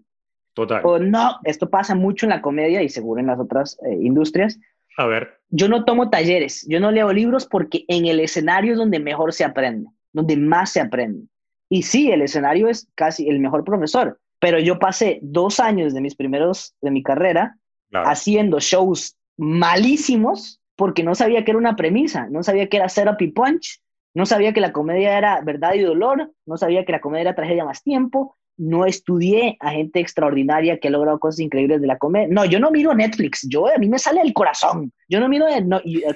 Total. 0.53 0.81
O 0.85 0.99
no, 0.99 1.39
esto 1.43 1.69
pasa 1.69 1.95
mucho 1.95 2.25
en 2.25 2.31
la 2.31 2.41
comedia 2.41 2.81
y 2.81 2.89
seguro 2.89 3.19
en 3.19 3.27
las 3.27 3.39
otras 3.39 3.77
eh, 3.85 3.97
industrias. 4.01 4.59
A 4.97 5.05
ver. 5.07 5.39
Yo 5.49 5.67
no 5.67 5.85
tomo 5.85 6.09
talleres, 6.09 6.65
yo 6.67 6.79
no 6.79 6.91
leo 6.91 7.11
libros 7.11 7.45
porque 7.45 7.85
en 7.87 8.05
el 8.05 8.19
escenario 8.19 8.73
es 8.73 8.77
donde 8.77 8.99
mejor 8.99 9.33
se 9.33 9.43
aprende, 9.43 9.89
donde 10.11 10.37
más 10.37 10.71
se 10.71 10.81
aprende. 10.81 11.27
Y 11.69 11.83
sí, 11.83 12.11
el 12.11 12.21
escenario 12.21 12.67
es 12.67 12.87
casi 12.93 13.27
el 13.29 13.39
mejor 13.39 13.63
profesor, 13.63 14.19
pero 14.43 14.59
yo 14.59 14.77
pasé 14.77 15.19
dos 15.21 15.61
años 15.61 15.93
de 15.93 16.01
mis 16.01 16.15
primeros, 16.15 16.75
de 16.81 16.91
mi 16.91 17.01
carrera, 17.01 17.55
haciendo 17.93 18.59
shows 18.59 19.17
malísimos 19.37 20.59
porque 20.75 21.01
no 21.01 21.15
sabía 21.15 21.45
que 21.45 21.51
era 21.51 21.57
una 21.57 21.77
premisa, 21.77 22.27
no 22.29 22.43
sabía 22.43 22.67
que 22.67 22.75
era 22.75 22.89
setup 22.89 23.21
y 23.21 23.27
punch, 23.31 23.81
no 24.13 24.25
sabía 24.25 24.51
que 24.51 24.59
la 24.59 24.73
comedia 24.73 25.17
era 25.17 25.39
verdad 25.39 25.75
y 25.75 25.79
dolor, 25.79 26.33
no 26.45 26.57
sabía 26.57 26.83
que 26.83 26.91
la 26.91 26.99
comedia 26.99 27.21
era 27.21 27.35
tragedia 27.35 27.63
más 27.63 27.83
tiempo, 27.83 28.35
no 28.57 28.85
estudié 28.85 29.55
a 29.61 29.71
gente 29.71 30.01
extraordinaria 30.01 30.77
que 30.77 30.89
ha 30.89 30.91
logrado 30.91 31.19
cosas 31.19 31.39
increíbles 31.39 31.79
de 31.79 31.87
la 31.87 31.97
comedia. 31.97 32.27
No, 32.29 32.43
yo 32.43 32.59
no 32.59 32.69
miro 32.69 32.93
Netflix, 32.93 33.47
yo 33.49 33.67
a 33.67 33.77
mí 33.77 33.87
me 33.87 33.97
sale 33.97 34.19
el 34.19 34.33
corazón. 34.33 34.91
Yo 35.07 35.21
no 35.21 35.29
miro 35.29 35.47
eh, 35.47 35.63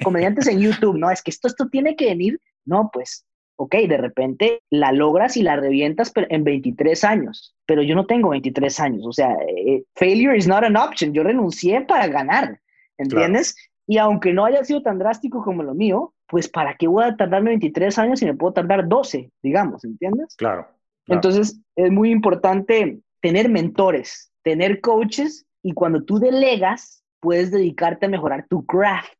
comediantes 0.03 0.47
en 0.47 0.59
YouTube, 0.59 0.97
no, 0.97 1.09
es 1.09 1.21
que 1.23 1.31
esto, 1.31 1.47
esto 1.47 1.69
tiene 1.69 1.95
que 1.95 2.07
venir. 2.07 2.41
No, 2.65 2.89
pues, 2.91 3.25
ok, 3.57 3.75
de 3.87 3.97
repente 3.97 4.61
la 4.69 4.91
logras 4.91 5.35
y 5.35 5.43
la 5.43 5.55
revientas 5.55 6.11
en 6.15 6.43
23 6.43 7.03
años, 7.03 7.55
pero 7.65 7.81
yo 7.81 7.95
no 7.95 8.05
tengo 8.05 8.29
23 8.29 8.79
años, 8.79 9.05
o 9.05 9.11
sea, 9.11 9.35
eh, 9.47 9.83
failure 9.95 10.37
is 10.37 10.47
not 10.47 10.63
an 10.63 10.77
option, 10.77 11.13
yo 11.13 11.23
renuncié 11.23 11.81
para 11.81 12.07
ganar, 12.07 12.59
¿entiendes? 12.97 13.55
Y 13.87 13.97
aunque 13.97 14.33
no 14.33 14.45
haya 14.45 14.63
sido 14.63 14.81
tan 14.81 14.99
drástico 14.99 15.43
como 15.43 15.63
lo 15.63 15.73
mío, 15.73 16.13
pues 16.27 16.47
¿para 16.49 16.75
qué 16.75 16.87
voy 16.87 17.05
a 17.05 17.15
tardarme 17.15 17.51
23 17.51 17.97
años 17.99 18.19
si 18.19 18.25
me 18.25 18.35
puedo 18.35 18.53
tardar 18.53 18.87
12, 18.87 19.31
digamos, 19.41 19.83
¿entiendes? 19.83 20.35
Claro. 20.35 20.67
Entonces, 21.07 21.61
es 21.75 21.91
muy 21.91 22.11
importante 22.11 22.99
tener 23.21 23.49
mentores, 23.49 24.31
tener 24.43 24.81
coaches 24.81 25.45
y 25.63 25.73
cuando 25.73 26.03
tú 26.03 26.19
delegas, 26.19 27.03
puedes 27.19 27.49
dedicarte 27.49 28.05
a 28.05 28.09
mejorar 28.09 28.45
tu 28.49 28.65
craft, 28.65 29.17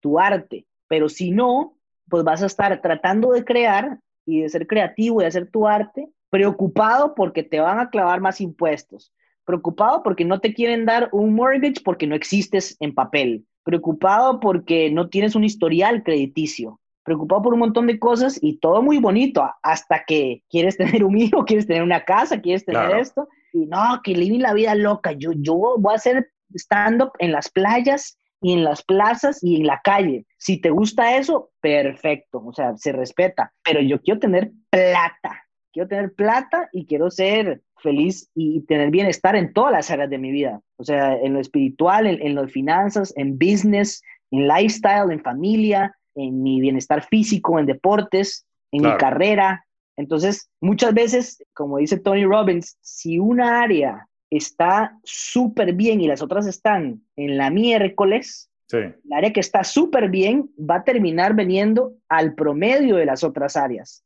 tu 0.00 0.18
arte. 0.18 0.66
Pero 0.88 1.08
si 1.08 1.30
no, 1.30 1.77
pues 2.08 2.24
vas 2.24 2.42
a 2.42 2.46
estar 2.46 2.80
tratando 2.80 3.32
de 3.32 3.44
crear 3.44 3.98
y 4.26 4.42
de 4.42 4.48
ser 4.48 4.66
creativo 4.66 5.22
y 5.22 5.24
hacer 5.24 5.50
tu 5.50 5.66
arte, 5.66 6.08
preocupado 6.30 7.14
porque 7.14 7.42
te 7.42 7.60
van 7.60 7.78
a 7.78 7.90
clavar 7.90 8.20
más 8.20 8.40
impuestos, 8.40 9.12
preocupado 9.44 10.02
porque 10.02 10.24
no 10.24 10.40
te 10.40 10.52
quieren 10.52 10.84
dar 10.84 11.08
un 11.12 11.34
mortgage 11.34 11.80
porque 11.84 12.06
no 12.06 12.14
existes 12.14 12.76
en 12.80 12.94
papel, 12.94 13.46
preocupado 13.64 14.40
porque 14.40 14.90
no 14.90 15.08
tienes 15.08 15.34
un 15.34 15.44
historial 15.44 16.02
crediticio, 16.02 16.80
preocupado 17.04 17.42
por 17.42 17.54
un 17.54 17.60
montón 17.60 17.86
de 17.86 17.98
cosas 17.98 18.38
y 18.42 18.58
todo 18.58 18.82
muy 18.82 18.98
bonito 18.98 19.48
hasta 19.62 20.04
que 20.06 20.42
quieres 20.50 20.76
tener 20.78 21.04
un 21.04 21.16
hijo, 21.16 21.44
quieres 21.44 21.66
tener 21.66 21.82
una 21.82 22.04
casa, 22.04 22.40
quieres 22.40 22.64
tener 22.64 22.98
esto 22.98 23.28
y 23.52 23.66
no, 23.66 24.00
que 24.04 24.14
living 24.14 24.40
la 24.40 24.52
vida 24.52 24.74
loca. 24.74 25.12
Yo, 25.12 25.32
yo 25.32 25.76
voy 25.78 25.92
a 25.92 25.96
hacer 25.96 26.30
stand-up 26.54 27.12
en 27.18 27.32
las 27.32 27.48
playas 27.48 28.18
y 28.40 28.52
en 28.52 28.64
las 28.64 28.82
plazas 28.82 29.42
y 29.42 29.56
en 29.56 29.66
la 29.66 29.80
calle. 29.82 30.26
Si 30.36 30.60
te 30.60 30.70
gusta 30.70 31.16
eso, 31.16 31.50
perfecto, 31.60 32.42
o 32.44 32.52
sea, 32.52 32.76
se 32.76 32.92
respeta, 32.92 33.52
pero 33.64 33.80
yo 33.80 34.00
quiero 34.00 34.20
tener 34.20 34.52
plata, 34.70 35.44
quiero 35.72 35.88
tener 35.88 36.14
plata 36.14 36.68
y 36.72 36.86
quiero 36.86 37.10
ser 37.10 37.62
feliz 37.76 38.30
y 38.34 38.60
tener 38.62 38.90
bienestar 38.90 39.36
en 39.36 39.52
todas 39.52 39.72
las 39.72 39.90
áreas 39.90 40.10
de 40.10 40.18
mi 40.18 40.30
vida, 40.30 40.60
o 40.76 40.84
sea, 40.84 41.14
en 41.14 41.34
lo 41.34 41.40
espiritual, 41.40 42.06
en, 42.06 42.20
en 42.20 42.34
las 42.34 42.50
finanzas, 42.50 43.12
en 43.16 43.38
business, 43.38 44.02
en 44.30 44.48
lifestyle, 44.48 45.10
en 45.10 45.22
familia, 45.22 45.94
en 46.14 46.42
mi 46.42 46.60
bienestar 46.60 47.04
físico, 47.04 47.58
en 47.58 47.66
deportes, 47.66 48.46
en 48.72 48.82
mi 48.82 48.96
carrera. 48.96 49.64
Entonces, 49.96 50.50
muchas 50.60 50.94
veces, 50.94 51.44
como 51.54 51.78
dice 51.78 51.98
Tony 51.98 52.24
Robbins, 52.24 52.76
si 52.80 53.18
una 53.18 53.62
área 53.62 54.06
está 54.30 54.98
súper 55.04 55.72
bien 55.72 56.00
y 56.00 56.08
las 56.08 56.22
otras 56.22 56.46
están 56.46 57.02
en 57.16 57.36
la 57.36 57.50
miércoles, 57.50 58.50
el 58.70 58.94
área 59.12 59.32
que 59.32 59.40
está 59.40 59.64
súper 59.64 60.10
bien 60.10 60.50
va 60.58 60.76
a 60.76 60.84
terminar 60.84 61.34
veniendo 61.34 61.94
al 62.08 62.34
promedio 62.34 62.96
de 62.96 63.06
las 63.06 63.24
otras 63.24 63.56
áreas, 63.56 64.04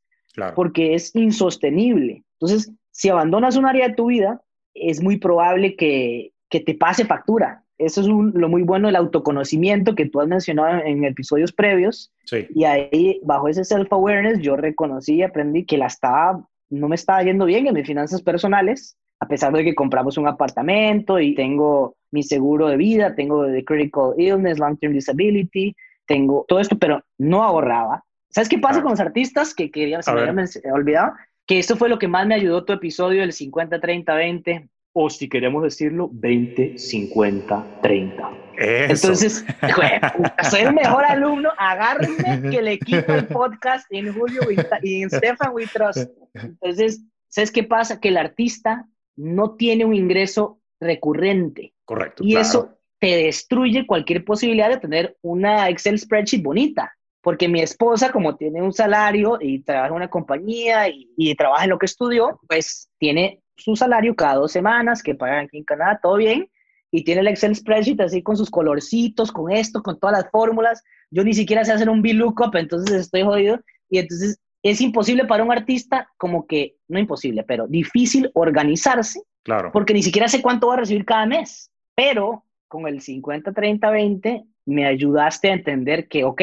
porque 0.55 0.95
es 0.95 1.15
insostenible. 1.17 2.23
Entonces, 2.35 2.73
si 2.91 3.09
abandonas 3.09 3.57
un 3.57 3.67
área 3.67 3.89
de 3.89 3.95
tu 3.95 4.07
vida, 4.07 4.41
es 4.75 5.03
muy 5.03 5.19
probable 5.19 5.75
que, 5.75 6.33
que 6.49 6.61
te 6.61 6.75
pase 6.75 7.05
factura. 7.05 7.65
Eso 7.79 8.03
es 8.03 8.07
lo 8.07 8.49
muy 8.49 8.63
bueno 8.63 8.87
del 8.87 8.97
autoconocimiento 8.97 9.95
que 9.95 10.09
tú 10.09 10.21
has 10.21 10.29
mencionado 10.29 10.85
en, 10.85 11.05
episodios 11.05 11.53
previos. 11.53 12.13
Y 12.55 12.65
ahí, 12.65 13.21
bajo 13.25 13.49
ese 13.49 13.65
self-awareness, 13.65 14.41
yo 14.41 14.57
reconocí 14.57 15.17
y 15.17 15.23
aprendí 15.23 15.65
que 15.65 15.79
la 15.79 15.87
estaba, 15.87 16.47
no 16.71 16.89
me 16.89 16.95
estaba 16.95 17.23
yendo 17.25 17.47
bien 17.47 17.67
en 17.67 17.75
mis 17.75 17.87
finanzas 17.87 18.23
personales, 18.23 18.97
a 19.23 19.29
pesar 19.29 19.53
de 19.53 19.63
que 19.63 19.77
compramos 19.77 20.19
un 20.19 20.27
apartamento 20.27 21.21
y 21.21 21.33
tengo 21.37 21.95
mi 22.11 22.25
seguro 22.25 22.67
de 22.67 22.77
vida, 22.77 23.15
tengo 23.15 23.45
de 23.45 23.65
critical 23.65 24.15
illness, 24.19 24.59
long-term 24.59 24.93
disability, 24.93 25.77
tengo 26.07 26.45
todo 26.49 26.59
esto, 26.59 26.77
pero 26.77 27.05
no 27.19 27.45
ahorraba. 27.45 28.03
¿Sabes 28.31 28.49
qué 28.49 28.59
pasa 28.59 28.83
con 28.83 28.91
los 28.91 28.99
artistas 28.99 29.55
que 29.55 29.71
quería, 29.71 30.03
se 30.03 30.13
me 30.13 30.23
había 30.23 30.75
olvidado? 30.75 31.13
Que 31.47 31.61
esto 31.61 31.77
fue 31.77 31.89
lo 31.89 32.01
que 32.01 32.09
más 32.09 32.27
me 32.27 32.35
ayudó 32.35 32.65
tu 32.65 32.73
episodio 32.73 33.21
del 33.21 33.33
50, 33.33 33.81
30, 33.81 34.13
20 34.13 34.69
o 34.93 35.09
si 35.09 35.29
queremos 35.29 35.63
decirlo, 35.63 36.11
20, 36.13 36.77
50, 36.77 37.79
30. 37.81 38.31
Entonces, 38.59 39.45
soy 40.51 40.61
el 40.63 40.75
mejor 40.75 41.05
alumno, 41.05 41.51
agárrenme 41.57 42.51
que 42.51 42.61
le 42.61 42.77
quito 42.81 43.15
el 43.15 43.29
podcast 43.29 43.87
en 43.91 44.13
Julio 44.13 44.43
y 44.83 45.03
en 45.03 45.11
Stefan 45.11 45.55
Witros. 45.55 46.09
Entonces, 46.35 47.05
¿sabes 47.29 47.53
qué 47.53 47.63
pasa? 47.63 48.01
Que 48.01 48.09
el 48.09 48.17
artista 48.17 48.89
no 49.17 49.57
tiene 49.57 49.85
un 49.85 49.95
ingreso 49.95 50.61
recurrente. 50.81 51.75
Correcto. 51.85 52.23
Y 52.25 52.37
eso 52.37 52.77
te 52.99 53.17
destruye 53.17 53.87
cualquier 53.87 54.25
posibilidad 54.25 54.69
de 54.69 54.79
tener 54.79 55.17
una 55.23 55.69
Excel 55.69 55.99
spreadsheet 55.99 56.43
bonita. 56.43 56.93
Porque 57.21 57.49
mi 57.49 57.61
esposa, 57.61 58.11
como 58.11 58.37
tiene 58.37 58.61
un 58.63 58.73
salario 58.73 59.39
y 59.41 59.61
trabaja 59.61 59.89
en 59.89 59.95
una 59.95 60.11
compañía 60.11 60.89
y, 60.89 61.09
y 61.17 61.35
trabaja 61.37 61.65
en 61.65 61.71
lo 61.71 61.79
que 61.79 61.87
estudió, 61.87 62.41
pues 62.49 62.91
tiene 62.99 63.43
su 63.57 63.77
salario 63.77 64.17
cada 64.17 64.37
dos 64.37 64.51
semanas, 64.51 65.03
que 65.03 65.15
pagan 65.15 65.45
aquí 65.45 65.59
en 65.59 65.65
Canadá, 65.65 66.01
todo 66.03 66.17
bien, 66.17 66.51
y 66.91 67.05
tiene 67.05 67.23
el 67.23 67.29
Excel 67.29 67.55
spreadsheet 67.55 68.01
así 68.01 68.23
con 68.23 68.37
sus 68.37 68.51
colorcitos, 68.51 69.33
con 69.33 69.51
esto, 69.51 69.83
con 69.83 69.99
todas 69.99 70.19
las 70.19 70.31
fórmulas. 70.31 70.83
Yo 71.11 71.25
ni 71.25 71.33
siquiera 71.33 71.65
sé 71.65 71.73
hacer 71.73 71.89
un 71.89 72.03
VLOOKUP, 72.03 72.55
entonces 72.57 72.97
estoy 72.97 73.23
jodido. 73.23 73.61
Y 73.89 73.99
entonces 73.99 74.39
es 74.63 74.81
imposible 74.81 75.25
para 75.25 75.43
un 75.43 75.53
artista, 75.53 76.09
como 76.17 76.47
que, 76.47 76.77
no 76.89 76.99
imposible, 76.99 77.43
pero 77.43 77.67
difícil 77.67 78.31
organizarse, 78.35 79.23
claro. 79.43 79.71
porque 79.73 79.95
ni 79.95 80.03
siquiera 80.03 80.29
sé 80.29 80.41
cuánto 80.41 80.69
va 80.69 80.75
a 80.75 80.79
recibir 80.79 81.05
cada 81.05 81.27
mes. 81.27 81.71
Pero 81.95 82.45
con 82.69 82.87
el 82.87 83.01
50, 83.01 83.53
30, 83.53 83.91
20, 83.91 84.45
me 84.67 84.87
ayudaste 84.87 85.51
a 85.51 85.55
entender 85.55 86.09
que, 86.09 86.25
ok, 86.25 86.43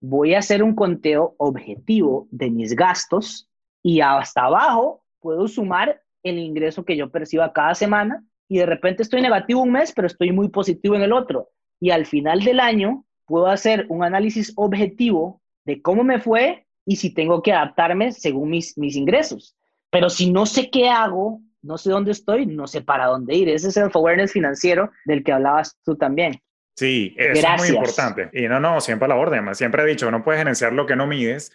voy 0.00 0.34
a 0.34 0.38
hacer 0.38 0.62
un 0.62 0.74
conteo 0.74 1.34
objetivo 1.38 2.28
de 2.30 2.50
mis 2.50 2.74
gastos 2.74 3.48
y 3.82 4.00
hasta 4.00 4.44
abajo 4.44 5.04
puedo 5.20 5.48
sumar 5.48 6.02
el 6.22 6.38
ingreso 6.38 6.84
que 6.84 6.96
yo 6.96 7.10
perciba 7.10 7.52
cada 7.52 7.74
semana 7.74 8.24
y 8.48 8.58
de 8.58 8.66
repente 8.66 9.02
estoy 9.02 9.22
negativo 9.22 9.62
un 9.62 9.72
mes, 9.72 9.92
pero 9.92 10.06
estoy 10.06 10.32
muy 10.32 10.48
positivo 10.48 10.94
en 10.94 11.02
el 11.02 11.12
otro. 11.12 11.50
Y 11.80 11.90
al 11.90 12.06
final 12.06 12.42
del 12.42 12.60
año 12.60 13.04
puedo 13.26 13.46
hacer 13.46 13.86
un 13.88 14.04
análisis 14.04 14.52
objetivo 14.56 15.40
de 15.64 15.82
cómo 15.82 16.04
me 16.04 16.20
fue 16.20 16.65
y 16.86 16.96
si 16.96 17.12
tengo 17.12 17.42
que 17.42 17.52
adaptarme 17.52 18.12
según 18.12 18.48
mis, 18.48 18.78
mis 18.78 18.96
ingresos. 18.96 19.54
Pero 19.90 20.08
si 20.08 20.32
no 20.32 20.46
sé 20.46 20.70
qué 20.70 20.88
hago, 20.88 21.40
no 21.62 21.76
sé 21.76 21.90
dónde 21.90 22.12
estoy, 22.12 22.46
no 22.46 22.66
sé 22.66 22.80
para 22.80 23.06
dónde 23.06 23.34
ir. 23.34 23.48
Ese 23.50 23.68
es 23.68 23.76
el 23.76 23.90
awareness 23.92 24.32
financiero 24.32 24.90
del 25.04 25.22
que 25.22 25.32
hablabas 25.32 25.76
tú 25.84 25.96
también. 25.96 26.40
Sí, 26.76 27.14
eso 27.18 27.46
es 27.46 27.60
muy 27.60 27.68
importante. 27.76 28.30
Y 28.32 28.48
no, 28.48 28.60
no, 28.60 28.80
siempre 28.80 29.06
a 29.06 29.08
la 29.08 29.16
orden. 29.16 29.54
Siempre 29.54 29.82
he 29.82 29.86
dicho, 29.86 30.10
no 30.10 30.22
puedes 30.22 30.38
gerenciar 30.38 30.72
lo 30.72 30.86
que 30.86 30.96
no 30.96 31.06
mides 31.06 31.52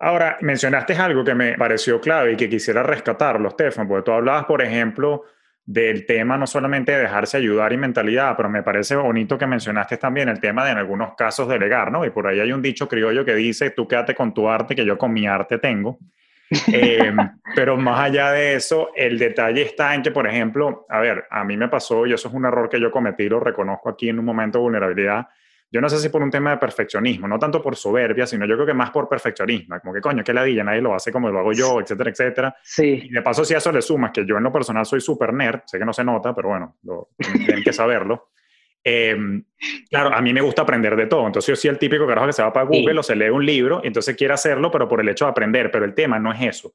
Ahora, 0.00 0.38
mencionaste 0.40 0.94
algo 0.94 1.24
que 1.24 1.34
me 1.34 1.54
pareció 1.54 2.00
clave 2.00 2.32
y 2.32 2.36
que 2.36 2.48
quisiera 2.48 2.84
rescatarlo, 2.84 3.50
Stefan, 3.50 3.88
porque 3.88 4.04
tú 4.04 4.12
hablabas, 4.12 4.44
por 4.44 4.62
ejemplo, 4.62 5.24
del 5.68 6.06
tema 6.06 6.38
no 6.38 6.46
solamente 6.46 6.92
de 6.92 7.02
dejarse 7.02 7.36
ayudar 7.36 7.74
y 7.74 7.76
mentalidad, 7.76 8.34
pero 8.38 8.48
me 8.48 8.62
parece 8.62 8.96
bonito 8.96 9.36
que 9.36 9.46
mencionaste 9.46 9.98
también 9.98 10.30
el 10.30 10.40
tema 10.40 10.64
de 10.64 10.70
en 10.70 10.78
algunos 10.78 11.14
casos 11.14 11.46
delegar, 11.46 11.92
¿no? 11.92 12.06
Y 12.06 12.10
por 12.10 12.26
ahí 12.26 12.40
hay 12.40 12.52
un 12.52 12.62
dicho 12.62 12.88
criollo 12.88 13.22
que 13.22 13.34
dice, 13.34 13.68
tú 13.72 13.86
quédate 13.86 14.14
con 14.14 14.32
tu 14.32 14.48
arte, 14.48 14.74
que 14.74 14.86
yo 14.86 14.96
con 14.96 15.12
mi 15.12 15.26
arte 15.26 15.58
tengo. 15.58 15.98
Eh, 16.72 17.14
pero 17.54 17.76
más 17.76 18.00
allá 18.00 18.32
de 18.32 18.54
eso, 18.54 18.88
el 18.96 19.18
detalle 19.18 19.60
está 19.60 19.94
en 19.94 20.00
que, 20.00 20.10
por 20.10 20.26
ejemplo, 20.26 20.86
a 20.88 20.98
ver, 21.00 21.26
a 21.28 21.44
mí 21.44 21.58
me 21.58 21.68
pasó, 21.68 22.06
y 22.06 22.14
eso 22.14 22.28
es 22.28 22.32
un 22.32 22.46
error 22.46 22.70
que 22.70 22.80
yo 22.80 22.90
cometí, 22.90 23.28
lo 23.28 23.38
reconozco 23.38 23.90
aquí 23.90 24.08
en 24.08 24.18
un 24.18 24.24
momento 24.24 24.56
de 24.56 24.62
vulnerabilidad, 24.62 25.28
yo 25.70 25.80
no 25.80 25.88
sé 25.88 25.98
si 25.98 26.08
por 26.08 26.22
un 26.22 26.30
tema 26.30 26.50
de 26.50 26.56
perfeccionismo, 26.56 27.28
no 27.28 27.38
tanto 27.38 27.60
por 27.60 27.76
soberbia, 27.76 28.26
sino 28.26 28.46
yo 28.46 28.54
creo 28.54 28.66
que 28.66 28.74
más 28.74 28.90
por 28.90 29.08
perfeccionismo, 29.08 29.78
como 29.80 29.92
que 29.92 30.00
coño, 30.00 30.24
que 30.24 30.32
ladilla, 30.32 30.64
nadie 30.64 30.80
lo 30.80 30.94
hace 30.94 31.12
como 31.12 31.30
lo 31.30 31.38
hago 31.38 31.52
yo, 31.52 31.80
etcétera, 31.80 32.10
etcétera. 32.10 32.56
Sí. 32.62 33.02
Y 33.04 33.10
de 33.10 33.22
paso, 33.22 33.44
si 33.44 33.54
a 33.54 33.58
eso 33.58 33.70
le 33.70 33.82
sumas 33.82 34.10
que 34.12 34.24
yo 34.24 34.36
en 34.38 34.44
lo 34.44 34.52
personal 34.52 34.86
soy 34.86 35.00
súper 35.00 35.32
nerd, 35.32 35.60
sé 35.66 35.78
que 35.78 35.84
no 35.84 35.92
se 35.92 36.04
nota, 36.04 36.34
pero 36.34 36.48
bueno, 36.48 36.76
lo, 36.84 37.10
tienen 37.16 37.62
que 37.62 37.72
saberlo. 37.72 38.30
Em, 38.84 39.44
claro, 39.90 40.14
a 40.14 40.22
mí 40.22 40.32
me 40.32 40.40
gusta 40.40 40.62
aprender 40.62 40.96
de 40.96 41.06
todo. 41.06 41.26
Entonces, 41.26 41.48
yo 41.48 41.56
soy 41.56 41.68
el 41.68 41.78
típico 41.78 42.06
carajo 42.06 42.28
que 42.28 42.32
se 42.32 42.42
va 42.42 42.52
para 42.52 42.64
Google 42.64 43.00
o 43.00 43.02
se 43.02 43.16
lee 43.16 43.28
un 43.28 43.44
libro, 43.44 43.82
entonces 43.84 44.16
quiere 44.16 44.32
hacerlo, 44.32 44.70
pero 44.70 44.88
por 44.88 45.00
el 45.00 45.08
hecho 45.08 45.26
de 45.26 45.32
aprender. 45.32 45.70
Pero 45.70 45.84
el 45.84 45.94
tema 45.94 46.18
no 46.18 46.32
es 46.32 46.40
eso. 46.40 46.72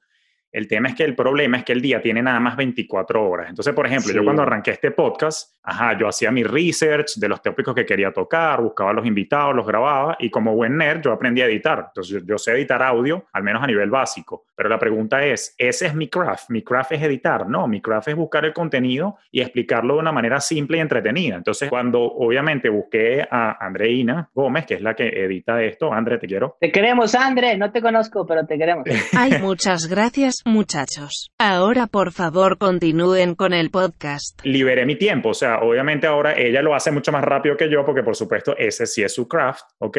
El 0.53 0.67
tema 0.67 0.89
es 0.89 0.95
que 0.95 1.03
el 1.03 1.15
problema 1.15 1.57
es 1.57 1.63
que 1.63 1.73
el 1.73 1.81
día 1.81 1.99
tiene 1.99 2.21
nada 2.21 2.39
más 2.39 2.55
24 2.55 3.27
horas. 3.27 3.49
Entonces, 3.49 3.73
por 3.73 3.87
ejemplo, 3.87 4.13
yo 4.13 4.23
cuando 4.23 4.43
arranqué 4.43 4.69
este 4.69 4.91
podcast, 4.91 5.57
ajá, 5.63 5.97
yo 5.97 6.07
hacía 6.07 6.29
mi 6.29 6.43
research 6.43 7.15
de 7.15 7.27
los 7.27 7.41
tópicos 7.41 7.73
que 7.73 7.87
quería 7.87 8.11
tocar, 8.11 8.61
buscaba 8.61 8.93
los 8.93 9.03
invitados, 9.03 9.55
los 9.55 9.65
grababa 9.65 10.15
y 10.19 10.29
como 10.29 10.53
buen 10.53 10.77
nerd 10.77 11.01
yo 11.01 11.11
aprendí 11.11 11.41
a 11.41 11.47
editar. 11.47 11.85
Entonces, 11.87 12.23
yo 12.23 12.37
sé 12.37 12.51
editar 12.51 12.83
audio, 12.83 13.25
al 13.33 13.41
menos 13.41 13.63
a 13.63 13.67
nivel 13.67 13.89
básico. 13.89 14.45
Pero 14.55 14.69
la 14.69 14.77
pregunta 14.77 15.25
es, 15.25 15.55
¿ese 15.57 15.87
es 15.87 15.95
mi 15.95 16.07
craft? 16.07 16.51
¿Mi 16.51 16.61
craft 16.61 16.91
es 16.91 17.01
editar? 17.01 17.49
No, 17.49 17.67
mi 17.67 17.81
craft 17.81 18.09
es 18.09 18.15
buscar 18.15 18.45
el 18.45 18.53
contenido 18.53 19.17
y 19.31 19.41
explicarlo 19.41 19.95
de 19.95 20.01
una 20.01 20.11
manera 20.11 20.39
simple 20.39 20.77
y 20.77 20.81
entretenida. 20.81 21.35
Entonces, 21.35 21.67
cuando 21.67 21.99
obviamente 21.99 22.69
busqué 22.69 23.27
a 23.27 23.57
Andreina 23.65 24.29
Gómez, 24.35 24.67
que 24.67 24.75
es 24.75 24.81
la 24.81 24.93
que 24.93 25.07
edita 25.07 25.63
esto, 25.63 25.91
André, 25.91 26.19
te 26.19 26.27
quiero. 26.27 26.57
Te 26.59 26.71
queremos, 26.71 27.15
André. 27.15 27.57
No 27.57 27.71
te 27.71 27.81
conozco, 27.81 28.27
pero 28.27 28.45
te 28.45 28.55
queremos. 28.55 28.85
Ay, 29.17 29.31
muchas 29.41 29.87
gracias 29.87 30.42
muchachos. 30.45 31.31
Ahora 31.37 31.87
por 31.87 32.11
favor 32.11 32.57
continúen 32.57 33.35
con 33.35 33.53
el 33.53 33.69
podcast. 33.69 34.39
Liberé 34.43 34.85
mi 34.85 34.95
tiempo, 34.95 35.29
o 35.29 35.33
sea, 35.33 35.59
obviamente 35.59 36.07
ahora 36.07 36.33
ella 36.37 36.61
lo 36.61 36.75
hace 36.75 36.91
mucho 36.91 37.11
más 37.11 37.23
rápido 37.23 37.57
que 37.57 37.69
yo 37.69 37.85
porque 37.85 38.03
por 38.03 38.15
supuesto 38.15 38.55
ese 38.57 38.85
sí 38.85 39.03
es 39.03 39.13
su 39.13 39.27
craft, 39.27 39.63
¿ok? 39.79 39.97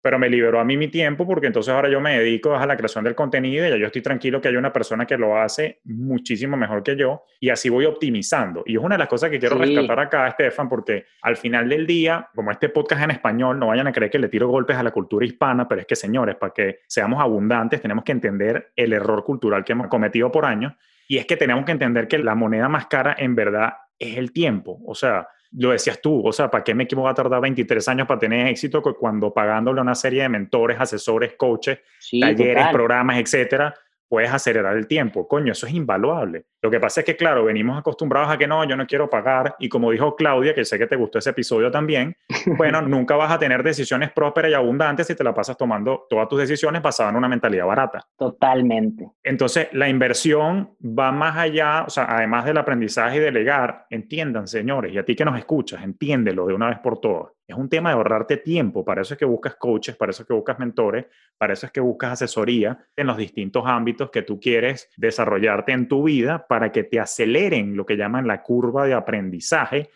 Pero 0.00 0.18
me 0.18 0.28
liberó 0.28 0.60
a 0.60 0.64
mí 0.64 0.76
mi 0.76 0.88
tiempo 0.88 1.26
porque 1.26 1.48
entonces 1.48 1.72
ahora 1.72 1.88
yo 1.88 2.00
me 2.00 2.18
dedico 2.18 2.54
a 2.54 2.66
la 2.66 2.76
creación 2.76 3.04
del 3.04 3.14
contenido 3.14 3.66
y 3.66 3.70
ya 3.70 3.76
yo 3.76 3.86
estoy 3.86 4.02
tranquilo 4.02 4.40
que 4.40 4.48
hay 4.48 4.56
una 4.56 4.72
persona 4.72 5.06
que 5.06 5.16
lo 5.16 5.36
hace 5.36 5.80
muchísimo 5.84 6.56
mejor 6.56 6.82
que 6.82 6.96
yo 6.96 7.24
y 7.40 7.50
así 7.50 7.68
voy 7.68 7.84
optimizando. 7.84 8.62
Y 8.66 8.76
es 8.76 8.82
una 8.82 8.94
de 8.94 9.00
las 9.00 9.08
cosas 9.08 9.30
que 9.30 9.38
quiero 9.38 9.58
rescatar 9.58 9.98
acá, 10.00 10.28
Estefan, 10.28 10.68
porque 10.68 11.06
al 11.22 11.36
final 11.36 11.68
del 11.68 11.86
día, 11.86 12.28
como 12.34 12.50
este 12.50 12.68
podcast 12.68 13.02
en 13.02 13.10
español, 13.10 13.58
no 13.58 13.68
vayan 13.68 13.86
a 13.86 13.92
creer 13.92 14.10
que 14.10 14.18
le 14.18 14.28
tiro 14.28 14.48
golpes 14.48 14.76
a 14.76 14.82
la 14.82 14.90
cultura 14.90 15.26
hispana, 15.26 15.66
pero 15.66 15.80
es 15.80 15.86
que 15.86 15.96
señores, 15.96 16.36
para 16.36 16.52
que 16.52 16.80
seamos 16.86 17.20
abundantes 17.20 17.80
tenemos 17.80 18.04
que 18.04 18.12
entender 18.12 18.72
el 18.76 18.92
error 18.92 19.24
cultural 19.24 19.64
que 19.64 19.72
hemos 19.72 19.88
cometido 19.88 20.30
por 20.30 20.44
años 20.44 20.74
y 21.08 21.16
es 21.16 21.26
que 21.26 21.36
tenemos 21.36 21.64
que 21.64 21.72
entender 21.72 22.06
que 22.06 22.18
la 22.18 22.34
moneda 22.34 22.68
más 22.68 22.86
cara 22.86 23.16
en 23.18 23.34
verdad 23.34 23.74
es 23.98 24.16
el 24.18 24.32
tiempo. 24.32 24.78
O 24.86 24.94
sea, 24.94 25.26
lo 25.52 25.70
decías 25.70 26.00
tú, 26.00 26.26
o 26.26 26.32
sea, 26.32 26.50
¿para 26.50 26.62
qué 26.62 26.74
me 26.74 26.86
voy 26.86 27.10
a 27.10 27.14
tardar 27.14 27.40
23 27.40 27.88
años 27.88 28.06
para 28.06 28.20
tener 28.20 28.46
éxito 28.48 28.82
cuando 28.82 29.32
pagándole 29.32 29.80
a 29.80 29.82
una 29.82 29.94
serie 29.94 30.22
de 30.22 30.28
mentores, 30.28 30.78
asesores, 30.78 31.34
coaches, 31.36 31.78
talleres, 32.20 32.68
programas, 32.68 33.18
etcétera, 33.18 33.74
puedes 34.08 34.32
acelerar 34.32 34.76
el 34.76 34.86
tiempo. 34.86 35.28
Coño, 35.28 35.52
eso 35.52 35.66
es 35.66 35.74
invaluable. 35.74 36.46
Lo 36.60 36.70
que 36.70 36.80
pasa 36.80 37.00
es 37.00 37.06
que, 37.06 37.16
claro, 37.16 37.44
venimos 37.44 37.78
acostumbrados 37.78 38.30
a 38.30 38.36
que 38.36 38.46
no, 38.46 38.64
yo 38.64 38.76
no 38.76 38.86
quiero 38.86 39.08
pagar. 39.08 39.54
Y 39.58 39.68
como 39.68 39.90
dijo 39.90 40.16
Claudia, 40.16 40.54
que 40.54 40.64
sé 40.64 40.78
que 40.78 40.86
te 40.86 40.96
gustó 40.96 41.18
ese 41.18 41.30
episodio 41.30 41.70
también, 41.70 42.16
bueno, 42.58 42.82
nunca 42.82 43.16
vas 43.16 43.30
a 43.30 43.38
tener 43.38 43.62
decisiones 43.62 44.10
prósperas 44.12 44.50
y 44.50 44.54
abundantes 44.54 45.06
si 45.06 45.14
te 45.14 45.22
la 45.22 45.34
pasas 45.34 45.56
tomando 45.56 46.06
todas 46.08 46.28
tus 46.28 46.40
decisiones 46.40 46.82
basadas 46.82 47.12
en 47.12 47.18
una 47.18 47.28
mentalidad 47.28 47.66
barata. 47.66 48.06
Totalmente. 48.16 49.10
Entonces, 49.22 49.68
la 49.72 49.88
inversión 49.88 50.76
va 50.82 51.12
más 51.12 51.36
allá, 51.36 51.84
o 51.86 51.90
sea, 51.90 52.06
además 52.08 52.44
del 52.44 52.58
aprendizaje 52.58 53.18
y 53.18 53.20
delegar, 53.20 53.86
entiendan, 53.90 54.48
señores, 54.48 54.92
y 54.92 54.98
a 54.98 55.04
ti 55.04 55.14
que 55.14 55.24
nos 55.24 55.38
escuchas, 55.38 55.82
entiéndelo 55.82 56.46
de 56.46 56.54
una 56.54 56.68
vez 56.68 56.78
por 56.78 57.00
todas. 57.00 57.32
Es 57.48 57.56
un 57.56 57.70
tema 57.70 57.88
de 57.88 57.96
ahorrarte 57.96 58.36
tiempo, 58.36 58.84
para 58.84 59.00
eso 59.00 59.14
es 59.14 59.18
que 59.18 59.24
buscas 59.24 59.54
coaches, 59.54 59.96
para 59.96 60.10
eso 60.10 60.22
es 60.22 60.28
que 60.28 60.34
buscas 60.34 60.58
mentores, 60.58 61.06
para 61.38 61.54
eso 61.54 61.64
es 61.64 61.72
que 61.72 61.80
buscas 61.80 62.12
asesoría 62.12 62.78
en 62.94 63.06
los 63.06 63.16
distintos 63.16 63.64
ámbitos 63.66 64.10
que 64.10 64.20
tú 64.20 64.38
quieres 64.38 64.90
desarrollarte 64.98 65.72
en 65.72 65.88
tu 65.88 66.02
vida 66.02 66.46
para 66.46 66.70
que 66.70 66.84
te 66.84 67.00
aceleren 67.00 67.74
lo 67.74 67.86
que 67.86 67.96
llaman 67.96 68.26
la 68.26 68.42
curva 68.42 68.84
de 68.84 68.92
aprendizaje. 68.92 69.88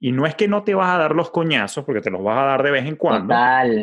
Y 0.00 0.12
no 0.12 0.26
es 0.26 0.34
que 0.36 0.46
no 0.46 0.62
te 0.62 0.74
vas 0.74 0.94
a 0.94 0.98
dar 0.98 1.14
los 1.16 1.30
coñazos, 1.30 1.84
porque 1.84 2.02
te 2.02 2.10
los 2.10 2.22
vas 2.22 2.38
a 2.38 2.44
dar 2.44 2.62
de 2.62 2.70
vez 2.70 2.86
en 2.86 2.94
cuando, 2.94 3.34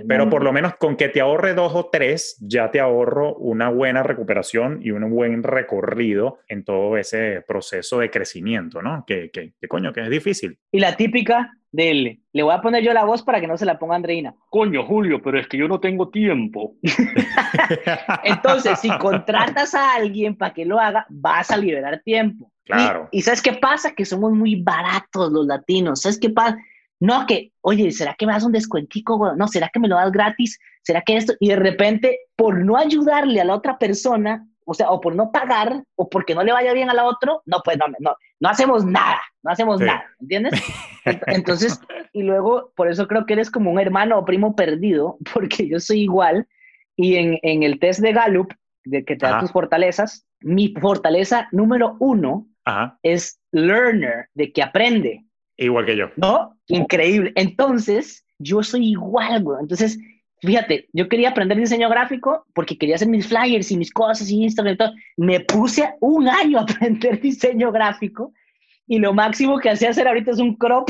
pero 0.08 0.30
por 0.30 0.44
lo 0.44 0.54
menos 0.54 0.76
con 0.76 0.96
que 0.96 1.10
te 1.10 1.20
ahorre 1.20 1.54
dos 1.54 1.74
o 1.76 1.90
tres, 1.92 2.38
ya 2.40 2.72
te 2.72 2.80
ahorro 2.80 3.36
una 3.36 3.70
buena 3.70 4.02
recuperación 4.02 4.80
y 4.82 4.92
un 4.92 5.10
buen 5.10 5.44
recorrido 5.44 6.40
en 6.48 6.64
todo 6.64 6.96
ese 6.96 7.44
proceso 7.46 8.00
de 8.00 8.10
crecimiento, 8.10 8.82
¿no? 8.82 9.04
Que, 9.06 9.30
que, 9.30 9.56
que 9.60 9.68
coño, 9.68 9.92
que 9.92 10.04
es 10.04 10.10
difícil. 10.10 10.58
Y 10.72 10.80
la 10.80 10.96
típica, 10.96 11.52
Dele. 11.76 12.22
Le 12.32 12.44
voy 12.44 12.54
a 12.54 12.62
poner 12.62 12.82
yo 12.84 12.94
la 12.94 13.04
voz 13.04 13.22
para 13.22 13.42
que 13.42 13.48
no 13.48 13.58
se 13.58 13.66
la 13.66 13.78
ponga 13.78 13.96
Andreina. 13.96 14.34
Coño, 14.50 14.86
Julio, 14.86 15.22
pero 15.22 15.38
es 15.40 15.48
que 15.48 15.58
yo 15.58 15.68
no 15.68 15.82
tengo 15.82 16.10
tiempo. 16.10 16.76
Entonces, 18.24 18.80
si 18.80 18.90
contratas 18.98 19.76
a 19.76 19.96
alguien 19.96 20.38
para 20.38 20.54
que 20.54 20.64
lo 20.64 20.80
haga, 20.80 21.06
vas 21.10 21.52
a 21.52 21.58
liberar 21.58 22.02
tiempo. 22.04 22.50
Claro. 22.64 23.10
Y, 23.12 23.22
¿sabes 23.22 23.42
qué 23.42 23.54
pasa? 23.54 23.94
Que 23.94 24.06
somos 24.06 24.32
muy 24.32 24.56
baratos 24.56 25.32
los 25.34 25.46
latinos. 25.46 26.02
¿Sabes 26.02 26.18
qué 26.18 26.30
pasa? 26.30 26.58
No, 27.02 27.26
que, 27.28 27.52
oye, 27.60 27.92
¿será 27.92 28.16
que 28.18 28.26
me 28.26 28.32
das 28.32 28.46
un 28.46 28.54
descuentico? 28.54 29.34
No, 29.36 29.48
¿será 29.50 29.70
que 29.72 29.80
me 29.80 29.90
lo 29.90 29.98
das 29.98 30.12
gratis? 30.12 30.58
¿Será 30.82 31.02
que 31.02 31.18
esto? 31.18 31.34
Y 31.42 31.50
de 31.50 31.58
repente, 31.58 32.20
por 32.38 32.64
no 32.64 32.78
ayudarle 32.78 33.42
a 33.42 33.46
la 33.46 33.56
otra 33.56 33.78
persona, 33.78 34.48
o 34.66 34.74
sea, 34.74 34.90
o 34.92 35.02
por 35.02 35.14
no 35.14 35.30
pagar, 35.32 35.84
o 35.96 36.10
porque 36.10 36.34
no 36.34 36.44
le 36.44 36.54
vaya 36.54 36.72
bien 36.72 36.90
a 36.90 36.94
la 36.94 37.04
otro, 37.04 37.42
no, 37.46 37.60
pues 37.66 37.78
no, 37.78 37.86
no, 38.00 38.16
no 38.40 38.50
hacemos 38.50 38.86
nada, 38.86 39.22
no 39.44 39.52
hacemos 39.52 39.82
nada, 39.82 40.06
¿entiendes? 40.22 40.54
Entonces, 41.28 41.80
y 42.14 42.24
luego, 42.24 42.72
por 42.76 42.90
eso 42.90 43.08
creo 43.08 43.26
que 43.26 43.34
eres 43.34 43.52
como 43.52 43.72
un 43.72 43.80
hermano 43.80 44.18
o 44.18 44.26
primo 44.26 44.56
perdido, 44.56 45.18
porque 45.34 45.68
yo 45.68 45.80
soy 45.80 46.02
igual, 46.02 46.48
y 46.96 47.16
en, 47.16 47.40
en 47.42 47.64
el 47.64 47.80
test 47.80 48.00
de 48.00 48.14
Gallup, 48.14 48.54
de 48.86 49.04
que 49.04 49.16
te 49.16 49.26
da 49.26 49.40
tus 49.40 49.52
fortalezas, 49.52 50.26
mi 50.42 50.74
fortaleza 50.80 51.48
número 51.52 51.98
uno 52.00 52.48
es 53.04 53.40
learner, 53.52 54.28
de 54.34 54.52
que 54.52 54.62
aprende. 54.62 55.26
Igual 55.58 55.86
que 55.86 55.98
yo. 55.98 56.10
¿No? 56.18 56.58
Increíble. 56.68 57.32
Entonces, 57.36 58.26
yo 58.38 58.62
soy 58.64 58.90
igual, 58.90 59.44
güey. 59.44 59.60
Entonces, 59.62 60.00
Fíjate, 60.42 60.90
yo 60.94 61.08
quería 61.10 61.30
aprender 61.30 61.58
diseño 61.58 61.90
gráfico 61.90 62.46
porque 62.54 62.78
quería 62.78 62.96
hacer 62.96 63.08
mis 63.08 63.28
flyers 63.28 63.72
y 63.72 63.78
mis 63.78 63.92
cosas 63.92 64.30
y 64.30 64.44
Instagram 64.44 64.74
y 64.74 64.78
todo. 64.78 64.92
Me 65.18 65.40
puse 65.40 65.94
un 66.02 66.28
año 66.28 66.60
a 66.60 66.62
aprender 66.70 67.20
diseño 67.20 67.72
gráfico 67.72 68.34
y 68.88 69.00
lo 69.00 69.14
máximo 69.14 69.60
que 69.60 69.70
hacía 69.70 69.90
hacer 69.90 70.08
ahorita 70.08 70.32
es 70.32 70.40
un 70.40 70.56
crop. 70.56 70.90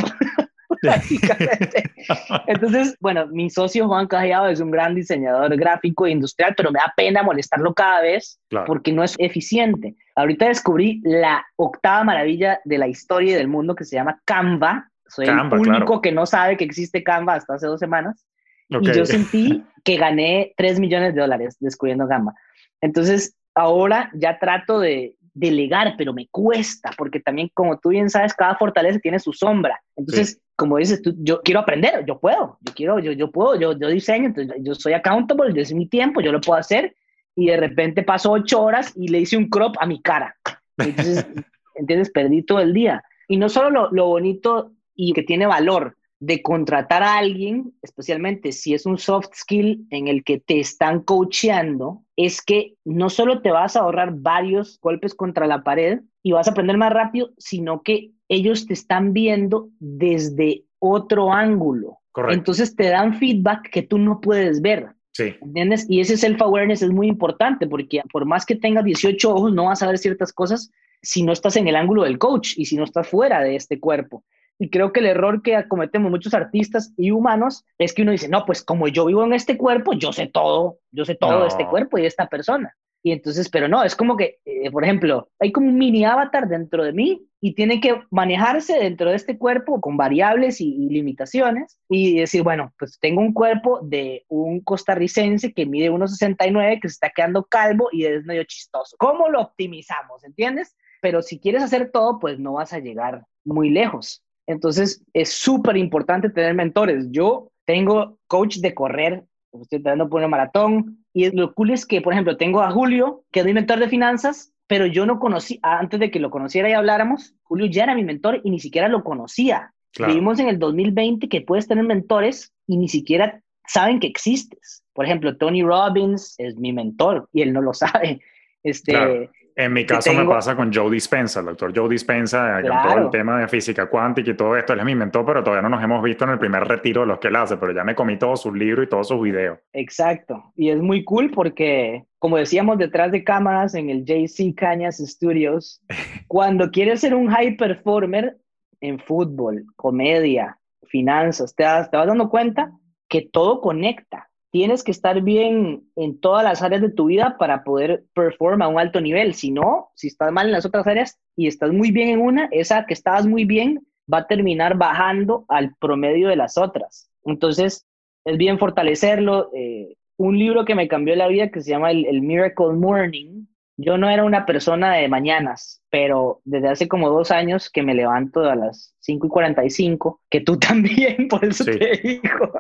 Entonces, 2.48 2.96
bueno, 3.00 3.28
mi 3.28 3.50
socio 3.50 3.88
Juan 3.88 4.08
Cajallado 4.08 4.48
es 4.48 4.60
un 4.60 4.72
gran 4.72 4.96
diseñador 4.96 5.56
gráfico 5.58 6.06
e 6.06 6.12
industrial, 6.12 6.54
pero 6.56 6.72
me 6.72 6.80
da 6.80 6.94
pena 6.96 7.24
molestarlo 7.24 7.74
cada 7.74 8.02
vez 8.02 8.40
porque 8.66 8.92
no 8.92 9.04
es 9.04 9.16
eficiente. 9.18 9.96
Ahorita 10.16 10.48
descubrí 10.48 11.02
la 11.04 11.46
octava 11.56 12.04
maravilla 12.04 12.60
de 12.66 12.78
la 12.78 12.88
historia 12.88 13.32
y 13.32 13.36
del 13.36 13.48
mundo 13.48 13.76
que 13.76 13.86
se 13.86 13.96
llama 13.96 14.22
Canva. 14.26 14.90
Soy 15.08 15.28
el 15.28 15.40
único 15.40 16.02
que 16.02 16.12
no 16.12 16.26
sabe 16.26 16.58
que 16.58 16.66
existe 16.66 17.04
Canva 17.04 17.36
hasta 17.36 17.56
hace 17.56 17.68
dos 17.68 17.80
semanas. 17.80 18.26
Y 18.70 18.92
yo 18.92 19.06
sentí 19.06 19.64
que 19.84 19.98
gané 19.98 20.54
3 20.58 20.80
millones 20.80 21.14
de 21.14 21.22
dólares 21.22 21.58
descubriendo 21.60 22.08
Gamba. 22.08 22.34
Entonces, 22.82 23.36
ahora 23.54 24.10
ya 24.14 24.40
trato 24.40 24.80
de 24.80 25.16
delegar, 25.36 25.96
pero 25.98 26.14
me 26.14 26.28
cuesta, 26.30 26.92
porque 26.98 27.20
también, 27.20 27.52
como 27.54 27.78
tú 27.78 27.90
bien 27.90 28.10
sabes, 28.10 28.34
cada 28.34 28.56
fortaleza 28.56 29.00
tiene 29.00 29.20
su 29.20 29.34
sombra. 29.34 29.80
Entonces, 29.96 30.42
como 30.56 30.78
dices 30.78 31.02
tú, 31.02 31.14
yo 31.20 31.42
quiero 31.42 31.60
aprender, 31.60 32.06
yo 32.08 32.18
puedo, 32.20 32.58
yo 32.62 32.74
quiero, 32.74 33.00
yo, 33.00 33.12
yo 33.12 33.30
puedo, 33.32 33.60
yo, 33.60 33.78
yo 33.78 33.90
diseño, 33.90 34.28
entonces 34.28 34.56
yo 34.62 34.74
soy 34.74 34.94
accountable, 34.94 35.54
yo 35.54 35.62
es 35.62 35.74
mi 35.74 35.88
tiempo, 35.88 36.22
yo 36.22 36.32
lo 36.32 36.40
puedo 36.40 36.58
hacer, 36.58 36.96
y 37.36 37.48
de 37.48 37.58
repente 37.58 38.02
paso 38.02 38.32
ocho 38.32 38.64
horas 38.64 38.94
y 38.96 39.10
le 39.10 39.20
hice 39.20 39.36
un 39.36 39.50
crop 39.50 39.76
a 39.80 39.86
mi 39.86 40.02
cara. 40.02 40.36
Entonces, 40.78 41.26
¿entiendes? 41.76 42.10
Perdí 42.10 42.42
todo 42.42 42.62
el 42.62 42.74
día. 42.74 43.04
Y 43.28 43.36
no 43.36 43.50
solo 43.50 43.70
lo, 43.70 43.92
lo 43.92 44.08
bonito 44.08 44.72
y 44.96 45.12
que 45.12 45.24
tiene 45.24 45.46
valor, 45.46 45.98
de 46.20 46.42
contratar 46.42 47.04
a 47.04 47.18
alguien, 47.18 47.74
especialmente 47.82 48.54
si 48.54 48.74
es 48.74 48.86
un 48.86 48.98
soft 48.98 49.28
skill 49.34 49.86
en 49.90 50.08
el 50.08 50.24
que 50.24 50.40
te 50.40 50.62
están 50.62 51.02
coacheando, 51.02 52.05
es 52.16 52.42
que 52.42 52.76
no 52.86 53.10
solo 53.10 53.42
te 53.42 53.52
vas 53.52 53.76
a 53.76 53.82
ahorrar 53.82 54.14
varios 54.16 54.80
golpes 54.80 55.14
contra 55.14 55.48
la 55.48 55.64
pared 55.64 56.00
y 56.24 56.32
vas 56.32 56.48
a 56.48 56.52
aprender 56.52 56.78
más 56.78 56.94
rápido, 56.94 57.32
sino 57.38 57.82
que 57.84 58.12
ellos 58.30 58.66
te 58.66 58.74
están 58.74 59.14
viendo 59.14 59.70
desde 59.80 60.64
otro 60.80 61.32
ángulo. 61.34 62.00
Entonces 62.30 62.76
te 62.76 62.90
dan 62.90 63.16
feedback 63.16 63.70
que 63.70 63.82
tú 63.82 63.98
no 63.98 64.22
puedes 64.22 64.62
ver. 64.62 64.88
Sí. 65.12 65.36
¿Entiendes? 65.42 65.86
Y 65.90 66.00
ese 66.00 66.18
self-awareness 66.18 66.82
es 66.82 66.92
muy 66.92 67.08
importante 67.08 67.68
porque 67.68 68.02
por 68.12 68.26
más 68.26 68.46
que 68.46 68.56
tengas 68.56 68.84
18 68.86 69.34
ojos, 69.34 69.54
no 69.54 69.66
vas 69.66 69.82
a 69.82 69.88
ver 69.88 69.98
ciertas 69.98 70.34
cosas 70.34 70.72
si 71.02 71.24
no 71.24 71.32
estás 71.32 71.56
en 71.56 71.68
el 71.68 71.76
ángulo 71.76 72.04
del 72.04 72.18
coach 72.18 72.54
y 72.58 72.66
si 72.66 72.76
no 72.78 72.84
estás 72.84 73.08
fuera 73.08 73.42
de 73.42 73.56
este 73.56 73.80
cuerpo. 73.80 74.24
Y 74.60 74.70
creo 74.70 74.94
que 74.94 75.02
el 75.02 75.08
error 75.08 75.42
que 75.42 75.68
cometemos 75.68 76.10
muchos 76.10 76.34
artistas 76.34 76.94
y 76.98 77.12
humanos 77.12 77.66
es 77.78 77.94
que 77.94 78.04
uno 78.04 78.12
dice, 78.12 78.30
no, 78.30 78.46
pues 78.46 78.64
como 78.64 78.88
yo 78.88 79.06
vivo 79.06 79.24
en 79.24 79.34
este 79.34 79.58
cuerpo, 79.58 79.94
yo 79.94 80.14
sé 80.14 80.28
todo, 80.28 80.80
yo 80.92 81.04
sé 81.06 81.16
todo 81.16 81.42
de 81.42 81.48
este 81.48 81.68
cuerpo 81.68 81.98
y 81.98 82.02
de 82.02 82.08
esta 82.08 82.28
persona. 82.28 82.76
Y 83.06 83.12
entonces, 83.12 83.50
pero 83.50 83.68
no, 83.68 83.84
es 83.84 83.96
como 83.96 84.18
que, 84.18 84.40
eh, 84.46 84.72
por 84.72 84.84
ejemplo, 84.84 85.30
hay 85.40 85.52
como 85.52 85.68
un 85.68 85.78
mini 85.78 86.04
avatar 86.06 86.48
dentro 86.48 86.84
de 86.84 86.92
mí 86.92 87.22
y 87.40 87.54
tiene 87.54 87.80
que 87.80 88.02
manejarse 88.10 88.80
dentro 88.80 89.12
de 89.12 89.16
este 89.16 89.38
cuerpo 89.38 89.80
con 89.80 89.96
variables 89.96 90.60
y, 90.60 90.90
limitaciones 90.90 91.78
y 91.88 92.18
decir, 92.18 92.42
bueno, 92.42 92.74
pues 92.80 92.98
tengo 93.00 93.22
un 93.22 93.32
cuerpo 93.32 93.80
de 93.84 94.26
un 94.28 94.60
costarricense 94.62 95.54
que 95.54 95.68
mide 95.68 95.92
1,69, 95.92 96.82
que 96.82 96.90
se 96.90 96.94
está 96.94 97.12
quedando 97.16 97.46
calvo 97.46 97.90
y 97.92 98.06
es 98.06 98.26
medio 98.26 98.44
chistoso. 98.46 98.96
¿Cómo 98.98 99.30
lo 99.30 99.40
optimizamos? 99.40 100.24
¿Entiendes? 100.24 100.76
Pero 101.00 101.22
si 101.22 101.40
quieres 101.40 101.62
hacer 101.62 101.92
todo, 101.92 102.18
pues 102.18 102.40
no 102.40 102.54
vas 102.54 102.74
a 102.74 102.80
llegar 102.80 103.24
muy 103.44 103.70
lejos. 103.70 104.25
Entonces, 104.48 105.04
es 105.14 105.30
súper 105.32 105.78
importante 105.78 106.30
tener 106.30 106.54
mentores. 106.54 107.08
Yo 107.12 107.52
tengo 107.66 108.18
coach 108.28 108.58
de 108.58 108.74
correr, 108.74 109.24
estoy 109.54 109.82
tratando 109.82 110.10
por 110.10 110.24
un 110.24 110.30
maratón, 110.30 111.06
y 111.14 111.32
lo 111.32 111.54
cool 111.54 111.72
es 111.72 111.86
que, 111.86 112.02
por 112.02 112.14
ejemplo, 112.14 112.38
tengo 112.38 112.62
a 112.62 112.72
Julio, 112.72 113.24
que 113.32 113.40
es 113.40 113.46
mi 113.46 113.54
mentor 113.54 113.80
de 113.80 113.90
finanzas, 113.90 114.52
pero 114.68 114.86
yo 114.86 115.06
no 115.06 115.20
conocí, 115.20 115.60
antes 115.62 116.00
de 116.00 116.12
que 116.12 116.20
lo 116.20 116.30
conociera 116.30 116.70
y 116.70 116.74
habláramos, 116.74 117.36
Julio 117.44 117.68
ya 117.68 117.84
era 117.84 117.96
mi 117.96 118.04
mentor 118.04 118.42
y 118.44 118.50
ni 118.50 118.60
siquiera 118.60 118.88
lo 118.88 119.04
conocía. 119.04 119.74
Vivimos 119.98 120.40
en 120.40 120.50
el 120.50 120.60
2020 120.60 121.30
que 121.30 121.42
puedes 121.42 121.68
tener 121.68 121.86
mentores 121.86 122.54
y 122.68 122.76
ni 122.78 122.90
siquiera 122.90 123.42
saben 123.66 124.00
que 124.00 124.08
existes. 124.08 124.84
Por 124.94 125.06
ejemplo, 125.06 125.38
Tony 125.38 125.64
Robbins 125.64 126.36
es 126.38 126.58
mi 126.58 126.74
mentor 126.74 127.30
y 127.32 127.42
él 127.44 127.54
no 127.54 127.62
lo 127.62 127.74
sabe. 127.74 128.22
Este, 128.64 129.30
en 129.58 129.72
mi 129.72 129.86
caso 129.86 130.14
me 130.14 130.26
pasa 130.26 130.54
con 130.54 130.74
Joe 130.74 130.92
Dispenza, 130.92 131.40
el 131.40 131.46
doctor 131.46 131.72
Joe 131.74 131.88
Dispenza, 131.88 132.62
con 132.62 132.84
todo 132.84 133.06
el 133.06 133.10
tema 133.10 133.40
de 133.40 133.48
física 133.48 133.90
cuántica 133.90 134.32
y 134.32 134.36
todo 134.36 134.56
esto. 134.58 134.74
Él 134.74 134.80
es 134.80 134.86
mi 134.86 134.96
mentor, 134.96 135.26
pero 135.26 135.44
todavía 135.44 135.62
no 135.62 135.70
nos 135.70 135.84
hemos 135.84 136.04
visto 136.04 136.26
en 136.26 136.32
el 136.32 136.40
primer 136.40 136.66
retiro 136.66 137.02
de 137.02 137.08
los 137.08 137.20
que 137.20 137.30
él 137.30 137.36
hace, 137.38 137.56
pero 137.56 137.72
ya 137.72 137.86
me 137.86 137.96
comí 137.96 138.20
todos 138.20 138.42
sus 138.42 138.54
libros 138.54 138.86
y 138.86 138.90
todos 138.90 139.08
sus 139.08 139.22
videos. 139.22 139.58
Exacto. 139.72 140.52
Y 140.58 140.70
es 140.70 140.82
muy 140.82 141.06
cool 141.06 141.32
porque, 141.32 142.04
como 142.20 142.36
decíamos 142.36 142.78
detrás 142.78 143.14
de 143.14 143.24
cámaras 143.24 143.76
en 143.76 143.90
el 143.90 144.04
JC 144.04 144.54
Cañas 144.56 144.98
Studios, 144.98 145.82
cuando 146.28 146.70
quieres 146.70 147.00
ser 147.00 147.16
un 147.16 147.30
high 147.30 147.56
performer 147.56 148.38
en 148.82 149.00
fútbol, 149.00 149.66
comedia, 149.78 150.60
finanzas, 150.84 151.56
te, 151.56 151.64
te 151.64 151.98
vas 151.98 152.08
dando 152.08 152.30
cuenta 152.30 152.72
que 153.08 153.22
todo 153.22 153.62
conecta 153.62 154.30
tienes 154.56 154.86
que 154.86 154.92
estar 154.92 155.22
bien 155.22 155.84
en 155.98 156.18
todas 156.22 156.42
las 156.42 156.62
áreas 156.62 156.82
de 156.82 156.90
tu 156.90 157.08
vida 157.08 157.36
para 157.38 157.66
poder 157.66 158.06
perform 158.14 158.62
a 158.62 158.70
un 158.70 158.80
alto 158.80 159.02
nivel. 159.02 159.34
Si 159.34 159.52
no, 159.52 159.90
si 159.96 160.08
estás 160.08 160.32
mal 160.32 160.46
en 160.46 160.54
las 160.54 160.66
otras 160.66 160.88
áreas 160.88 161.20
y 161.36 161.48
estás 161.48 161.74
muy 161.74 161.92
bien 161.92 162.08
en 162.08 162.22
una, 162.22 162.48
esa 162.52 162.86
que 162.86 162.94
estabas 162.94 163.28
muy 163.28 163.44
bien 163.44 163.86
va 164.12 164.20
a 164.20 164.28
terminar 164.28 164.78
bajando 164.78 165.44
al 165.50 165.76
promedio 165.76 166.30
de 166.30 166.38
las 166.38 166.58
otras. 166.58 167.10
Entonces, 167.26 167.86
es 168.24 168.38
bien 168.38 168.58
fortalecerlo. 168.58 169.52
Eh, 169.54 169.98
un 170.16 170.40
libro 170.40 170.64
que 170.64 170.74
me 170.74 170.88
cambió 170.88 171.18
la 171.18 171.28
vida 171.28 171.50
que 171.50 171.62
se 171.62 171.72
llama 171.72 171.92
el, 171.92 172.22
Miracle 172.22 172.76
Morning. 172.78 173.48
Yo 173.76 173.98
no 173.98 174.10
era 174.10 174.24
una 174.24 174.46
persona 174.46 174.94
de 174.94 175.10
mañanas, 175.10 175.82
pero 175.90 176.40
desde 176.46 176.70
hace 176.70 176.88
como 176.88 177.10
dos 177.10 177.30
años 177.30 177.70
que 177.70 177.84
me 177.84 177.94
levanto 177.94 178.40
a 178.40 178.56
las 178.56 178.96
5 179.00 179.28
y 179.28 179.30
45, 179.30 180.22
que 180.30 180.40
tú 180.40 180.58
también, 180.60 181.28
por 181.28 181.44
eso 181.44 181.66
te 181.66 182.00
digo. 182.02 182.54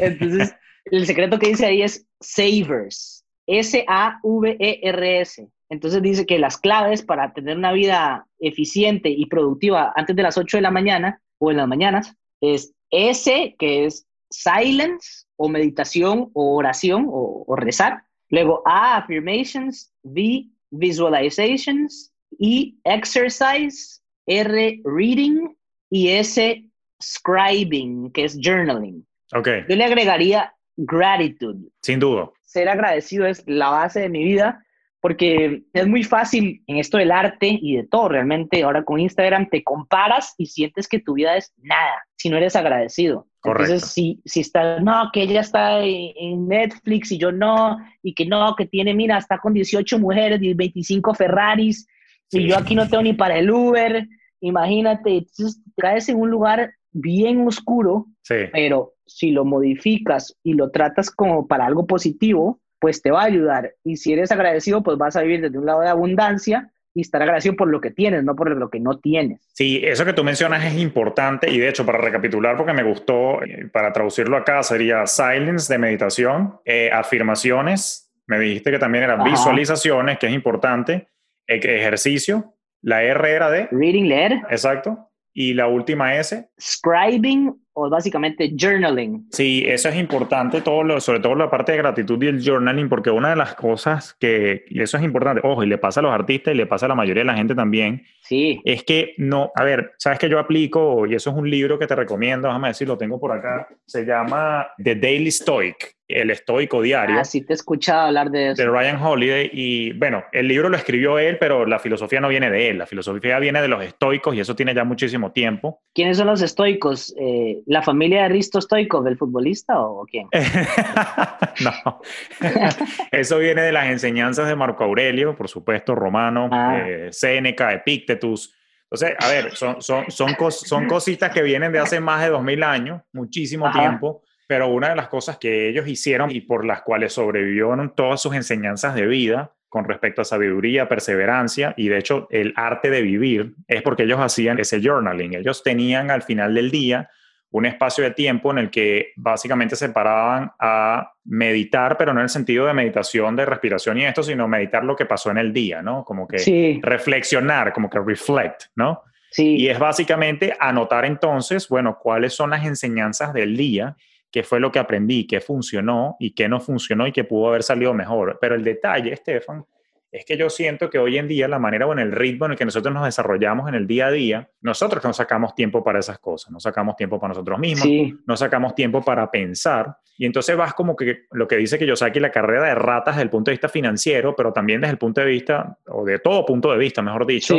Entonces, 0.00 0.56
el 0.90 1.06
secreto 1.06 1.38
que 1.38 1.48
dice 1.48 1.66
ahí 1.66 1.82
es 1.82 2.06
Savers, 2.20 3.24
S-A-V-E-R-S. 3.46 5.48
Entonces 5.70 6.02
dice 6.02 6.26
que 6.26 6.38
las 6.38 6.58
claves 6.58 7.02
para 7.02 7.32
tener 7.32 7.56
una 7.56 7.72
vida 7.72 8.26
eficiente 8.40 9.10
y 9.10 9.26
productiva 9.26 9.92
antes 9.96 10.16
de 10.16 10.22
las 10.22 10.38
8 10.38 10.58
de 10.58 10.62
la 10.62 10.70
mañana 10.70 11.20
o 11.38 11.50
en 11.50 11.58
las 11.58 11.68
mañanas 11.68 12.14
es 12.40 12.72
S, 12.90 13.54
que 13.58 13.84
es 13.84 14.06
silence 14.30 15.26
o 15.36 15.48
meditación 15.48 16.30
o 16.32 16.56
oración 16.56 17.06
o, 17.08 17.54
rezar. 17.56 18.02
Luego 18.30 18.62
A, 18.66 18.96
affirmations, 18.96 19.92
V, 20.02 20.46
visualizations, 20.70 22.12
E, 22.38 22.74
exercise, 22.84 24.00
R, 24.26 24.80
reading 24.84 25.54
y 25.90 26.08
S, 26.08 26.64
scribing, 27.02 28.10
que 28.12 28.24
es 28.24 28.38
journaling. 28.40 29.06
Okay. 29.34 29.64
Yo 29.68 29.76
le 29.76 29.84
agregaría 29.84 30.54
Gratitude. 30.78 31.68
Sin 31.82 31.98
duda. 31.98 32.30
Ser 32.42 32.68
agradecido 32.68 33.26
es 33.26 33.42
la 33.46 33.68
base 33.70 34.00
de 34.00 34.08
mi 34.08 34.24
vida 34.24 34.64
porque 35.00 35.62
es 35.72 35.86
muy 35.86 36.02
fácil 36.02 36.62
en 36.66 36.78
esto 36.78 36.98
del 36.98 37.12
arte 37.12 37.58
y 37.60 37.76
de 37.76 37.86
todo 37.86 38.08
realmente. 38.08 38.62
Ahora 38.62 38.84
con 38.84 38.98
Instagram 38.98 39.48
te 39.48 39.62
comparas 39.62 40.34
y 40.38 40.46
sientes 40.46 40.88
que 40.88 40.98
tu 40.98 41.14
vida 41.14 41.36
es 41.36 41.52
nada 41.58 42.04
si 42.16 42.28
no 42.28 42.36
eres 42.36 42.56
agradecido. 42.56 43.26
Correcto. 43.40 43.72
Entonces, 43.72 43.92
si, 43.92 44.20
si 44.24 44.40
está, 44.40 44.80
no, 44.80 45.10
que 45.12 45.22
ella 45.22 45.40
está 45.40 45.80
en 45.84 46.48
Netflix 46.48 47.12
y 47.12 47.18
yo 47.18 47.30
no, 47.30 47.78
y 48.02 48.14
que 48.14 48.26
no, 48.26 48.56
que 48.56 48.66
tiene, 48.66 48.94
mira, 48.94 49.18
está 49.18 49.38
con 49.38 49.54
18 49.54 49.98
mujeres 50.00 50.42
y 50.42 50.54
25 50.54 51.14
Ferraris, 51.14 51.86
y 52.30 52.48
yo 52.48 52.58
aquí 52.58 52.74
no 52.74 52.88
tengo 52.88 53.04
ni 53.04 53.12
para 53.12 53.38
el 53.38 53.50
Uber, 53.50 54.06
imagínate, 54.40 55.18
entonces 55.18 55.62
caes 55.76 56.08
en 56.08 56.20
un 56.20 56.30
lugar 56.30 56.74
bien 56.90 57.46
oscuro, 57.46 58.06
pero 58.52 58.94
si 59.08 59.30
lo 59.30 59.44
modificas 59.44 60.36
y 60.42 60.54
lo 60.54 60.70
tratas 60.70 61.10
como 61.10 61.46
para 61.46 61.66
algo 61.66 61.86
positivo, 61.86 62.60
pues 62.78 63.02
te 63.02 63.10
va 63.10 63.22
a 63.22 63.26
ayudar. 63.26 63.74
Y 63.84 63.96
si 63.96 64.12
eres 64.12 64.30
agradecido, 64.30 64.82
pues 64.82 64.96
vas 64.98 65.16
a 65.16 65.22
vivir 65.22 65.40
desde 65.40 65.58
un 65.58 65.66
lado 65.66 65.80
de 65.80 65.88
abundancia 65.88 66.70
y 66.94 67.02
estar 67.02 67.22
agradecido 67.22 67.54
por 67.56 67.68
lo 67.68 67.80
que 67.80 67.90
tienes, 67.90 68.24
no 68.24 68.34
por 68.34 68.50
lo 68.56 68.70
que 68.70 68.80
no 68.80 68.98
tienes. 68.98 69.40
Sí, 69.52 69.80
eso 69.84 70.04
que 70.04 70.12
tú 70.12 70.24
mencionas 70.24 70.64
es 70.64 70.78
importante 70.78 71.50
y 71.50 71.58
de 71.58 71.68
hecho 71.68 71.84
para 71.84 71.98
recapitular, 71.98 72.56
porque 72.56 72.72
me 72.72 72.82
gustó, 72.82 73.42
eh, 73.42 73.68
para 73.72 73.92
traducirlo 73.92 74.36
acá 74.36 74.62
sería 74.62 75.06
silence 75.06 75.72
de 75.72 75.78
meditación, 75.78 76.56
eh, 76.64 76.90
afirmaciones, 76.92 78.10
me 78.26 78.38
dijiste 78.38 78.70
que 78.70 78.78
también 78.78 79.04
eran 79.04 79.24
visualizaciones, 79.24 80.18
que 80.18 80.26
es 80.26 80.32
importante, 80.32 81.08
e, 81.46 81.56
ejercicio, 81.56 82.54
la 82.82 83.02
R 83.02 83.30
era 83.30 83.50
de... 83.50 83.68
Reading, 83.70 84.04
leer. 84.04 84.32
Exacto. 84.50 85.10
Y 85.32 85.54
la 85.54 85.66
última 85.68 86.16
S. 86.16 86.50
Scribing 86.60 87.54
o 87.78 87.88
básicamente 87.88 88.52
journaling. 88.56 89.28
Sí, 89.30 89.64
eso 89.66 89.88
es 89.88 89.96
importante, 89.96 90.60
todo 90.60 90.82
lo, 90.82 91.00
sobre 91.00 91.20
todo 91.20 91.34
la 91.34 91.50
parte 91.50 91.72
de 91.72 91.78
gratitud 91.78 92.22
y 92.22 92.26
el 92.26 92.42
journaling, 92.44 92.88
porque 92.88 93.10
una 93.10 93.30
de 93.30 93.36
las 93.36 93.54
cosas 93.54 94.14
que, 94.18 94.64
y 94.68 94.80
eso 94.80 94.96
es 94.96 95.04
importante, 95.04 95.40
ojo, 95.44 95.62
y 95.62 95.66
le 95.66 95.78
pasa 95.78 96.00
a 96.00 96.02
los 96.02 96.12
artistas 96.12 96.54
y 96.54 96.56
le 96.56 96.66
pasa 96.66 96.86
a 96.86 96.88
la 96.88 96.94
mayoría 96.94 97.22
de 97.22 97.26
la 97.26 97.34
gente 97.34 97.54
también, 97.54 98.04
sí. 98.22 98.60
es 98.64 98.82
que 98.82 99.14
no, 99.18 99.52
a 99.54 99.64
ver, 99.64 99.92
sabes 99.98 100.18
que 100.18 100.28
yo 100.28 100.38
aplico, 100.38 101.06
y 101.06 101.14
eso 101.14 101.30
es 101.30 101.36
un 101.36 101.48
libro 101.48 101.78
que 101.78 101.86
te 101.86 101.94
recomiendo, 101.94 102.48
déjame 102.48 102.68
decir, 102.68 102.88
lo 102.88 102.98
tengo 102.98 103.20
por 103.20 103.32
acá, 103.32 103.68
se 103.86 104.04
llama 104.04 104.66
The 104.82 104.96
Daily 104.96 105.30
Stoic 105.30 105.97
el 106.08 106.30
estoico 106.30 106.80
diario. 106.80 107.20
Ah, 107.20 107.24
sí, 107.24 107.42
te 107.42 107.52
he 107.52 107.54
escuchado 107.54 108.06
hablar 108.06 108.30
de 108.30 108.52
eso. 108.52 108.62
De 108.62 108.68
Ryan 108.68 108.96
Holiday. 109.00 109.50
Y 109.52 109.92
bueno, 109.92 110.24
el 110.32 110.48
libro 110.48 110.70
lo 110.70 110.76
escribió 110.76 111.18
él, 111.18 111.36
pero 111.38 111.66
la 111.66 111.78
filosofía 111.78 112.18
no 112.20 112.28
viene 112.28 112.50
de 112.50 112.70
él. 112.70 112.78
La 112.78 112.86
filosofía 112.86 113.38
viene 113.38 113.60
de 113.60 113.68
los 113.68 113.84
estoicos 113.84 114.34
y 114.34 114.40
eso 114.40 114.56
tiene 114.56 114.74
ya 114.74 114.84
muchísimo 114.84 115.32
tiempo. 115.32 115.82
¿Quiénes 115.94 116.16
son 116.16 116.28
los 116.28 116.40
estoicos? 116.40 117.14
Eh, 117.20 117.58
¿La 117.66 117.82
familia 117.82 118.22
de 118.22 118.30
Risto 118.30 118.58
Stoico, 118.60 119.02
del 119.02 119.18
futbolista 119.18 119.78
o 119.80 120.06
quién? 120.06 120.28
no. 121.60 122.00
eso 123.12 123.38
viene 123.38 123.60
de 123.60 123.72
las 123.72 123.88
enseñanzas 123.88 124.48
de 124.48 124.56
Marco 124.56 124.84
Aurelio, 124.84 125.36
por 125.36 125.48
supuesto, 125.48 125.94
romano, 125.94 126.48
ah. 126.50 126.84
eh, 126.86 127.08
Séneca, 127.12 127.70
Epictetus. 127.74 128.54
Entonces, 128.84 129.14
a 129.20 129.28
ver, 129.28 129.54
son, 129.54 129.82
son, 129.82 130.10
son, 130.10 130.34
son 130.50 130.86
cositas 130.86 131.30
que 131.30 131.42
vienen 131.42 131.70
de 131.70 131.80
hace 131.80 132.00
más 132.00 132.22
de 132.22 132.30
dos 132.30 132.42
mil 132.42 132.62
años, 132.62 133.02
muchísimo 133.12 133.70
tiempo 133.70 134.22
pero 134.48 134.68
una 134.68 134.88
de 134.88 134.96
las 134.96 135.08
cosas 135.08 135.36
que 135.36 135.68
ellos 135.68 135.86
hicieron 135.86 136.30
y 136.30 136.40
por 136.40 136.64
las 136.64 136.80
cuales 136.80 137.12
sobrevivieron 137.12 137.94
todas 137.94 138.22
sus 138.22 138.34
enseñanzas 138.34 138.94
de 138.94 139.06
vida 139.06 139.52
con 139.68 139.84
respecto 139.84 140.22
a 140.22 140.24
sabiduría, 140.24 140.88
perseverancia 140.88 141.74
y 141.76 141.88
de 141.88 141.98
hecho 141.98 142.26
el 142.30 142.54
arte 142.56 142.88
de 142.88 143.02
vivir 143.02 143.52
es 143.68 143.82
porque 143.82 144.04
ellos 144.04 144.18
hacían 144.18 144.58
ese 144.58 144.80
journaling. 144.80 145.34
Ellos 145.34 145.62
tenían 145.62 146.10
al 146.10 146.22
final 146.22 146.54
del 146.54 146.70
día 146.70 147.10
un 147.50 147.66
espacio 147.66 148.04
de 148.04 148.12
tiempo 148.12 148.50
en 148.50 148.56
el 148.56 148.70
que 148.70 149.12
básicamente 149.16 149.76
se 149.76 149.90
paraban 149.90 150.50
a 150.58 151.12
meditar, 151.24 151.98
pero 151.98 152.14
no 152.14 152.20
en 152.20 152.24
el 152.24 152.30
sentido 152.30 152.64
de 152.64 152.72
meditación 152.72 153.36
de 153.36 153.44
respiración 153.44 153.98
y 153.98 154.06
esto, 154.06 154.22
sino 154.22 154.48
meditar 154.48 154.82
lo 154.82 154.96
que 154.96 155.04
pasó 155.04 155.30
en 155.30 155.36
el 155.36 155.52
día, 155.52 155.82
¿no? 155.82 156.04
Como 156.04 156.26
que 156.26 156.80
reflexionar, 156.82 157.74
como 157.74 157.90
que 157.90 157.98
reflect, 158.00 158.64
¿no? 158.76 159.02
Sí. 159.30 159.56
Y 159.56 159.68
es 159.68 159.78
básicamente 159.78 160.56
anotar 160.58 161.04
entonces, 161.04 161.68
bueno, 161.68 161.98
cuáles 161.98 162.32
son 162.32 162.48
las 162.48 162.64
enseñanzas 162.64 163.34
del 163.34 163.58
día 163.58 163.94
qué 164.30 164.42
fue 164.42 164.60
lo 164.60 164.70
que 164.70 164.78
aprendí, 164.78 165.26
qué 165.26 165.40
funcionó 165.40 166.16
y 166.18 166.34
qué 166.34 166.48
no 166.48 166.60
funcionó 166.60 167.06
y 167.06 167.12
qué 167.12 167.24
pudo 167.24 167.48
haber 167.48 167.62
salido 167.62 167.94
mejor. 167.94 168.38
Pero 168.40 168.54
el 168.54 168.64
detalle, 168.64 169.12
Estefan, 169.12 169.64
es 170.10 170.24
que 170.24 170.36
yo 170.36 170.48
siento 170.48 170.88
que 170.88 170.98
hoy 170.98 171.18
en 171.18 171.28
día 171.28 171.48
la 171.48 171.58
manera 171.58 171.86
o 171.86 171.92
en 171.92 171.98
el 171.98 172.12
ritmo 172.12 172.46
en 172.46 172.52
el 172.52 172.58
que 172.58 172.64
nosotros 172.64 172.94
nos 172.94 173.04
desarrollamos 173.04 173.68
en 173.68 173.74
el 173.74 173.86
día 173.86 174.06
a 174.06 174.10
día, 174.10 174.50
nosotros 174.62 175.04
no 175.04 175.12
sacamos 175.12 175.54
tiempo 175.54 175.84
para 175.84 175.98
esas 175.98 176.18
cosas, 176.18 176.50
no 176.50 176.60
sacamos 176.60 176.96
tiempo 176.96 177.20
para 177.20 177.28
nosotros 177.28 177.58
mismos, 177.58 177.88
no 178.26 178.36
sacamos 178.36 178.74
tiempo 178.74 179.02
para 179.02 179.30
pensar. 179.30 179.98
Y 180.16 180.24
entonces 180.24 180.56
vas 180.56 180.72
como 180.74 180.96
que 180.96 181.26
lo 181.30 181.46
que 181.46 181.56
dice 181.56 181.78
que 181.78 181.86
yo 181.86 181.94
saque 181.94 182.20
la 182.20 182.30
carrera 182.30 182.68
de 182.68 182.74
ratas 182.74 183.16
desde 183.16 183.24
el 183.24 183.30
punto 183.30 183.50
de 183.50 183.54
vista 183.54 183.68
financiero, 183.68 184.34
pero 184.34 184.52
también 184.52 184.80
desde 184.80 184.92
el 184.92 184.98
punto 184.98 185.20
de 185.20 185.26
vista, 185.26 185.78
o 185.86 186.04
de 186.04 186.18
todo 186.18 186.44
punto 186.44 186.72
de 186.72 186.78
vista, 186.78 187.02
mejor 187.02 187.26
dicho, 187.26 187.54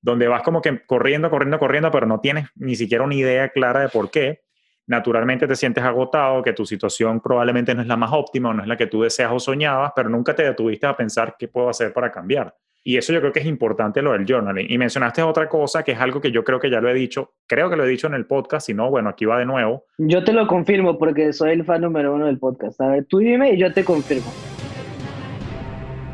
donde 0.00 0.28
vas 0.28 0.42
como 0.42 0.62
que 0.62 0.86
corriendo, 0.86 1.28
corriendo, 1.28 1.58
corriendo, 1.58 1.90
pero 1.90 2.06
no 2.06 2.20
tienes 2.20 2.46
ni 2.54 2.76
siquiera 2.76 3.02
una 3.02 3.16
idea 3.16 3.48
clara 3.48 3.80
de 3.80 3.88
por 3.88 4.10
qué 4.10 4.42
naturalmente 4.88 5.46
te 5.46 5.54
sientes 5.54 5.84
agotado, 5.84 6.42
que 6.42 6.52
tu 6.52 6.66
situación 6.66 7.20
probablemente 7.20 7.74
no 7.74 7.82
es 7.82 7.86
la 7.86 7.96
más 7.96 8.10
óptima 8.12 8.48
o 8.48 8.54
no 8.54 8.62
es 8.62 8.68
la 8.68 8.76
que 8.76 8.86
tú 8.86 9.02
deseas 9.02 9.30
o 9.32 9.38
soñabas, 9.38 9.92
pero 9.94 10.08
nunca 10.08 10.34
te 10.34 10.42
detuviste 10.42 10.86
a 10.86 10.96
pensar 10.96 11.36
qué 11.38 11.46
puedo 11.46 11.68
hacer 11.68 11.92
para 11.92 12.10
cambiar. 12.10 12.54
Y 12.82 12.96
eso 12.96 13.12
yo 13.12 13.20
creo 13.20 13.32
que 13.32 13.40
es 13.40 13.46
importante 13.46 14.00
lo 14.00 14.12
del 14.12 14.24
journaling. 14.26 14.66
Y 14.70 14.78
mencionaste 14.78 15.22
otra 15.22 15.46
cosa 15.46 15.82
que 15.82 15.92
es 15.92 16.00
algo 16.00 16.22
que 16.22 16.30
yo 16.30 16.42
creo 16.42 16.58
que 16.58 16.70
ya 16.70 16.80
lo 16.80 16.88
he 16.88 16.94
dicho, 16.94 17.34
creo 17.46 17.68
que 17.68 17.76
lo 17.76 17.84
he 17.84 17.88
dicho 17.88 18.06
en 18.06 18.14
el 18.14 18.24
podcast, 18.24 18.66
si 18.66 18.72
no, 18.72 18.88
bueno, 18.88 19.10
aquí 19.10 19.26
va 19.26 19.38
de 19.38 19.44
nuevo. 19.44 19.84
Yo 19.98 20.24
te 20.24 20.32
lo 20.32 20.46
confirmo 20.46 20.96
porque 20.96 21.34
soy 21.34 21.52
el 21.52 21.64
fan 21.64 21.82
número 21.82 22.14
uno 22.14 22.24
del 22.24 22.38
podcast. 22.38 22.80
A 22.80 22.88
ver, 22.88 23.04
tú 23.04 23.18
dime 23.18 23.52
y 23.52 23.58
yo 23.58 23.70
te 23.72 23.84
confirmo. 23.84 24.32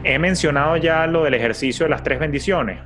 He 0.03 0.19
mencionado 0.19 0.77
ya 0.79 1.07
lo 1.07 1.23
del 1.23 1.35
ejercicio 1.35 1.87
de 1.87 1.91
las 1.91 2.03
tres 2.03 2.19
bendiciones. 2.19 2.81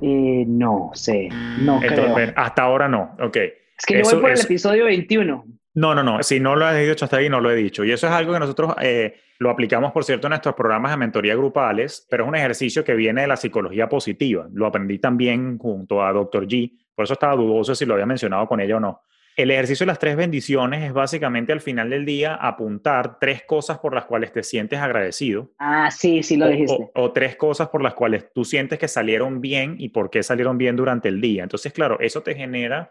Eh, 0.00 0.44
no 0.46 0.90
sé, 0.94 1.28
no 1.60 1.80
creo. 1.80 2.16
Hasta 2.36 2.62
ahora 2.62 2.88
no, 2.88 3.16
ok. 3.20 3.36
Es 3.78 3.86
que 3.86 3.98
yo 3.98 4.02
voy 4.02 4.20
por 4.20 4.30
el 4.30 4.40
episodio 4.40 4.84
21. 4.86 5.44
No, 5.74 5.94
no, 5.94 6.02
no. 6.02 6.22
Si 6.24 6.40
no 6.40 6.56
lo 6.56 6.66
has 6.66 6.76
dicho 6.76 7.04
hasta 7.04 7.18
ahí, 7.18 7.28
no 7.28 7.40
lo 7.40 7.50
he 7.50 7.54
dicho. 7.54 7.84
Y 7.84 7.92
eso 7.92 8.08
es 8.08 8.12
algo 8.12 8.32
que 8.32 8.40
nosotros 8.40 8.74
eh, 8.82 9.20
lo 9.38 9.50
aplicamos, 9.50 9.92
por 9.92 10.04
cierto, 10.04 10.26
en 10.26 10.30
nuestros 10.30 10.56
programas 10.56 10.90
de 10.90 10.96
mentoría 10.96 11.36
grupales, 11.36 12.04
pero 12.10 12.24
es 12.24 12.28
un 12.28 12.34
ejercicio 12.34 12.82
que 12.82 12.94
viene 12.94 13.20
de 13.20 13.28
la 13.28 13.36
psicología 13.36 13.88
positiva. 13.88 14.48
Lo 14.52 14.66
aprendí 14.66 14.98
también 14.98 15.56
junto 15.56 16.04
a 16.04 16.12
Dr. 16.12 16.48
G. 16.48 16.72
Por 16.96 17.04
eso 17.04 17.12
estaba 17.12 17.36
dudoso 17.36 17.76
si 17.76 17.86
lo 17.86 17.94
había 17.94 18.06
mencionado 18.06 18.48
con 18.48 18.60
ella 18.60 18.76
o 18.76 18.80
no. 18.80 19.02
El 19.36 19.52
ejercicio 19.52 19.84
de 19.84 19.92
las 19.92 20.00
tres 20.00 20.16
bendiciones 20.16 20.82
es 20.82 20.92
básicamente 20.92 21.52
al 21.52 21.60
final 21.60 21.90
del 21.90 22.04
día 22.04 22.34
apuntar 22.34 23.20
tres 23.20 23.44
cosas 23.46 23.78
por 23.78 23.94
las 23.94 24.04
cuales 24.04 24.32
te 24.32 24.42
sientes 24.42 24.80
agradecido. 24.80 25.52
Ah, 25.60 25.92
sí, 25.92 26.24
sí 26.24 26.36
lo 26.36 26.48
dijiste. 26.48 26.90
O, 26.96 27.04
o, 27.04 27.12
tres 27.12 27.36
cosas 27.36 27.68
por 27.68 27.80
las 27.80 27.94
cuales 27.94 28.32
tú 28.34 28.44
sientes 28.44 28.80
que 28.80 28.88
salieron 28.88 29.40
bien 29.40 29.76
y 29.78 29.90
por 29.90 30.10
qué 30.10 30.24
salieron 30.24 30.58
bien 30.58 30.74
durante 30.74 31.06
el 31.06 31.20
día. 31.20 31.44
Entonces, 31.44 31.72
claro, 31.72 32.00
eso 32.00 32.22
te 32.22 32.34
genera 32.34 32.90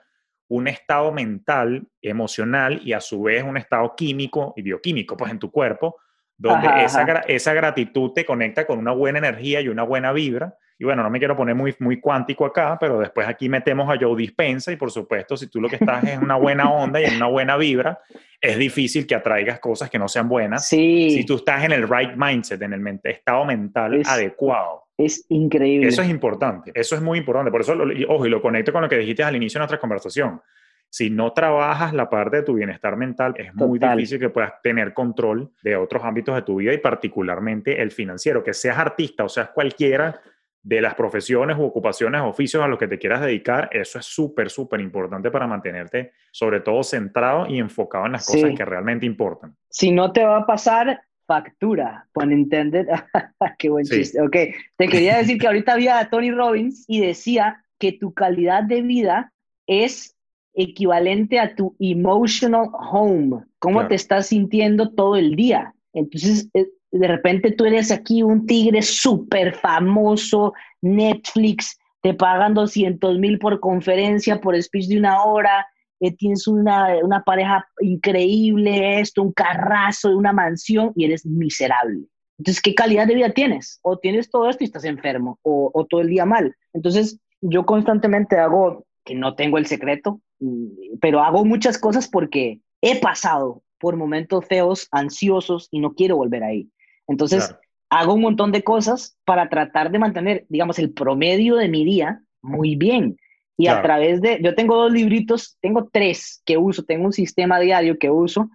un 0.50 0.68
estado 0.68 1.12
mental, 1.12 1.88
emocional 2.02 2.82
y 2.84 2.94
a 2.94 3.02
su 3.02 3.24
vez 3.24 3.44
un 3.44 3.58
estado 3.58 3.96
químico 3.96 4.54
y 4.56 4.62
bioquímico, 4.62 5.18
pues 5.18 5.32
en 5.32 5.40
tu 5.40 5.52
cuerpo, 5.52 5.98
donde 6.38 6.68
esa, 6.84 7.04
esa, 7.28 7.54
gratitud 7.54 8.12
te 8.14 8.24
conecta 8.24 8.66
con 8.66 8.78
una 8.78 8.92
buena 8.92 9.18
energía 9.18 9.60
y 9.60 9.70
una 9.70 9.84
buena 9.84 10.12
vibra. 10.14 10.56
Y 10.80 10.86
bueno, 10.86 11.02
no 11.02 11.10
me 11.10 11.18
quiero 11.18 11.36
poner 11.36 11.56
muy, 11.56 11.76
muy 11.80 12.00
cuántico 12.00 12.46
acá, 12.46 12.78
pero 12.80 13.00
después 13.00 13.28
aquí 13.28 13.50
metemos 13.50 13.90
a 13.90 13.98
Joe 14.00 14.16
Dispensa 14.16 14.72
y 14.72 14.76
por 14.76 14.92
supuesto, 14.92 15.36
si 15.36 15.48
tú 15.48 15.60
lo 15.60 15.68
que 15.68 15.78
estás 15.78 16.04
es 16.04 16.20
una 16.20 16.36
buena 16.36 16.70
onda 16.72 17.02
y 17.02 17.06
en 17.06 17.16
una 17.16 17.26
buena 17.26 17.58
vibra, 17.58 18.00
es 18.40 18.58
difícil 18.58 19.08
que 19.08 19.16
atraigas 19.16 19.60
cosas 19.60 19.90
que 19.90 19.98
no 19.98 20.08
sean 20.08 20.30
buenas. 20.30 20.68
Sí. 20.68 21.10
Si 21.10 21.26
tú 21.26 21.38
estás 21.38 21.64
en 21.64 21.72
el 21.72 21.90
right 21.90 22.12
mindset, 22.16 22.62
en 22.62 22.74
el 22.74 23.00
estado 23.04 23.44
mental 23.46 24.04
adecuado. 24.06 24.87
Es 24.98 25.26
increíble. 25.30 25.88
Eso 25.88 26.02
es 26.02 26.10
importante, 26.10 26.72
eso 26.74 26.96
es 26.96 27.02
muy 27.02 27.20
importante. 27.20 27.52
Por 27.52 27.62
eso, 27.62 27.76
ojo, 28.08 28.26
y 28.26 28.30
lo 28.30 28.42
conecto 28.42 28.74
con 28.74 28.82
lo 28.82 28.90
que 28.90 28.98
dijiste 28.98 29.24
al 29.24 29.36
inicio 29.36 29.60
de 29.60 29.62
nuestra 29.62 29.80
conversación. 29.80 30.42
Si 30.90 31.10
no 31.10 31.34
trabajas 31.34 31.94
la 31.94 32.10
parte 32.10 32.38
de 32.38 32.44
tu 32.44 32.54
bienestar 32.54 32.96
mental, 32.96 33.34
es 33.38 33.54
muy 33.54 33.78
difícil 33.78 34.20
que 34.20 34.30
puedas 34.30 34.54
tener 34.64 34.94
control 34.94 35.52
de 35.62 35.76
otros 35.76 36.04
ámbitos 36.04 36.34
de 36.34 36.42
tu 36.42 36.56
vida 36.56 36.74
y 36.74 36.78
particularmente 36.78 37.82
el 37.82 37.92
financiero. 37.92 38.44
Que 38.44 38.54
seas 38.54 38.78
artista 38.78 39.26
o 39.26 39.30
seas 39.30 39.50
cualquiera 39.50 40.20
de 40.64 40.82
las 40.82 40.96
profesiones 40.96 41.58
u 41.58 41.64
ocupaciones, 41.64 42.22
oficios 42.22 42.62
a 42.64 42.68
los 42.68 42.78
que 42.78 42.88
te 42.88 42.98
quieras 42.98 43.22
dedicar, 43.22 43.70
eso 43.72 44.00
es 44.00 44.06
súper, 44.06 44.50
súper 44.50 44.82
importante 44.82 45.32
para 45.32 45.48
mantenerte 45.48 46.12
sobre 46.32 46.60
todo 46.60 46.84
centrado 46.84 47.48
y 47.48 47.60
enfocado 47.60 48.06
en 48.06 48.12
las 48.14 48.26
cosas 48.26 48.52
que 48.56 48.66
realmente 48.66 49.06
importan. 49.06 49.56
Si 49.70 49.92
no 49.92 50.12
te 50.12 50.26
va 50.26 50.40
a 50.40 50.46
pasar, 50.46 51.02
factura, 51.28 52.08
pun 52.14 52.32
intended. 52.32 52.88
Qué 53.60 53.70
buen 53.70 53.86
chiste. 53.86 54.20
Ok, 54.22 54.36
te 54.78 54.88
quería 54.88 55.18
decir 55.18 55.38
que 55.38 55.48
ahorita 55.48 55.74
había 55.74 56.00
a 56.00 56.10
Tony 56.10 56.32
Robbins 56.32 56.86
y 56.88 57.02
decía 57.02 57.64
que 57.78 57.92
tu 57.92 58.14
calidad 58.14 58.64
de 58.64 58.82
vida 58.82 59.34
es 59.68 60.16
equivalente 60.56 61.40
a 61.40 61.54
tu 61.54 61.76
emotional 61.80 62.70
home, 62.74 63.44
cómo 63.60 63.88
te 63.88 63.94
estás 63.94 64.28
sintiendo 64.28 64.90
todo 64.94 65.16
el 65.16 65.36
día. 65.36 65.76
Entonces, 65.94 66.50
eh, 66.56 66.68
de 66.92 67.08
repente 67.08 67.52
tú 67.52 67.66
eres 67.66 67.92
aquí 67.92 68.24
un 68.24 68.48
tigre 68.48 68.82
súper 68.82 69.54
famoso, 69.54 70.54
Netflix, 70.82 71.78
te 72.02 72.14
pagan 72.14 72.54
200 72.56 73.20
mil 73.20 73.38
por 73.38 73.60
conferencia, 73.60 74.42
por 74.42 74.60
speech 74.62 74.88
de 74.88 74.98
una 74.98 75.24
hora, 75.24 75.68
eh, 76.00 76.16
tienes 76.16 76.48
una, 76.48 76.96
una, 77.04 77.24
pareja 77.24 77.68
increíble, 77.80 79.00
esto, 79.00 79.24
un 79.24 79.34
carrazo, 79.34 80.16
una 80.16 80.34
mansión 80.34 80.92
y 80.96 81.06
eres 81.06 81.26
miserable. 81.26 82.06
Entonces, 82.38 82.62
¿qué 82.62 82.76
calidad 82.76 83.08
de 83.08 83.16
vida 83.16 83.32
tienes? 83.32 83.80
O 83.82 83.98
tienes 83.98 84.30
todo 84.30 84.50
esto 84.50 84.64
y 84.64 84.68
estás 84.68 84.84
enfermo, 84.84 85.40
o, 85.42 85.72
o 85.74 85.86
todo 85.86 86.02
el 86.02 86.10
día 86.10 86.26
mal. 86.26 86.56
Entonces, 86.74 87.20
yo 87.42 87.66
constantemente 87.66 88.38
hago, 88.38 88.86
que 89.04 89.16
no 89.16 89.36
tengo 89.36 89.58
el 89.58 89.66
secreto, 89.66 90.22
mm, 90.40 90.98
pero 91.02 91.22
hago 91.22 91.46
muchas 91.46 91.78
cosas 91.78 92.08
porque 92.08 92.62
he 92.82 93.00
pasado 93.00 93.64
por 93.80 93.96
momentos 93.96 94.46
feos, 94.46 94.88
ansiosos 94.92 95.68
y 95.72 95.80
no 95.80 95.94
quiero 95.94 96.18
volver 96.18 96.44
ahí. 96.44 96.70
Entonces, 97.08 97.56
hago 97.90 98.14
un 98.14 98.22
montón 98.22 98.52
de 98.52 98.64
cosas 98.64 99.18
para 99.26 99.50
tratar 99.50 99.92
de 99.92 100.00
mantener, 100.00 100.46
digamos, 100.50 100.80
el 100.80 100.94
promedio 100.94 101.56
de 101.56 101.70
mi 101.70 101.86
día 101.86 102.22
muy 102.42 102.76
bien. 102.76 103.18
Y 103.58 103.68
a 103.68 103.82
través 103.82 104.22
de, 104.22 104.40
yo 104.42 104.54
tengo 104.54 104.76
dos 104.76 104.92
libritos, 104.92 105.58
tengo 105.62 105.90
tres 105.92 106.44
que 106.46 106.58
uso, 106.58 106.84
tengo 106.84 107.06
un 107.06 107.14
sistema 107.14 107.60
diario 107.60 107.98
que 107.98 108.12
uso 108.12 108.50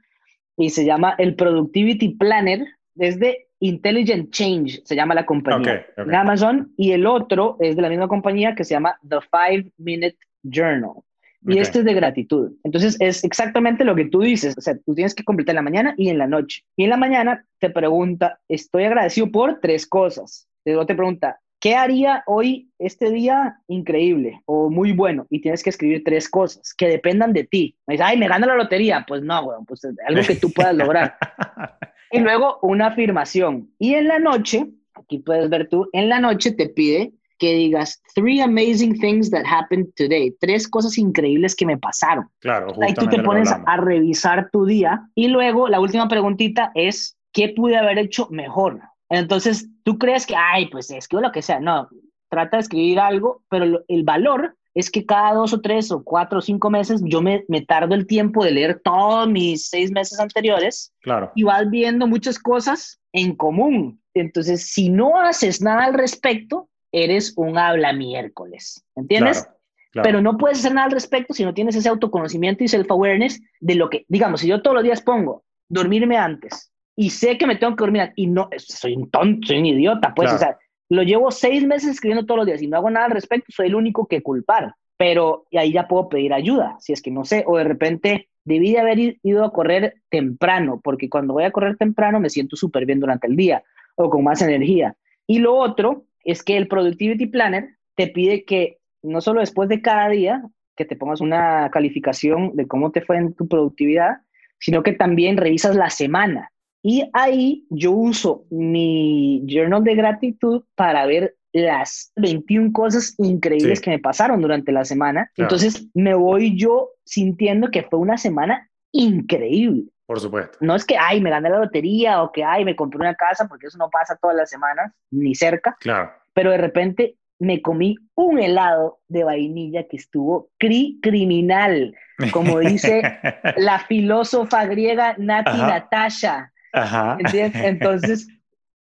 y 0.56 0.70
se 0.70 0.84
llama 0.84 1.16
el 1.18 1.34
Productivity 1.34 2.10
Planner, 2.10 2.64
es 2.96 3.18
de 3.18 3.48
Intelligent 3.58 4.30
Change, 4.30 4.82
se 4.84 4.94
llama 4.94 5.14
la 5.14 5.26
compañía, 5.26 5.86
en 5.96 6.14
Amazon, 6.14 6.72
y 6.76 6.92
el 6.92 7.06
otro 7.06 7.56
es 7.58 7.74
de 7.74 7.82
la 7.82 7.88
misma 7.88 8.06
compañía 8.06 8.54
que 8.54 8.64
se 8.64 8.74
llama 8.74 8.96
The 9.08 9.18
Five 9.30 9.72
Minute 9.78 10.16
Journal. 10.42 11.02
Y 11.44 11.58
este 11.58 11.80
es 11.80 11.84
de 11.84 11.94
gratitud. 11.94 12.52
Entonces 12.62 12.96
es 13.00 13.24
exactamente 13.24 13.84
lo 13.84 13.96
que 13.96 14.04
tú 14.04 14.20
dices. 14.20 14.56
O 14.56 14.60
sea, 14.60 14.78
tú 14.78 14.94
tienes 14.94 15.14
que 15.14 15.24
completar 15.24 15.54
en 15.54 15.56
la 15.56 15.62
mañana 15.62 15.94
y 15.96 16.08
en 16.08 16.18
la 16.18 16.28
noche. 16.28 16.62
Y 16.76 16.84
en 16.84 16.90
la 16.90 16.96
mañana 16.96 17.44
te 17.58 17.70
pregunta, 17.70 18.38
estoy 18.48 18.84
agradecido 18.84 19.30
por 19.30 19.58
tres 19.58 19.86
cosas. 19.86 20.48
Luego 20.64 20.86
te 20.86 20.94
pregunta, 20.94 21.40
¿qué 21.62 21.76
haría 21.76 22.24
hoy 22.26 22.68
este 22.80 23.10
día 23.10 23.56
increíble 23.68 24.42
o 24.46 24.68
muy 24.68 24.92
bueno? 24.92 25.26
Y 25.30 25.40
tienes 25.40 25.62
que 25.62 25.70
escribir 25.70 26.02
tres 26.04 26.28
cosas 26.28 26.74
que 26.74 26.88
dependan 26.88 27.32
de 27.32 27.44
ti. 27.44 27.78
Me 27.86 27.94
dices, 27.94 28.06
ay, 28.06 28.18
me 28.18 28.26
gana 28.28 28.48
la 28.48 28.56
lotería. 28.56 29.04
Pues 29.06 29.22
no, 29.22 29.44
bueno, 29.44 29.64
pues 29.66 29.80
algo 29.84 30.22
que 30.26 30.34
tú 30.34 30.52
puedas 30.52 30.74
lograr. 30.74 31.16
y 32.10 32.18
luego 32.18 32.58
una 32.62 32.88
afirmación. 32.88 33.70
Y 33.78 33.94
en 33.94 34.08
la 34.08 34.18
noche, 34.18 34.66
aquí 34.94 35.20
puedes 35.20 35.48
ver 35.48 35.68
tú, 35.68 35.88
en 35.92 36.08
la 36.08 36.18
noche 36.18 36.50
te 36.50 36.68
pide 36.68 37.12
que 37.38 37.54
digas 37.54 38.02
three 38.14 38.40
amazing 38.40 38.98
things 38.98 39.30
that 39.30 39.44
happened 39.46 39.86
today, 39.96 40.34
tres 40.40 40.68
cosas 40.68 40.98
increíbles 40.98 41.54
que 41.54 41.66
me 41.66 41.78
pasaron. 41.78 42.28
Claro, 42.40 42.72
Ahí 42.82 42.94
tú 42.94 43.06
te 43.06 43.22
pones 43.22 43.50
a 43.52 43.76
revisar 43.76 44.50
tu 44.50 44.64
día 44.64 45.08
y 45.14 45.28
luego 45.28 45.68
la 45.68 45.80
última 45.80 46.08
preguntita 46.08 46.72
es 46.74 47.16
¿qué 47.32 47.48
pude 47.48 47.76
haber 47.76 47.98
hecho 47.98 48.28
mejor? 48.30 48.80
Entonces, 49.12 49.68
tú 49.82 49.98
crees 49.98 50.26
que, 50.26 50.34
ay, 50.34 50.70
pues 50.70 50.90
escribo 50.90 51.20
lo 51.20 51.32
que 51.32 51.42
sea. 51.42 51.60
No, 51.60 51.88
trata 52.30 52.56
de 52.56 52.62
escribir 52.62 52.98
algo, 52.98 53.42
pero 53.50 53.84
el 53.86 54.04
valor 54.04 54.56
es 54.74 54.90
que 54.90 55.04
cada 55.04 55.34
dos 55.34 55.52
o 55.52 55.60
tres 55.60 55.92
o 55.92 56.02
cuatro 56.02 56.38
o 56.38 56.42
cinco 56.42 56.70
meses 56.70 57.02
yo 57.04 57.20
me, 57.20 57.44
me 57.46 57.60
tardo 57.60 57.94
el 57.94 58.06
tiempo 58.06 58.42
de 58.42 58.52
leer 58.52 58.80
todos 58.82 59.28
mis 59.28 59.68
seis 59.68 59.92
meses 59.92 60.18
anteriores 60.18 60.94
claro. 61.02 61.30
y 61.34 61.42
vas 61.42 61.68
viendo 61.68 62.06
muchas 62.06 62.38
cosas 62.38 63.00
en 63.12 63.36
común. 63.36 64.00
Entonces, 64.14 64.70
si 64.70 64.88
no 64.88 65.20
haces 65.20 65.60
nada 65.60 65.84
al 65.84 65.92
respecto, 65.92 66.70
eres 66.90 67.34
un 67.36 67.58
habla 67.58 67.92
miércoles, 67.92 68.82
¿entiendes? 68.96 69.46
Pero 69.92 70.22
no 70.22 70.38
puedes 70.38 70.60
hacer 70.60 70.72
nada 70.72 70.86
al 70.86 70.92
respecto 70.92 71.34
si 71.34 71.44
no 71.44 71.52
tienes 71.52 71.76
ese 71.76 71.90
autoconocimiento 71.90 72.64
y 72.64 72.68
self-awareness 72.68 73.42
de 73.60 73.74
lo 73.74 73.90
que, 73.90 74.06
digamos, 74.08 74.40
si 74.40 74.46
yo 74.46 74.62
todos 74.62 74.76
los 74.76 74.84
días 74.84 75.02
pongo 75.02 75.44
dormirme 75.68 76.16
antes 76.16 76.71
y 76.96 77.10
sé 77.10 77.38
que 77.38 77.46
me 77.46 77.56
tengo 77.56 77.74
que 77.76 77.82
dormir 77.84 78.12
y 78.16 78.26
no, 78.26 78.48
soy 78.58 78.94
un 78.94 79.10
tonto, 79.10 79.46
soy 79.46 79.58
un 79.58 79.66
idiota, 79.66 80.12
pues, 80.14 80.32
o 80.32 80.38
sea, 80.38 80.58
lo 80.88 81.02
llevo 81.02 81.30
seis 81.30 81.64
meses 81.66 81.92
escribiendo 81.92 82.26
todos 82.26 82.38
los 82.38 82.46
días 82.46 82.62
y 82.62 82.66
no 82.66 82.76
hago 82.76 82.90
nada 82.90 83.06
al 83.06 83.12
respecto, 83.12 83.46
soy 83.50 83.68
el 83.68 83.74
único 83.74 84.06
que 84.06 84.22
culpar. 84.22 84.74
Pero 84.98 85.46
ahí 85.56 85.72
ya 85.72 85.88
puedo 85.88 86.08
pedir 86.08 86.32
ayuda, 86.32 86.76
si 86.78 86.92
es 86.92 87.02
que 87.02 87.10
no 87.10 87.24
sé, 87.24 87.44
o 87.46 87.56
de 87.56 87.64
repente 87.64 88.28
debí 88.44 88.72
de 88.72 88.78
haber 88.78 88.98
ido 89.22 89.44
a 89.44 89.52
correr 89.52 90.02
temprano, 90.10 90.80
porque 90.82 91.08
cuando 91.08 91.32
voy 91.32 91.44
a 91.44 91.50
correr 91.50 91.76
temprano 91.76 92.20
me 92.20 92.30
siento 92.30 92.56
súper 92.56 92.86
bien 92.86 93.00
durante 93.00 93.26
el 93.26 93.36
día 93.36 93.64
o 93.96 94.10
con 94.10 94.22
más 94.22 94.42
energía. 94.42 94.94
Y 95.26 95.38
lo 95.38 95.56
otro 95.56 96.04
es 96.24 96.42
que 96.42 96.56
el 96.56 96.68
Productivity 96.68 97.26
Planner 97.26 97.76
te 97.94 98.08
pide 98.08 98.44
que 98.44 98.78
no 99.02 99.20
solo 99.20 99.40
después 99.40 99.68
de 99.68 99.82
cada 99.82 100.08
día, 100.08 100.42
que 100.76 100.84
te 100.84 100.96
pongas 100.96 101.20
una 101.20 101.70
calificación 101.70 102.54
de 102.54 102.66
cómo 102.66 102.92
te 102.92 103.00
fue 103.00 103.16
en 103.16 103.34
tu 103.34 103.48
productividad, 103.48 104.18
sino 104.58 104.82
que 104.82 104.92
también 104.92 105.36
revisas 105.36 105.74
la 105.74 105.90
semana. 105.90 106.51
Y 106.82 107.08
ahí 107.12 107.64
yo 107.70 107.92
uso 107.92 108.44
mi 108.50 109.44
journal 109.46 109.84
de 109.84 109.94
gratitud 109.94 110.64
para 110.74 111.06
ver 111.06 111.36
las 111.52 112.12
21 112.16 112.72
cosas 112.72 113.14
increíbles 113.18 113.80
que 113.80 113.90
me 113.90 113.98
pasaron 113.98 114.40
durante 114.40 114.72
la 114.72 114.84
semana. 114.84 115.30
Entonces 115.36 115.86
me 115.94 116.14
voy 116.14 116.56
yo 116.56 116.90
sintiendo 117.04 117.70
que 117.70 117.82
fue 117.84 117.98
una 117.98 118.16
semana 118.18 118.68
increíble. 118.92 119.84
Por 120.06 120.20
supuesto. 120.20 120.58
No 120.60 120.74
es 120.74 120.84
que, 120.84 120.96
ay, 120.98 121.20
me 121.20 121.30
gané 121.30 121.50
la 121.50 121.60
lotería 121.60 122.22
o 122.22 122.32
que, 122.32 122.44
ay, 122.44 122.64
me 122.64 122.76
compré 122.76 123.00
una 123.00 123.14
casa, 123.14 123.46
porque 123.48 123.68
eso 123.68 123.78
no 123.78 123.88
pasa 123.88 124.18
todas 124.20 124.36
las 124.36 124.50
semanas, 124.50 124.92
ni 125.10 125.34
cerca. 125.34 125.76
Claro. 125.80 126.12
Pero 126.34 126.50
de 126.50 126.58
repente 126.58 127.16
me 127.38 127.60
comí 127.60 127.96
un 128.14 128.38
helado 128.38 129.00
de 129.08 129.24
vainilla 129.24 129.86
que 129.88 129.96
estuvo 129.96 130.50
cri 130.58 130.98
criminal, 131.02 131.94
como 132.32 132.60
dice 132.60 133.02
la 133.56 133.80
filósofa 133.80 134.66
griega 134.66 135.14
Nati 135.18 135.58
Natasha. 135.58 136.51
Ajá. 136.72 137.18
Entonces, 137.32 138.28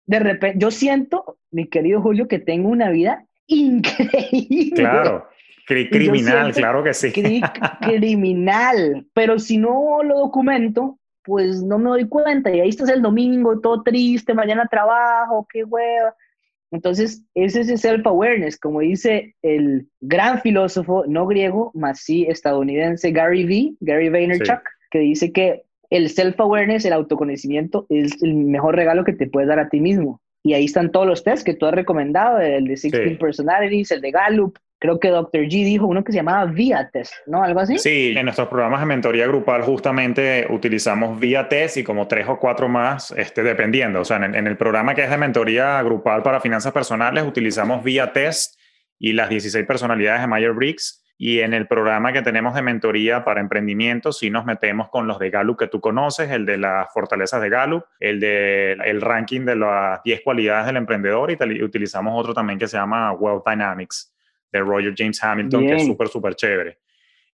de 0.06 0.20
repente, 0.20 0.60
yo 0.60 0.72
siento, 0.72 1.38
mi 1.52 1.68
querido 1.68 2.02
Julio, 2.02 2.28
que 2.28 2.40
tengo 2.40 2.70
una 2.70 2.90
vida 2.90 3.26
increíble. 3.48 4.74
Claro. 4.76 5.28
criminal, 5.66 6.54
claro 6.54 6.84
que 6.84 6.94
sí. 6.94 7.12
criminal, 7.82 9.06
pero 9.14 9.40
si 9.40 9.58
no 9.58 10.02
lo 10.04 10.20
documento, 10.20 10.98
pues 11.24 11.62
no 11.62 11.78
me 11.78 11.90
doy 11.90 12.08
cuenta 12.08 12.50
y 12.56 12.62
ahí 12.62 12.70
estás 12.70 12.90
el 12.90 13.02
domingo, 13.02 13.60
todo 13.60 13.84
triste, 13.84 14.34
mañana 14.34 14.66
trabajo, 14.70 15.46
qué 15.52 15.66
hueva. 15.66 16.16
Entonces, 16.72 17.24
ese 17.34 17.62
es 17.62 17.70
el 17.70 17.78
self-awareness, 17.78 18.58
como 18.58 18.80
dice 18.80 19.36
el 19.42 19.88
gran 20.02 20.42
filósofo, 20.42 21.06
no 21.08 21.26
griego, 21.28 21.72
más 21.74 22.00
sí 22.00 22.26
estadounidense, 22.30 23.12
Gary 23.12 23.46
V, 23.46 23.76
Gary 23.82 24.10
Vaynerchuk, 24.10 24.62
que 24.92 25.00
dice 25.00 25.32
que 25.32 25.64
el 25.90 26.10
self-awareness, 26.10 26.86
el 26.86 26.94
autoconocimiento, 26.94 27.86
es 27.90 28.22
el 28.22 28.34
mejor 28.36 28.76
regalo 28.76 29.04
que 29.04 29.14
te 29.14 29.28
puedes 29.28 29.48
dar 29.48 29.60
a 29.60 29.70
ti 29.70 29.80
mismo. 29.80 30.22
Y 30.44 30.54
ahí 30.54 30.66
están 30.66 30.92
todos 30.92 31.08
los 31.08 31.24
tests 31.24 31.44
que 31.44 31.54
tú 31.54 31.66
has 31.66 31.74
recomendado, 31.74 32.40
el 32.40 32.64
de 32.64 32.70
16 32.70 33.18
Personalities, 33.18 33.92
el 33.92 34.02
de 34.02 34.12
Gallup, 34.12 34.58
creo 34.80 35.00
que 35.00 35.10
Dr. 35.10 35.42
G 35.42 35.50
dijo 35.50 35.88
uno 35.88 36.04
que 36.04 36.12
se 36.12 36.18
llamaba 36.18 36.46
VIA 36.46 36.90
Test, 36.92 37.14
¿no? 37.26 37.44
Algo 37.44 37.60
así. 37.60 37.78
Sí, 37.78 38.14
en 38.16 38.26
nuestros 38.26 38.48
programas 38.48 38.80
de 38.82 38.86
mentoría 38.86 39.28
grupal 39.28 39.64
justamente 39.64 40.46
utilizamos 40.50 41.20
VIA 41.20 41.50
Test 41.50 41.78
y 41.78 41.84
como 41.84 42.08
tres 42.08 42.28
o 42.28 42.40
cuatro 42.40 42.70
más, 42.70 43.12
este, 43.12 43.44
dependiendo. 43.44 44.02
O 44.02 44.06
sea, 44.06 44.18
en, 44.18 44.36
en 44.36 44.48
el 44.48 44.58
programa 44.58 44.94
que 44.94 45.04
es 45.04 45.10
de 45.10 45.18
mentoría 45.18 45.82
grupal 45.82 46.22
para 46.22 46.40
finanzas 46.40 46.72
personales 46.72 47.24
utilizamos 47.24 47.84
VIA 47.84 48.14
Test 48.14 48.60
y 49.00 49.14
las 49.14 49.30
16 49.30 49.66
personalidades 49.66 50.22
de 50.22 50.28
Meyer 50.28 50.54
Briggs. 50.54 51.04
Y 51.18 51.40
en 51.40 51.54
el 51.54 51.68
programa 51.68 52.14
que 52.14 52.22
tenemos 52.22 52.54
de 52.54 52.62
mentoría 52.62 53.24
para 53.24 53.42
emprendimiento, 53.42 54.12
sí 54.12 54.30
nos 54.30 54.46
metemos 54.46 54.90
con 54.90 55.08
los 55.08 55.18
de 55.18 55.32
Gallup 55.32 55.58
que 55.58 55.68
tú 55.68 55.82
conoces, 55.82 56.30
el 56.30 56.46
de 56.46 56.58
las 56.58 56.94
fortalezas 56.94 57.42
de 57.42 57.50
Gallup, 57.50 57.86
el 58.00 58.20
de 58.20 58.74
el 58.74 59.02
ranking 59.02 59.42
de 59.42 59.56
las 59.56 60.04
10 60.04 60.22
cualidades 60.22 60.68
del 60.68 60.78
emprendedor 60.78 61.32
y 61.32 61.64
utilizamos 61.64 62.14
otro 62.16 62.34
también 62.34 62.60
que 62.60 62.68
se 62.68 62.78
llama 62.78 63.12
Wealth 63.14 63.44
Dynamics 63.48 64.14
de 64.52 64.60
Roger 64.60 64.94
James 64.96 65.22
Hamilton, 65.24 65.68
que 65.68 65.76
es 65.76 65.86
súper, 65.86 66.08
súper 66.08 66.36
chévere. 66.36 66.78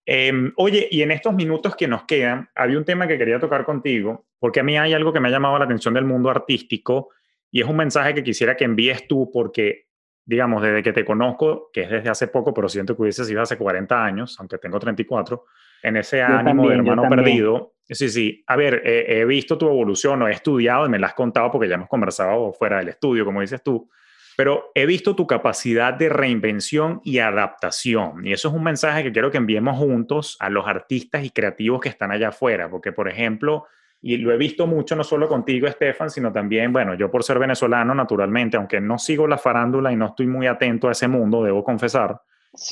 Em, 0.06 0.52
oye, 0.58 0.88
y 0.92 1.02
en 1.02 1.12
estos 1.12 1.34
minutos 1.34 1.76
que 1.76 1.88
nos 1.88 2.04
quedan, 2.04 2.50
había 2.56 2.78
un 2.78 2.86
tema 2.86 3.08
que 3.08 3.18
quería 3.18 3.40
tocar 3.40 3.64
contigo, 3.64 4.26
porque 4.40 4.60
a 4.60 4.64
mí 4.64 4.78
hay 4.78 4.94
algo 4.94 5.14
que 5.14 5.20
me 5.20 5.30
ha 5.30 5.32
llamado 5.32 5.58
la 5.58 5.66
atención 5.66 5.94
del 5.94 6.06
mundo 6.06 6.30
artístico 6.30 7.10
y 7.50 7.62
es 7.62 7.68
un 7.68 7.78
mensaje 7.78 8.14
que 8.14 8.24
quisiera 8.24 8.58
que 8.58 8.66
envíes 8.66 9.08
tú 9.08 9.30
porque, 9.32 9.88
digamos, 10.26 10.62
desde 10.62 10.84
que 10.84 10.94
te 10.94 11.06
conozco, 11.06 11.70
que 11.74 11.82
es 11.82 11.90
desde 11.90 12.10
hace 12.10 12.28
poco, 12.28 12.54
pero 12.54 12.70
siento 12.70 12.96
que 12.96 13.02
hubiese 13.04 13.26
sido 13.26 13.42
hace 13.42 13.58
40 13.58 14.04
años, 14.04 14.36
aunque 14.40 14.58
tengo 14.58 14.80
34, 14.80 15.46
en 15.84 15.98
ese 15.98 16.22
ánimo 16.22 16.70
de 16.70 16.76
hermano 16.76 17.10
perdido. 17.10 17.74
Sí, 17.90 18.10
sí. 18.10 18.44
A 18.48 18.56
ver, 18.56 18.82
he 18.86 19.26
visto 19.26 19.58
tu 19.58 19.68
evolución, 19.68 20.22
o 20.22 20.28
he 20.28 20.32
estudiado 20.32 20.86
y 20.86 20.90
me 20.90 21.00
la 21.00 21.08
has 21.08 21.14
contado 21.14 21.52
porque 21.52 21.68
ya 21.68 21.76
hemos 21.76 21.90
conversado 21.90 22.54
fuera 22.54 22.78
del 22.78 22.90
estudio, 22.90 23.26
como 23.26 23.42
dices 23.42 23.62
tú 23.62 23.90
pero 24.36 24.72
he 24.74 24.86
visto 24.86 25.16
tu 25.16 25.28
capacidad 25.28 25.94
de 25.94 26.10
reinvención 26.10 27.02
y 27.04 27.20
adaptación. 27.20 28.26
Y 28.26 28.34
eso 28.34 28.50
es 28.50 28.54
un 28.54 28.64
mensaje 28.64 29.04
que 29.04 29.12
quiero 29.12 29.32
que 29.32 29.38
enviemos 29.38 29.78
juntos 29.78 30.38
a 30.40 30.50
los 30.50 30.68
artistas 30.68 31.24
y 31.24 31.30
creativos 31.30 31.82
que 31.82 31.90
están 31.90 32.12
allá 32.12 32.30
afuera, 32.30 32.70
porque 32.70 32.92
por 32.92 33.08
ejemplo, 33.08 33.66
y 34.06 34.18
lo 34.18 34.34
he 34.34 34.38
visto 34.38 34.68
mucho 34.68 34.97
no 34.97 35.04
solo 35.06 35.30
contigo, 35.30 35.66
Estefan, 35.66 36.10
sino 36.10 36.32
también, 36.32 36.74
bueno, 36.74 36.93
yo 36.93 37.10
por 37.10 37.24
ser 37.24 37.39
venezolano, 37.39 37.95
naturalmente, 37.95 38.58
aunque 38.58 38.82
no 38.82 38.99
sigo 38.99 39.28
la 39.28 39.38
farándula 39.38 39.93
y 39.93 39.95
no 39.95 40.08
estoy 40.08 40.28
muy 40.28 40.45
atento 40.45 40.89
a 40.89 40.91
ese 40.91 41.08
mundo, 41.08 41.41
debo 41.41 41.64
confesar, 41.64 42.20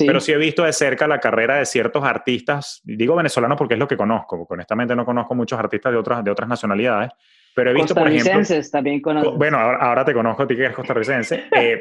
pero 0.06 0.20
sí 0.20 0.30
he 0.32 0.36
visto 0.36 0.62
de 0.62 0.74
cerca 0.74 1.08
la 1.08 1.18
carrera 1.18 1.56
de 1.56 1.64
ciertos 1.64 2.04
artistas, 2.04 2.82
digo 2.84 3.16
venezolanos 3.16 3.56
porque 3.56 3.74
es 3.74 3.80
lo 3.80 3.88
que 3.88 3.96
conozco, 3.96 4.36
porque 4.36 4.52
honestamente 4.52 4.94
no 4.94 5.06
conozco 5.06 5.34
muchos 5.34 5.58
artistas 5.58 5.90
de 5.90 5.98
otras, 5.98 6.22
de 6.22 6.30
otras 6.30 6.50
nacionalidades, 6.50 7.10
pero 7.54 7.70
he 7.70 7.74
visto, 7.74 7.94
por 7.94 8.08
ejemplo. 8.08 8.60
también 8.70 9.00
conozco. 9.00 9.36
Bueno, 9.36 9.58
ahora, 9.58 10.04
te 10.04 10.14
conozco 10.14 10.42
a 10.42 10.46
ti 10.46 10.56
que 10.56 10.64
eres 10.64 10.76
costarricense. 10.76 11.44
Eh, 11.52 11.78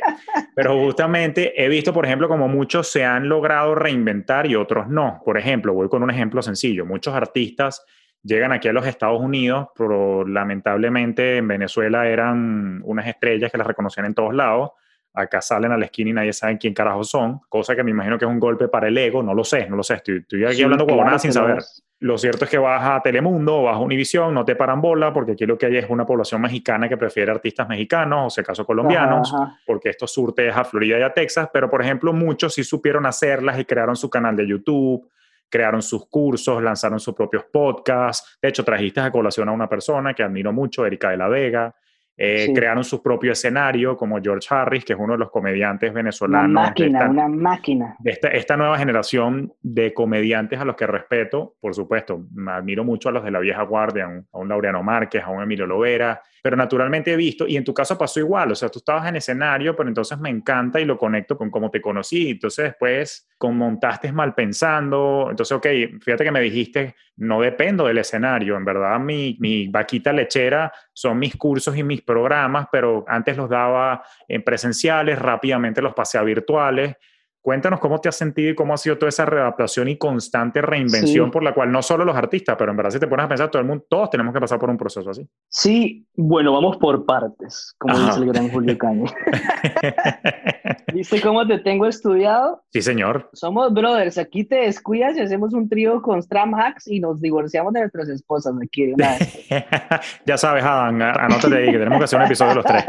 pero 0.53 0.77
justamente 0.77 1.53
he 1.55 1.69
visto, 1.69 1.93
por 1.93 2.05
ejemplo, 2.05 2.27
como 2.27 2.47
muchos 2.47 2.91
se 2.91 3.05
han 3.05 3.29
logrado 3.29 3.73
reinventar 3.73 4.45
y 4.45 4.55
otros 4.55 4.89
no. 4.89 5.21
Por 5.23 5.37
ejemplo, 5.37 5.73
voy 5.73 5.87
con 5.87 6.03
un 6.03 6.09
ejemplo 6.09 6.41
sencillo. 6.41 6.85
Muchos 6.85 7.13
artistas 7.15 7.85
llegan 8.23 8.51
aquí 8.51 8.67
a 8.67 8.73
los 8.73 8.85
Estados 8.85 9.19
Unidos, 9.19 9.69
pero 9.75 10.25
lamentablemente 10.27 11.37
en 11.37 11.47
Venezuela 11.47 12.07
eran 12.07 12.81
unas 12.83 13.07
estrellas 13.07 13.51
que 13.51 13.57
las 13.57 13.67
reconocían 13.67 14.05
en 14.05 14.13
todos 14.13 14.33
lados. 14.33 14.71
Acá 15.13 15.41
salen 15.41 15.73
a 15.73 15.77
la 15.77 15.85
esquina 15.85 16.09
y 16.11 16.13
nadie 16.13 16.31
sabe 16.31 16.57
quién 16.57 16.73
carajo 16.73 17.03
son, 17.03 17.41
cosa 17.49 17.75
que 17.75 17.83
me 17.83 17.91
imagino 17.91 18.17
que 18.17 18.23
es 18.23 18.31
un 18.31 18.39
golpe 18.39 18.69
para 18.69 18.87
el 18.87 18.97
ego, 18.97 19.21
no 19.21 19.33
lo 19.33 19.43
sé, 19.43 19.67
no 19.69 19.75
lo 19.75 19.83
sé, 19.83 19.95
estoy, 19.95 20.19
estoy 20.19 20.45
aquí 20.45 20.63
hablando 20.63 20.87
con 20.87 20.97
nada 20.97 21.19
sin 21.19 21.33
saber. 21.33 21.61
Lo 21.99 22.17
cierto 22.17 22.45
es 22.45 22.51
que 22.51 22.57
vas 22.57 22.81
a 22.83 23.01
Telemundo 23.01 23.57
o 23.57 23.63
vas 23.63 23.75
a 23.75 23.79
Univision, 23.79 24.33
no 24.33 24.45
te 24.45 24.55
paran 24.55 24.81
bola, 24.81 25.13
porque 25.13 25.33
aquí 25.33 25.45
lo 25.45 25.57
que 25.57 25.65
hay 25.65 25.77
es 25.77 25.89
una 25.89 26.05
población 26.05 26.41
mexicana 26.41 26.87
que 26.87 26.97
prefiere 26.97 27.29
artistas 27.29 27.67
mexicanos, 27.67 28.27
o 28.27 28.29
sea, 28.29 28.43
caso 28.43 28.65
colombianos, 28.65 29.31
porque 29.67 29.89
esto 29.89 30.07
surte 30.07 30.49
a 30.49 30.63
Florida 30.63 30.97
y 30.97 31.01
a 31.01 31.13
Texas, 31.13 31.49
pero 31.51 31.69
por 31.69 31.81
ejemplo, 31.81 32.13
muchos 32.13 32.53
sí 32.53 32.63
supieron 32.63 33.05
hacerlas 33.05 33.59
y 33.59 33.65
crearon 33.65 33.97
su 33.97 34.09
canal 34.09 34.35
de 34.35 34.47
YouTube, 34.47 35.10
crearon 35.51 35.83
sus 35.83 36.07
cursos, 36.07 36.63
lanzaron 36.63 36.99
sus 36.99 37.13
propios 37.13 37.43
podcasts. 37.51 38.39
De 38.41 38.49
hecho, 38.49 38.63
trajiste 38.63 39.01
a 39.01 39.11
colación 39.11 39.49
a 39.49 39.51
una 39.51 39.69
persona 39.69 40.13
que 40.13 40.23
admiro 40.23 40.51
mucho, 40.53 40.85
Erika 40.85 41.11
de 41.11 41.17
la 41.17 41.27
Vega. 41.27 41.75
Eh, 42.23 42.51
crearon 42.53 42.83
su 42.83 43.01
propio 43.01 43.31
escenario, 43.31 43.97
como 43.97 44.21
George 44.21 44.47
Harris, 44.53 44.85
que 44.85 44.93
es 44.93 44.99
uno 44.99 45.13
de 45.13 45.17
los 45.17 45.31
comediantes 45.31 45.91
venezolanos. 45.91 46.51
Una 46.51 46.61
máquina, 46.61 47.09
una 47.09 47.27
máquina. 47.27 47.97
esta, 48.05 48.27
esta, 48.27 48.55
nueva 48.55 48.77
generación 48.77 49.51
de 49.63 49.91
comediantes 49.91 50.59
a 50.59 50.65
los 50.65 50.75
que 50.75 50.85
respeto, 50.85 51.55
por 51.59 51.73
supuesto, 51.73 52.23
admiro 52.47 52.83
mucho 52.83 53.09
a 53.09 53.11
los 53.11 53.23
de 53.23 53.31
la 53.31 53.39
vieja 53.39 53.63
guardia, 53.63 54.05
a 54.05 54.09
un, 54.09 54.27
a 54.33 54.37
un 54.37 54.49
Laureano 54.49 54.83
Márquez, 54.83 55.23
a 55.23 55.31
un 55.31 55.41
Emilio 55.41 55.65
Lovera, 55.65 56.21
pero 56.43 56.55
naturalmente 56.55 57.11
he 57.13 57.15
visto, 57.15 57.47
y 57.47 57.55
en 57.55 57.63
tu 57.63 57.73
caso 57.73 57.97
pasó 57.97 58.19
igual, 58.19 58.51
o 58.51 58.55
sea, 58.55 58.69
tú 58.69 58.79
estabas 58.79 59.07
en 59.07 59.15
escenario, 59.15 59.75
pero 59.75 59.89
entonces 59.89 60.19
me 60.19 60.29
encanta 60.29 60.79
y 60.79 60.85
lo 60.85 60.97
conecto 60.97 61.37
con 61.37 61.49
cómo 61.51 61.69
te 61.69 61.81
conocí, 61.81 62.31
entonces 62.31 62.65
después 62.65 63.27
con 63.37 63.57
montaste 63.57 64.11
mal 64.11 64.33
pensando, 64.33 65.27
entonces, 65.29 65.55
ok, 65.55 65.67
fíjate 66.03 66.23
que 66.23 66.31
me 66.31 66.41
dijiste, 66.41 66.95
no 67.17 67.41
dependo 67.41 67.85
del 67.85 67.99
escenario, 67.99 68.57
en 68.57 68.65
verdad 68.65 68.99
mi, 68.99 69.37
mi 69.39 69.67
vaquita 69.67 70.11
lechera 70.11 70.71
son 70.93 71.19
mis 71.19 71.35
cursos 71.35 71.75
y 71.77 71.83
mis 71.83 72.01
programas, 72.01 72.67
pero 72.71 73.05
antes 73.07 73.37
los 73.37 73.49
daba 73.49 74.03
en 74.27 74.43
presenciales, 74.43 75.19
rápidamente 75.19 75.81
los 75.81 75.93
pasé 75.93 76.17
a 76.17 76.23
virtuales, 76.23 76.95
Cuéntanos 77.41 77.79
cómo 77.79 77.99
te 77.99 78.07
has 78.07 78.15
sentido 78.15 78.51
y 78.51 78.55
cómo 78.55 78.73
ha 78.73 78.77
sido 78.77 78.99
toda 78.99 79.09
esa 79.09 79.25
readaptación 79.25 79.87
y 79.87 79.97
constante 79.97 80.61
reinvención 80.61 81.31
por 81.31 81.41
la 81.41 81.55
cual 81.55 81.71
no 81.71 81.81
solo 81.81 82.05
los 82.05 82.15
artistas, 82.15 82.55
pero 82.57 82.69
en 82.69 82.77
verdad 82.77 82.91
si 82.91 82.99
te 82.99 83.07
pones 83.07 83.25
a 83.25 83.29
pensar, 83.29 83.49
todo 83.49 83.61
el 83.61 83.67
mundo, 83.67 83.83
todos 83.89 84.11
tenemos 84.11 84.31
que 84.31 84.39
pasar 84.39 84.59
por 84.59 84.69
un 84.69 84.77
proceso 84.77 85.09
así. 85.09 85.27
Sí, 85.49 86.05
bueno, 86.15 86.53
vamos 86.53 86.77
por 86.77 87.03
partes, 87.05 87.73
como 87.79 87.97
dice 87.97 88.19
el 88.19 88.27
gran 88.27 88.49
Julio 88.49 88.77
Caño. 88.77 89.05
¿Viste 90.93 91.21
cómo 91.21 91.47
te 91.47 91.57
tengo 91.59 91.87
estudiado? 91.87 92.61
Sí, 92.69 92.81
señor. 92.81 93.29
Somos 93.33 93.73
brothers, 93.73 94.17
aquí 94.17 94.43
te 94.43 94.55
descuidas 94.55 95.17
y 95.17 95.21
hacemos 95.21 95.53
un 95.53 95.67
trío 95.67 96.01
con 96.01 96.21
Stram 96.21 96.53
Hacks 96.53 96.87
y 96.87 96.99
nos 96.99 97.21
divorciamos 97.21 97.73
de 97.73 97.79
nuestras 97.79 98.09
esposas 98.09 98.53
aquí. 98.61 98.93
ya 100.25 100.37
sabes, 100.37 100.63
Adam, 100.63 101.01
anótate 101.01 101.55
ahí 101.55 101.71
que 101.71 101.77
tenemos 101.77 101.97
que 101.97 102.03
hacer 102.03 102.19
un 102.19 102.25
episodio 102.25 102.49
de 102.51 102.55
los 102.55 102.65
tres. 102.65 102.85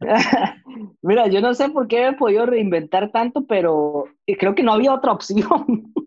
Mira, 1.02 1.26
yo 1.26 1.40
no 1.40 1.52
sé 1.54 1.68
por 1.70 1.88
qué 1.88 2.08
he 2.08 2.12
podido 2.12 2.46
reinventar 2.46 3.10
tanto, 3.10 3.44
pero 3.46 3.71
creo 4.38 4.54
que 4.54 4.62
no 4.62 4.72
había 4.72 4.92
otra 4.92 5.12
opción. 5.12 5.92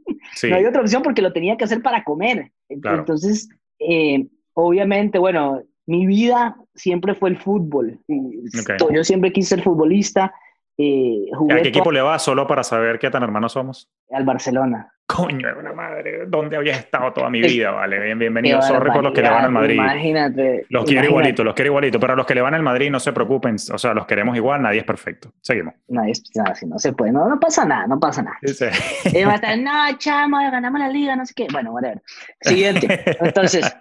No 0.50 0.56
había 0.56 0.70
otra 0.70 0.82
opción 0.82 1.04
porque 1.04 1.22
lo 1.22 1.32
tenía 1.32 1.56
que 1.56 1.66
hacer 1.66 1.82
para 1.84 2.04
comer. 2.04 2.52
Entonces, 2.68 3.48
eh, 3.80 4.26
obviamente, 4.54 5.20
bueno, 5.20 5.62
mi 5.86 6.06
vida 6.08 6.58
siempre 6.74 7.14
fue 7.14 7.30
el 7.30 7.38
fútbol. 7.38 8.00
Yo 8.92 9.04
siempre 9.04 9.32
quise 9.32 9.50
ser 9.50 9.64
futbolista. 9.64 10.34
Eh, 10.78 11.28
¿A 11.52 11.62
qué 11.62 11.70
equipo 11.70 11.92
le 11.92 12.02
va? 12.02 12.18
Solo 12.20 12.48
para 12.48 12.64
saber 12.64 13.00
qué 13.00 13.10
tan 13.10 13.24
hermanos 13.24 13.54
somos. 13.54 13.90
Al 14.12 14.26
Barcelona. 14.26 14.92
Coño, 15.08 15.48
de 15.48 15.60
una 15.60 15.72
madre, 15.72 16.26
¿dónde 16.28 16.58
habías 16.58 16.80
estado 16.80 17.14
toda 17.14 17.30
mi 17.30 17.40
vida? 17.40 17.70
Vale, 17.70 18.00
Bien, 18.00 18.18
bienvenido. 18.18 18.60
Sorry 18.64 18.90
por 18.92 19.04
los 19.04 19.14
que 19.14 19.22
le 19.22 19.30
van 19.30 19.46
al 19.46 19.52
Madrid. 19.52 19.76
Imagínate. 19.76 20.66
Los 20.70 20.86
quiero 20.86 21.06
igualito, 21.06 21.44
los 21.44 21.54
quiero 21.54 21.70
igualito. 21.70 22.00
Pero 22.00 22.14
a 22.14 22.16
los 22.16 22.26
que 22.26 22.34
le 22.34 22.42
van 22.42 22.56
al 22.56 22.64
Madrid, 22.64 22.90
no 22.90 23.00
se 23.00 23.14
preocupen. 23.14 23.56
O 23.72 23.78
sea, 23.78 23.94
los 23.94 24.08
queremos 24.08 24.36
igual, 24.36 24.64
nadie 24.64 24.80
es 24.80 24.84
perfecto. 24.84 25.32
Seguimos. 25.42 25.76
Nadie 25.88 26.14
es, 26.14 26.24
si 26.56 26.66
no 26.66 26.80
se 26.80 26.94
puede. 26.94 27.12
No, 27.12 27.30
no 27.30 27.40
pasa 27.40 27.66
nada, 27.66 27.86
no 27.86 28.00
pasa 28.00 28.24
nada. 28.24 28.38
Sí, 28.44 28.54
sí. 28.56 29.24
va 29.24 29.34
a 29.34 29.36
estar, 29.36 29.58
no, 29.60 29.98
chamo, 30.00 30.38
ganamos 30.38 30.80
la 30.80 30.90
liga, 30.90 31.16
no 31.16 31.24
sé 31.24 31.34
qué. 31.36 31.48
Bueno, 31.52 31.72
whatever. 31.72 32.02
Siguiente. 32.42 33.04
Entonces, 33.20 33.72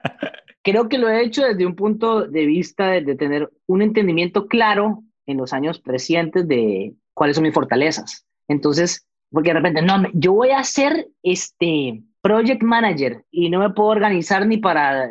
creo 0.63 0.89
que 0.89 0.99
lo 0.99 1.09
he 1.09 1.23
hecho 1.23 1.45
desde 1.45 1.65
un 1.65 1.75
punto 1.75 2.27
de 2.27 2.45
vista 2.45 2.89
de, 2.89 3.15
tener 3.15 3.49
un 3.67 3.81
entendimiento 3.81 4.47
claro 4.47 5.03
en 5.25 5.39
los 5.39 5.55
años 5.55 5.81
recientes 5.87 6.47
de 6.47 6.93
cuáles 7.15 7.37
son 7.37 7.45
mis 7.45 7.55
fortalezas. 7.55 8.27
Entonces, 8.47 9.07
porque 9.31 9.51
de 9.51 9.55
repente, 9.55 9.83
no, 9.83 10.03
yo 10.13 10.33
voy 10.33 10.51
a 10.51 10.63
ser 10.65 11.09
este 11.23 12.03
project 12.23 12.63
manager 12.63 13.25
y 13.31 13.51
no 13.51 13.59
me 13.59 13.71
puedo 13.71 13.91
organizar 13.91 14.47
ni 14.47 14.59
para 14.59 15.09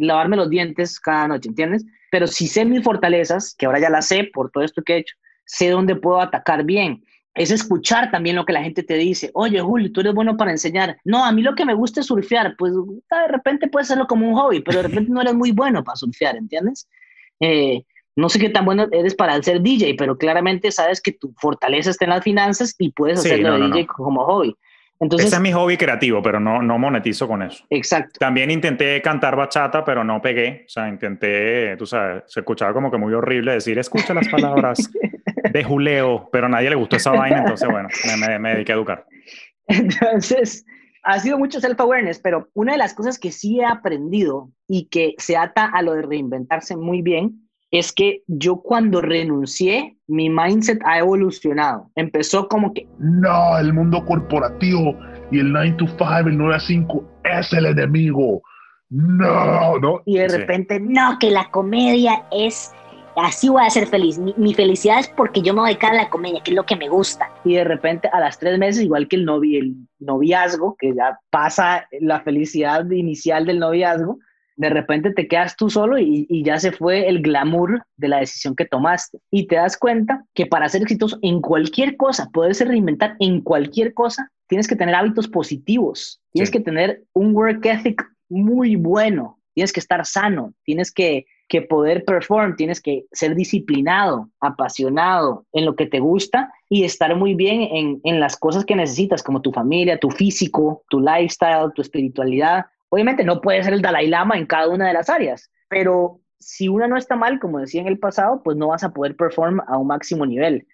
lavarme 0.00 0.36
los 0.36 0.50
dientes 0.50 0.98
cada 1.00 1.28
noche, 1.28 1.48
¿entiendes? 1.48 1.84
Pero 2.10 2.26
si 2.26 2.46
sé 2.46 2.64
mis 2.64 2.82
fortalezas, 2.82 3.54
que 3.54 3.66
ahora 3.66 3.80
ya 3.80 3.90
las 3.90 4.08
sé 4.08 4.30
por 4.32 4.50
todo 4.50 4.64
esto 4.64 4.82
que 4.82 4.94
he 4.94 4.98
hecho, 4.98 5.14
sé 5.44 5.70
dónde 5.70 5.96
puedo 5.96 6.20
atacar 6.20 6.64
bien. 6.64 7.02
Es 7.34 7.50
escuchar 7.50 8.10
también 8.10 8.36
lo 8.36 8.44
que 8.44 8.52
la 8.52 8.62
gente 8.62 8.82
te 8.82 8.94
dice. 8.94 9.30
Oye, 9.34 9.60
Julio, 9.60 9.92
tú 9.92 10.00
eres 10.00 10.14
bueno 10.14 10.36
para 10.36 10.50
enseñar. 10.50 10.98
No, 11.04 11.24
a 11.24 11.30
mí 11.30 11.42
lo 11.42 11.54
que 11.54 11.64
me 11.64 11.74
gusta 11.74 12.00
es 12.00 12.06
surfear. 12.06 12.56
Pues 12.56 12.72
de 12.74 13.28
repente 13.28 13.68
puedes 13.68 13.88
hacerlo 13.88 14.06
como 14.06 14.26
un 14.26 14.34
hobby, 14.34 14.60
pero 14.60 14.78
de 14.78 14.88
repente 14.88 15.12
no 15.12 15.20
eres 15.20 15.34
muy 15.34 15.52
bueno 15.52 15.84
para 15.84 15.96
surfear, 15.96 16.36
¿entiendes? 16.36 16.88
Eh, 17.40 17.84
no 18.18 18.28
sé 18.28 18.40
qué 18.40 18.48
tan 18.48 18.64
bueno 18.64 18.88
eres 18.90 19.14
para 19.14 19.40
ser 19.44 19.60
DJ, 19.60 19.94
pero 19.96 20.18
claramente 20.18 20.72
sabes 20.72 21.00
que 21.00 21.12
tu 21.12 21.32
fortaleza 21.38 21.90
está 21.90 22.04
en 22.04 22.10
las 22.10 22.24
finanzas 22.24 22.74
y 22.76 22.90
puedes 22.90 23.20
hacerlo 23.20 23.52
de 23.52 23.68
DJ 23.68 23.86
como 23.86 24.24
hobby. 24.24 24.56
Ese 24.98 25.28
es 25.28 25.40
mi 25.40 25.52
hobby 25.52 25.76
creativo, 25.76 26.20
pero 26.20 26.40
no, 26.40 26.60
no 26.60 26.80
monetizo 26.80 27.28
con 27.28 27.44
eso. 27.44 27.64
Exacto. 27.70 28.18
También 28.18 28.50
intenté 28.50 29.00
cantar 29.02 29.36
bachata, 29.36 29.84
pero 29.84 30.02
no 30.02 30.20
pegué. 30.20 30.64
O 30.66 30.68
sea, 30.68 30.88
intenté, 30.88 31.76
tú 31.76 31.86
sabes, 31.86 32.24
se 32.26 32.40
escuchaba 32.40 32.72
como 32.72 32.90
que 32.90 32.98
muy 32.98 33.14
horrible 33.14 33.52
decir, 33.52 33.78
escucha 33.78 34.12
las 34.14 34.26
palabras 34.26 34.90
de 35.52 35.62
Juleo, 35.62 36.28
pero 36.32 36.46
a 36.46 36.48
nadie 36.48 36.70
le 36.70 36.76
gustó 36.76 36.96
esa 36.96 37.12
vaina, 37.12 37.38
entonces 37.38 37.68
bueno, 37.70 37.88
me, 38.18 38.38
me 38.40 38.54
dediqué 38.54 38.72
a 38.72 38.74
educar. 38.74 39.06
Entonces, 39.68 40.66
ha 41.04 41.20
sido 41.20 41.38
mucho 41.38 41.60
self-awareness, 41.60 42.18
pero 42.18 42.48
una 42.54 42.72
de 42.72 42.78
las 42.78 42.94
cosas 42.94 43.16
que 43.20 43.30
sí 43.30 43.60
he 43.60 43.64
aprendido 43.64 44.50
y 44.66 44.88
que 44.88 45.14
se 45.18 45.36
ata 45.36 45.66
a 45.66 45.82
lo 45.82 45.94
de 45.94 46.02
reinventarse 46.02 46.76
muy 46.76 47.00
bien 47.02 47.47
es 47.70 47.92
que 47.92 48.22
yo 48.26 48.56
cuando 48.56 49.00
renuncié, 49.00 49.96
mi 50.06 50.30
mindset 50.30 50.80
ha 50.84 50.98
evolucionado. 50.98 51.90
Empezó 51.94 52.48
como 52.48 52.72
que... 52.72 52.86
No, 52.98 53.58
el 53.58 53.72
mundo 53.74 54.04
corporativo 54.06 54.96
y 55.30 55.40
el 55.40 55.52
9 55.52 55.74
to 55.78 55.86
5, 55.86 56.04
el 56.26 56.38
9 56.38 56.54
a 56.54 56.60
5 56.60 57.04
es 57.24 57.52
el 57.52 57.66
enemigo. 57.66 58.42
No, 58.88 59.78
no. 59.78 60.00
Y 60.06 60.16
de 60.16 60.28
repente, 60.28 60.80
no, 60.80 61.18
que 61.18 61.30
la 61.30 61.50
comedia 61.50 62.24
es... 62.32 62.72
Así 63.16 63.48
voy 63.48 63.64
a 63.66 63.70
ser 63.70 63.88
feliz. 63.88 64.16
Mi, 64.16 64.54
felicidad 64.54 65.00
es 65.00 65.08
porque 65.08 65.42
yo 65.42 65.52
me 65.52 65.60
voy 65.60 65.70
a 65.70 65.72
dedicar 65.72 65.92
a 65.92 66.04
la 66.04 66.08
comedia, 66.08 66.40
que 66.40 66.52
es 66.52 66.54
lo 66.54 66.64
que 66.64 66.76
me 66.76 66.88
gusta. 66.88 67.28
Y 67.44 67.54
de 67.54 67.64
repente, 67.64 68.08
a 68.12 68.20
las 68.20 68.38
tres 68.38 68.60
meses, 68.60 68.84
igual 68.84 69.08
que 69.08 69.16
el, 69.16 69.28
el 69.28 69.74
noviazgo, 69.98 70.76
que 70.78 70.94
ya 70.94 71.18
pasa 71.28 71.88
la 72.00 72.20
felicidad 72.20 72.88
inicial 72.88 73.44
del 73.44 73.58
noviazgo, 73.58 74.20
de 74.58 74.70
repente 74.70 75.12
te 75.12 75.28
quedas 75.28 75.56
tú 75.56 75.70
solo 75.70 75.98
y, 75.98 76.26
ya 76.42 76.58
se 76.58 76.72
fue 76.72 77.08
el 77.08 77.22
glamour 77.22 77.84
de 77.96 78.08
la 78.08 78.18
decisión 78.18 78.56
que 78.56 78.66
tomaste. 78.66 79.20
Y 79.30 79.46
te 79.46 79.56
das 79.56 79.76
cuenta 79.76 80.24
que 80.34 80.46
para 80.46 80.68
ser 80.68 80.82
exitoso 80.82 81.18
en 81.22 81.40
cualquier 81.40 81.96
cosa, 81.96 82.28
poderse 82.32 82.64
reinventar 82.64 83.16
en 83.20 83.40
cualquier 83.40 83.94
cosa, 83.94 84.30
tienes 84.48 84.66
que 84.66 84.74
tener 84.74 84.96
hábitos 84.96 85.28
positivos, 85.28 86.20
tienes 86.32 86.50
que 86.50 86.60
tener 86.60 87.04
un 87.12 87.34
work 87.34 87.64
ethic 87.64 88.04
muy 88.28 88.74
bueno, 88.74 89.38
tienes 89.54 89.72
que 89.72 89.80
estar 89.80 90.04
sano, 90.04 90.52
tienes 90.64 90.90
que, 90.90 91.26
que 91.48 91.62
poder 91.62 92.04
perform, 92.04 92.56
tienes 92.56 92.80
que 92.80 93.04
ser 93.12 93.36
disciplinado, 93.36 94.28
apasionado 94.40 95.46
en 95.52 95.66
lo 95.66 95.76
que 95.76 95.86
te 95.86 96.00
gusta 96.00 96.52
y 96.68 96.82
estar 96.82 97.14
muy 97.14 97.34
bien 97.34 97.62
en, 97.62 98.00
en 98.02 98.18
las 98.18 98.36
cosas 98.36 98.64
que 98.64 98.74
necesitas, 98.74 99.22
como 99.22 99.40
tu 99.40 99.52
familia, 99.52 100.00
tu 100.00 100.10
físico, 100.10 100.82
tu 100.88 100.98
lifestyle, 100.98 101.72
tu 101.74 101.82
espiritualidad 101.82 102.66
Obviamente 102.90 103.24
no 103.24 103.40
puede 103.40 103.62
ser 103.62 103.74
el 103.74 103.82
Dalai 103.82 104.06
Lama 104.06 104.38
en 104.38 104.46
cada 104.46 104.68
una 104.68 104.86
de 104.86 104.94
las 104.94 105.10
áreas, 105.10 105.50
pero 105.68 106.20
si 106.38 106.68
una 106.68 106.86
no 106.86 106.96
está 106.96 107.16
mal, 107.16 107.38
como 107.40 107.58
decía 107.58 107.80
en 107.80 107.88
el 107.88 107.98
pasado, 107.98 108.42
pues 108.42 108.56
no 108.56 108.68
vas 108.68 108.84
a 108.84 108.90
poder 108.90 109.16
perform 109.16 109.60
a 109.66 109.76
un 109.76 109.88
máximo 109.88 110.24
nivel. 110.24 110.66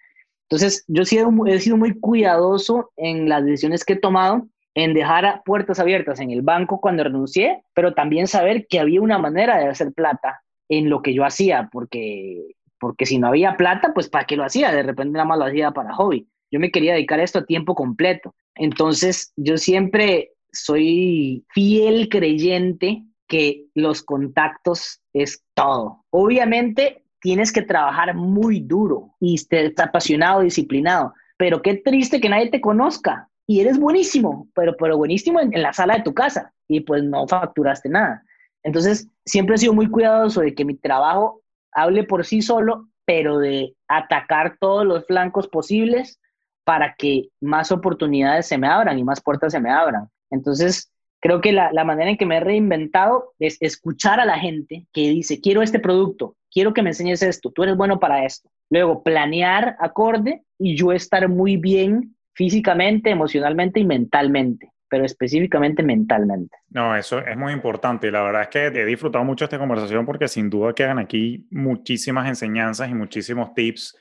Entonces, 0.49 0.85
yo 0.87 1.01
he, 1.01 1.05
sido 1.05 1.77
muy 1.77 1.99
cuidadoso 1.99 2.91
en 2.97 3.27
las 3.27 3.43
decisiones 3.43 3.83
que 3.83 3.93
he 3.93 3.99
tomado, 3.99 4.47
en 4.75 4.93
dejar 4.93 5.41
puertas 5.43 5.79
abiertas 5.79 6.19
en 6.19 6.31
el 6.31 6.41
banco 6.41 6.79
cuando 6.79 7.03
renuncié, 7.03 7.63
pero 7.73 7.93
también 7.93 8.27
saber 8.27 8.67
que 8.67 8.79
había 8.79 9.01
una 9.01 9.17
manera 9.17 9.57
de 9.57 9.67
hacer 9.67 9.91
plata 9.93 10.41
en 10.69 10.89
lo 10.89 11.01
que 11.01 11.13
yo 11.13 11.25
hacía, 11.25 11.69
porque, 11.71 12.55
porque 12.79 13.05
si 13.05 13.17
no 13.17 13.27
había 13.27 13.57
plata, 13.57 13.93
pues 13.93 14.09
¿para 14.09 14.25
qué 14.25 14.35
lo 14.35 14.43
hacía? 14.43 14.71
De 14.71 14.83
repente 14.83 15.13
nada 15.13 15.25
más 15.25 15.39
lo 15.39 15.45
hacía 15.45 15.71
para 15.71 15.95
hobby. 15.95 16.27
Yo 16.51 16.59
me 16.59 16.71
quería 16.71 16.93
dedicar 16.93 17.19
esto 17.19 17.39
a 17.39 17.45
tiempo 17.45 17.73
completo. 17.73 18.35
Entonces, 18.53 19.33
yo 19.35 19.57
siempre 19.57 20.31
soy 20.55 21.45
fiel 21.49 22.09
creyente 22.09 23.03
que 23.27 23.65
los 23.73 24.03
contactos 24.03 25.01
es 25.13 25.43
todo. 25.53 26.03
Obviamente 26.09 27.05
tienes 27.19 27.51
que 27.51 27.61
trabajar 27.61 28.15
muy 28.15 28.59
duro 28.59 29.15
y 29.19 29.35
estar 29.35 29.71
apasionado, 29.77 30.41
disciplinado, 30.41 31.13
pero 31.37 31.61
qué 31.61 31.75
triste 31.75 32.21
que 32.21 32.29
nadie 32.29 32.49
te 32.49 32.61
conozca 32.61 33.29
y 33.47 33.59
eres 33.61 33.79
buenísimo, 33.79 34.47
pero, 34.55 34.75
pero 34.77 34.97
buenísimo 34.97 35.39
en, 35.39 35.51
la 35.61 35.73
sala 35.73 35.97
de 35.97 36.03
tu 36.03 36.13
casa 36.13 36.53
y 36.67 36.81
pues 36.81 37.03
no 37.03 37.27
facturaste 37.27 37.89
nada. 37.89 38.23
Entonces, 38.63 39.07
siempre 39.25 39.55
he 39.55 39.59
sido 39.59 39.73
muy 39.73 39.89
cuidadoso 39.89 40.41
de 40.41 40.55
que 40.55 40.65
mi 40.65 40.75
trabajo 40.75 41.41
hable 41.71 42.03
por 42.03 42.25
sí 42.25 42.41
solo, 42.41 42.89
pero 43.05 43.37
de 43.37 43.75
atacar 43.87 44.57
todos 44.59 44.85
los 44.85 45.05
flancos 45.05 45.47
posibles 45.47 46.19
para 46.63 46.95
que 46.97 47.29
más 47.41 47.71
oportunidades 47.71 48.47
se 48.47 48.57
me 48.57 48.67
abran 48.67 48.97
y 48.97 49.03
más 49.03 49.21
puertas 49.21 49.51
se 49.51 49.59
me 49.59 49.71
abran. 49.71 50.09
Entonces, 50.29 50.91
creo 51.19 51.41
que 51.41 51.51
la, 51.51 51.71
manera 51.83 52.09
en 52.09 52.17
que 52.17 52.25
me 52.25 52.37
he 52.37 52.39
reinventado 52.39 53.33
es 53.39 53.57
escuchar 53.61 54.19
a 54.19 54.25
la 54.25 54.37
gente 54.37 54.87
que 54.93 55.09
dice, 55.09 55.41
quiero 55.41 55.61
este 55.61 55.79
producto, 55.79 56.35
quiero 56.51 56.73
que 56.73 56.83
me 56.83 56.91
enseñes 56.91 57.21
esto, 57.21 57.51
tú 57.51 57.63
eres 57.63 57.75
bueno 57.75 57.99
para 57.99 58.25
esto. 58.25 58.49
Luego, 58.69 59.03
planear 59.03 59.75
acorde 59.79 60.43
y 60.57 60.75
yo 60.75 60.91
estar 60.91 61.27
muy 61.29 61.57
bien 61.57 62.15
físicamente, 62.33 63.09
emocionalmente 63.09 63.79
y 63.79 63.85
mentalmente 63.85 64.71
pero 64.87 65.03
específicamente 65.03 65.83
mentalmente. 65.83 66.55
No, 66.69 66.95
eso 66.95 67.19
es 67.19 67.35
muy 67.35 67.51
importante. 67.53 68.11
La 68.11 68.21
verdad 68.21 68.43
es 68.43 68.47
que 68.47 68.67
he 68.67 68.85
disfrutado 68.85 69.25
mucho 69.25 69.43
esta 69.43 69.57
conversación 69.57 70.05
porque 70.05 70.27
sin 70.27 70.49
duda 70.49 70.73
quedan 70.73 70.99
aquí 70.99 71.47
muchísimas 71.51 72.27
enseñanzas 72.29 72.89
y 72.89 72.93
muchísimos 72.93 73.53
tips 73.53 73.97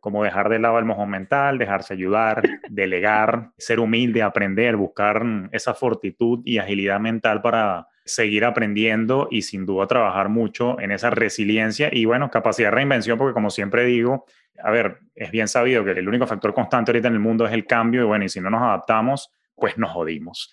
como 0.00 0.24
dejar 0.24 0.48
de 0.48 0.58
lado 0.58 0.78
el 0.78 0.84
mojón 0.84 1.10
mental, 1.10 1.58
dejarse 1.58 1.94
ayudar, 1.94 2.42
delegar, 2.70 3.50
ser 3.58 3.80
humilde, 3.80 4.22
aprender, 4.22 4.76
buscar 4.76 5.22
esa 5.52 5.74
fortitud 5.74 6.40
y 6.44 6.58
agilidad 6.58 7.00
mental 7.00 7.42
para 7.42 7.88
seguir 8.04 8.44
aprendiendo 8.44 9.28
y 9.30 9.42
sin 9.42 9.66
duda 9.66 9.86
trabajar 9.86 10.28
mucho 10.28 10.80
en 10.80 10.92
esa 10.92 11.10
resiliencia 11.10 11.90
y 11.92 12.04
bueno, 12.06 12.30
capacidad 12.30 12.68
de 12.68 12.76
reinvención, 12.76 13.18
porque 13.18 13.34
como 13.34 13.50
siempre 13.50 13.84
digo, 13.84 14.24
a 14.62 14.70
ver, 14.70 15.00
es 15.14 15.30
bien 15.30 15.46
sabido 15.46 15.84
que 15.84 15.92
el 15.92 16.08
único 16.08 16.26
factor 16.26 16.54
constante 16.54 16.90
ahorita 16.90 17.08
en 17.08 17.14
el 17.14 17.20
mundo 17.20 17.46
es 17.46 17.52
el 17.52 17.66
cambio 17.66 18.02
y 18.02 18.06
bueno, 18.06 18.24
y 18.24 18.28
si 18.28 18.40
no 18.40 18.50
nos 18.50 18.62
adaptamos, 18.62 19.32
pues 19.54 19.76
nos 19.76 19.90
jodimos. 19.90 20.52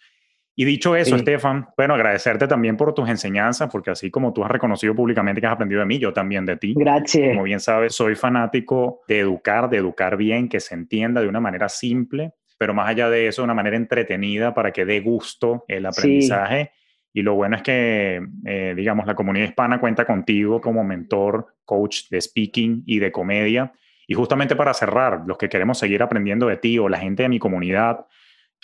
Y 0.58 0.64
dicho 0.64 0.96
eso, 0.96 1.18
Estefan, 1.18 1.68
bueno, 1.76 1.96
agradecerte 1.96 2.48
también 2.48 2.78
por 2.78 2.94
tus 2.94 3.10
enseñanzas, 3.10 3.70
porque 3.70 3.92
así 3.92 4.10
como 4.10 4.32
tú 4.32 4.44
has 4.46 4.50
reconocido 4.50 4.96
públicamente 4.96 5.42
que 5.42 5.48
has 5.48 5.54
aprendido 5.54 5.82
de 5.82 5.86
mí, 5.86 6.00
yo 6.00 6.14
también 6.14 6.46
de 6.46 6.56
ti. 6.56 6.74
Gracias. 6.78 7.30
Como 7.30 7.44
bien 7.44 7.60
sabes, 7.60 7.94
soy 7.94 8.16
fanático 8.16 9.02
de 9.08 9.20
educar, 9.20 9.70
de 9.70 9.78
educar 9.78 10.16
bien, 10.16 10.48
que 10.48 10.62
se 10.62 10.74
entienda 10.74 11.22
de 11.22 11.28
una 11.28 11.42
manera 11.42 11.68
simple, 11.68 12.32
pero 12.58 12.74
más 12.74 12.88
allá 12.88 13.10
de 13.10 13.28
eso, 13.28 13.42
de 13.42 13.46
una 13.46 13.54
manera 13.54 13.76
entretenida 13.76 14.54
para 14.54 14.72
que 14.72 14.86
dé 14.86 15.02
gusto 15.02 15.66
el 15.68 15.86
aprendizaje. 15.86 16.72
Y 17.12 17.22
lo 17.22 17.36
bueno 17.36 17.58
es 17.58 17.62
que, 17.62 18.26
eh, 18.46 18.74
digamos, 18.78 19.06
la 19.06 19.16
comunidad 19.16 19.48
hispana 19.48 19.80
cuenta 19.82 20.06
contigo 20.06 20.62
como 20.62 20.86
mentor, 20.86 21.48
coach 21.66 22.10
de 22.10 22.22
speaking 22.22 22.84
y 22.86 23.00
de 23.00 23.12
comedia. 23.12 23.74
Y 24.08 24.14
justamente 24.14 24.56
para 24.56 24.74
cerrar, 24.74 25.24
los 25.28 25.38
que 25.38 25.50
queremos 25.50 25.78
seguir 25.78 26.02
aprendiendo 26.02 26.48
de 26.48 26.58
ti 26.58 26.80
o 26.80 26.88
la 26.88 26.98
gente 26.98 27.24
de 27.24 27.30
mi 27.30 27.40
comunidad, 27.40 28.06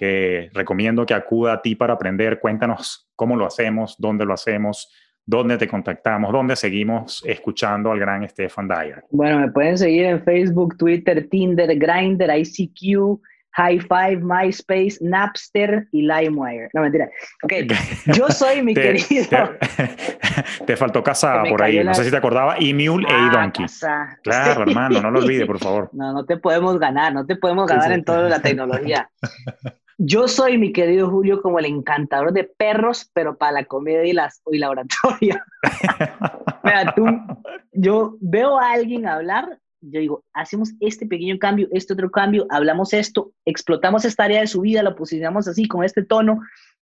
que 0.02 0.50
recomiendo 0.52 1.06
que 1.06 1.14
acuda 1.14 1.54
a 1.54 1.62
ti 1.62 1.76
para 1.76 1.94
aprender. 1.94 2.40
Cuéntanos 2.40 3.08
cómo 3.16 3.36
lo 3.36 3.46
hacemos, 3.46 3.96
dónde 4.00 4.26
lo 4.26 4.34
hacemos, 4.34 4.92
dónde 5.28 5.60
te 5.60 5.68
contactamos, 5.68 6.32
dónde 6.32 6.56
seguimos 6.56 7.24
escuchando 7.24 7.92
al 7.92 8.00
gran 8.00 8.28
Stefan 8.28 8.68
Dyer. 8.68 9.04
Bueno, 9.12 9.38
me 9.38 9.52
pueden 9.52 9.78
seguir 9.78 10.06
en 10.06 10.24
Facebook, 10.24 10.76
Twitter, 10.76 11.30
Tinder, 11.30 11.78
Grindr, 11.78 12.36
ICQ, 12.36 13.22
High 13.54 13.80
Five, 13.82 14.22
MySpace, 14.22 14.98
Napster 15.02 15.88
y 15.92 16.02
LimeWire. 16.02 16.70
No, 16.74 16.82
mentira. 16.82 17.10
Ok, 17.44 17.54
yo 18.16 18.30
soy 18.30 18.64
mi 18.64 18.74
querido. 18.76 19.52
Te, 20.66 20.78
faltó 20.78 21.04
casa 21.04 21.44
por 21.50 21.62
ahí, 21.62 21.84
no 21.84 21.94
sé 21.94 22.06
si 22.06 22.12
te 22.12 22.18
acordaba, 22.18 22.56
y 22.60 22.74
Mule 22.74 23.06
e 23.08 23.14
ah, 23.14 23.30
Donkey. 23.34 23.66
Claro, 24.24 24.64
hermano, 24.64 25.02
no 25.02 25.12
lo 25.12 25.20
olvides, 25.20 25.46
por 25.46 25.60
favor. 25.60 25.90
No, 26.02 26.14
no 26.14 26.26
te 26.26 26.38
podemos 26.38 26.80
ganar, 26.80 27.14
no 27.14 27.26
te 27.26 27.36
podemos 27.36 27.68
ganar 27.68 27.92
en 27.92 28.04
toda 28.04 28.28
la 28.30 28.42
tecnología. 28.42 29.10
Yo 30.04 30.28
soy, 30.28 30.58
mi 30.58 30.74
querido 30.74 31.10
Julio, 31.10 31.42
como 31.42 31.60
el 31.60 31.66
encantador 31.66 32.34
de 32.34 32.44
perros, 32.44 33.10
pero 33.14 33.38
para 33.38 33.52
la 33.52 33.66
comedia 33.66 34.04
y, 34.06 34.14
las, 34.14 34.42
y 34.52 34.58
la 34.58 34.72
oratoria. 34.72 35.46
Mira, 36.64 36.96
tú, 36.96 37.06
yo 37.72 38.18
veo 38.20 38.58
a 38.58 38.72
alguien 38.72 39.06
hablar 39.06 39.60
yo 39.82 40.00
digo, 40.00 40.24
hacemos 40.34 40.74
este 40.80 41.08
pequeño 41.08 41.40
cambio, 41.40 41.68
este 41.72 41.94
otro 41.94 42.12
cambio, 42.12 42.46
hablamos 42.50 42.94
esto, 42.94 43.32
explotamos 43.46 44.06
esta 44.06 44.26
área 44.26 44.42
de 44.42 44.48
su 44.48 44.62
vida, 44.62 44.84
lo 44.84 44.96
posicionamos 44.96 45.48
así, 45.48 45.68
con 45.68 45.84
este 45.84 46.04
tono, 46.04 46.40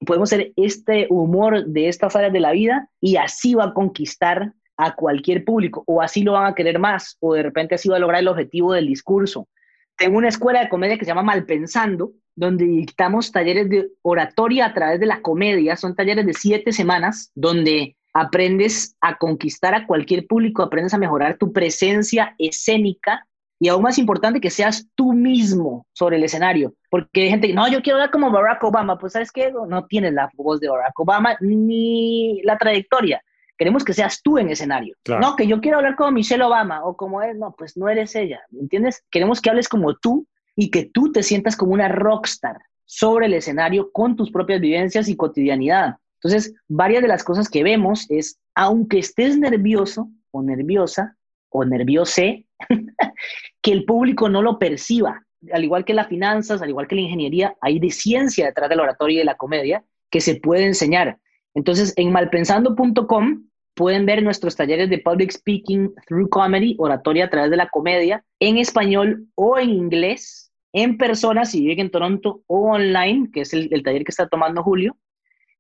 podemos 0.06 0.32
hacer 0.32 0.52
este 0.56 1.08
humor 1.10 1.66
de 1.66 1.88
estas 1.88 2.14
áreas 2.14 2.32
de 2.32 2.40
la 2.40 2.52
vida 2.52 2.88
y 3.00 3.16
así 3.16 3.54
va 3.54 3.64
a 3.64 3.74
conquistar 3.74 4.52
a 4.76 4.94
cualquier 4.94 5.44
público, 5.44 5.82
o 5.86 6.02
así 6.02 6.22
lo 6.22 6.32
van 6.32 6.46
a 6.46 6.54
querer 6.54 6.78
más, 6.78 7.16
o 7.20 7.34
de 7.34 7.42
repente 7.42 7.74
así 7.74 7.88
va 7.88 7.96
a 7.96 8.00
lograr 8.00 8.20
el 8.20 8.28
objetivo 8.28 8.72
del 8.72 8.86
discurso. 8.86 9.48
Tengo 9.96 10.18
una 10.18 10.28
escuela 10.28 10.60
de 10.60 10.68
comedia 10.68 10.98
que 10.98 11.04
se 11.04 11.10
llama 11.10 11.22
Malpensando, 11.22 12.12
donde 12.37 12.64
dictamos 12.64 13.32
talleres 13.32 13.68
de 13.68 13.89
oratoria 14.03 14.66
a 14.66 14.74
través 14.74 15.01
de 15.01 15.07
la 15.07 15.22
comedia. 15.22 15.76
Son 15.76 15.95
talleres 15.95 16.26
de 16.26 16.35
siete 16.35 16.72
semanas 16.72 17.30
donde 17.35 17.97
aprendes 18.12 18.97
a 19.01 19.16
conquistar 19.16 19.74
a 19.74 19.87
cualquier 19.87 20.26
público, 20.26 20.62
aprendes 20.62 20.95
a 20.95 20.99
mejorar 20.99 21.37
tu 21.37 21.53
presencia 21.53 22.35
escénica 22.39 23.26
y 23.59 23.68
aún 23.68 23.82
más 23.82 23.99
importante 23.99 24.41
que 24.41 24.51
seas 24.51 24.89
tú 24.95 25.12
mismo 25.12 25.87
sobre 25.93 26.16
el 26.16 26.24
escenario. 26.24 26.74
Porque 26.91 27.22
hay 27.22 27.30
gente 27.30 27.49
que, 27.49 27.55
no, 27.55 27.68
yo 27.68 27.82
quiero 27.82 27.99
hablar 27.99 28.11
como 28.11 28.30
Barack 28.30 28.62
Obama. 28.64 28.99
Pues 28.99 29.12
sabes 29.14 29.32
qué, 29.32 29.53
no 29.53 29.87
tienes 29.87 30.12
la 30.12 30.30
voz 30.35 30.61
de 30.61 30.68
Barack 30.68 30.99
Obama 30.99 31.37
ni 31.41 32.43
la 32.43 32.59
trayectoria. 32.59 33.22
Queremos 33.57 33.85
que 33.85 33.93
seas 33.93 34.20
tú 34.22 34.39
en 34.39 34.51
escenario. 34.51 34.97
No, 35.07 35.37
que 35.37 35.47
yo 35.47 35.61
quiero 35.61 35.78
hablar 35.78 35.95
como 35.95 36.11
Michelle 36.11 36.43
Obama 36.43 36.85
o 36.85 36.97
como 36.97 37.22
él. 37.22 37.39
No, 37.39 37.55
pues 37.57 37.76
no 37.76 37.89
eres 37.89 38.14
ella. 38.16 38.41
¿Entiendes? 38.53 39.05
Queremos 39.11 39.41
que 39.41 39.51
hables 39.51 39.68
como 39.68 39.95
tú 39.95 40.26
y 40.57 40.70
que 40.70 40.84
tú 40.84 41.12
te 41.12 41.22
sientas 41.22 41.57
como 41.57 41.72
una 41.72 41.88
rockstar 41.88 42.59
sobre 42.84 43.26
el 43.26 43.34
escenario 43.34 43.90
con 43.92 44.16
tus 44.16 44.30
propias 44.30 44.61
vivencias 44.61 45.09
y 45.09 45.16
cotidianidad. 45.16 45.96
Entonces, 46.22 46.55
varias 46.68 47.02
de 47.02 47.09
las 47.09 47.24
cosas 47.24 47.48
que 47.48 47.62
vemos 47.62 48.07
es, 48.11 48.38
aunque 48.55 48.98
estés 48.98 49.38
nervioso 49.38 50.09
o 50.30 50.42
nerviosa 50.42 51.16
o 51.50 51.64
nerviose, 51.64 52.46
que 53.62 53.72
el 53.72 53.84
público 53.84 54.28
no 54.28 54.42
lo 54.42 54.59
perciba. 54.59 55.24
Al 55.52 55.64
igual 55.64 55.84
que 55.84 55.92
las 55.92 56.09
finanzas, 56.09 56.62
al 56.62 56.70
igual 56.70 56.88
que 56.88 56.94
la 56.94 57.02
ingeniería, 57.02 57.57
hay 57.61 57.78
de 57.78 57.90
ciencia 57.90 58.46
detrás 58.46 58.70
del 58.70 58.80
oratorio 58.80 59.16
y 59.16 59.18
de 59.18 59.24
la 59.24 59.36
comedia 59.36 59.84
que 60.11 60.20
se 60.20 60.36
puede 60.36 60.64
enseñar. 60.64 61.18
Entonces, 61.55 61.92
en 61.96 62.12
malpensando.com 62.12 63.44
pueden 63.74 64.07
ver 64.07 64.22
nuestros 64.22 64.57
talleres 64.57 64.88
de 64.88 64.98
public 64.98 65.32
speaking 65.32 65.92
through 66.07 66.28
comedy, 66.28 66.76
oratoria 66.78 67.26
a 67.26 67.30
través 67.30 67.50
de 67.50 67.57
la 67.57 67.68
comedia, 67.68 68.24
en 68.40 68.57
español 68.57 69.26
o 69.34 69.59
en 69.59 69.70
inglés, 69.70 70.43
en 70.75 70.99
persona 70.99 71.45
si 71.45 71.61
viven 71.61 71.87
en 71.87 71.91
Toronto 71.91 72.43
o 72.47 72.72
online, 72.72 73.31
que 73.33 73.43
es 73.43 73.55
el, 73.55 73.83
taller 73.83 74.05
que 74.05 74.11
está 74.11 74.29
tomando 74.29 74.62
Julio, 74.62 74.99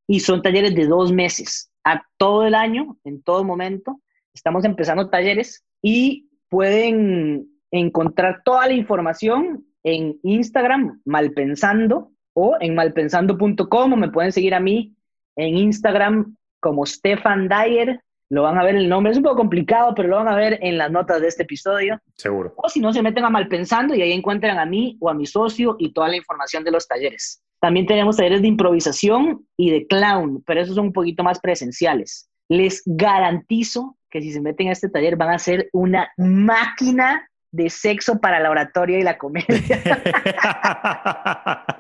y 0.06 0.20
son 0.20 0.42
talleres 0.42 0.74
de 0.74 0.86
dos 0.86 1.12
meses, 1.12 1.70
a 1.84 2.02
todo 2.18 2.44
el 2.44 2.54
año, 2.54 2.98
en 3.04 3.22
todo 3.22 3.44
momento. 3.44 4.00
Estamos 4.34 4.64
empezando 4.64 5.08
talleres 5.08 5.64
y 5.80 6.28
pueden 6.48 7.46
encontrar 7.70 8.42
toda 8.44 8.66
la 8.66 8.74
información 8.74 9.64
en 9.84 10.18
Instagram, 10.22 11.00
malpensando, 11.04 12.10
o 12.34 12.56
en 12.58 12.74
malpensando.com, 12.74 13.94
me 13.94 14.10
pueden 14.10 14.32
seguir 14.32 14.54
a 14.54 14.60
mí 14.60 14.96
en 15.36 15.56
Instagram 15.56 16.36
como 16.60 16.84
Stefan 16.84 17.48
Dyer. 17.48 18.00
Lo 18.30 18.42
van 18.42 18.58
a 18.58 18.64
ver 18.64 18.76
el 18.76 18.88
nombre, 18.88 19.12
es 19.12 19.18
un 19.18 19.24
poco 19.24 19.36
complicado, 19.36 19.94
pero 19.94 20.08
lo 20.08 20.16
van 20.16 20.28
a 20.28 20.36
ver 20.36 20.58
en 20.62 20.78
las 20.78 20.90
notas 20.90 21.20
de 21.20 21.28
este 21.28 21.42
episodio. 21.42 22.00
Seguro. 22.16 22.54
O 22.56 22.68
si 22.68 22.80
no, 22.80 22.92
se 22.92 23.02
meten 23.02 23.24
a 23.24 23.30
Malpensando 23.30 23.94
y 23.94 24.02
ahí 24.02 24.12
encuentran 24.12 24.58
a 24.58 24.64
mí 24.64 24.96
o 25.00 25.10
a 25.10 25.14
mi 25.14 25.26
socio 25.26 25.76
y 25.78 25.92
toda 25.92 26.08
la 26.08 26.16
información 26.16 26.64
de 26.64 26.70
los 26.70 26.88
talleres. 26.88 27.42
También 27.60 27.86
tenemos 27.86 28.16
talleres 28.16 28.42
de 28.42 28.48
improvisación 28.48 29.46
y 29.56 29.70
de 29.70 29.86
clown, 29.86 30.42
pero 30.46 30.60
esos 30.60 30.74
son 30.74 30.86
un 30.86 30.92
poquito 30.92 31.22
más 31.22 31.40
presenciales. 31.40 32.28
Les 32.48 32.82
garantizo 32.84 33.96
que 34.10 34.20
si 34.20 34.32
se 34.32 34.40
meten 34.40 34.68
a 34.68 34.72
este 34.72 34.88
taller 34.88 35.16
van 35.16 35.30
a 35.30 35.38
ser 35.38 35.68
una 35.72 36.10
máquina 36.16 37.28
de 37.50 37.70
sexo 37.70 38.20
para 38.20 38.40
la 38.40 38.50
oratoria 38.50 38.98
y 38.98 39.02
la 39.02 39.16
comedia. 39.16 39.46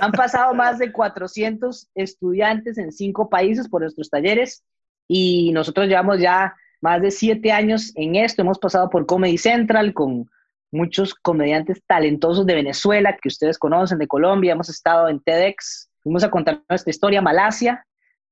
Han 0.00 0.12
pasado 0.12 0.54
más 0.54 0.78
de 0.78 0.92
400 0.92 1.88
estudiantes 1.94 2.78
en 2.78 2.92
cinco 2.92 3.28
países 3.28 3.68
por 3.68 3.82
nuestros 3.82 4.08
talleres 4.08 4.64
y 5.08 5.52
nosotros 5.52 5.86
llevamos 5.86 6.20
ya 6.20 6.54
más 6.80 7.00
de 7.02 7.10
siete 7.10 7.52
años 7.52 7.92
en 7.94 8.16
esto. 8.16 8.42
Hemos 8.42 8.58
pasado 8.58 8.90
por 8.90 9.06
Comedy 9.06 9.38
Central 9.38 9.94
con 9.94 10.28
muchos 10.72 11.14
comediantes 11.14 11.82
talentosos 11.86 12.44
de 12.46 12.54
Venezuela 12.54 13.16
que 13.20 13.28
ustedes 13.28 13.58
conocen, 13.58 13.98
de 13.98 14.08
Colombia. 14.08 14.52
Hemos 14.52 14.68
estado 14.68 15.08
en 15.08 15.20
TEDx, 15.20 15.90
fuimos 16.02 16.24
a 16.24 16.30
contar 16.30 16.62
nuestra 16.68 16.90
historia, 16.90 17.22
Malasia. 17.22 17.86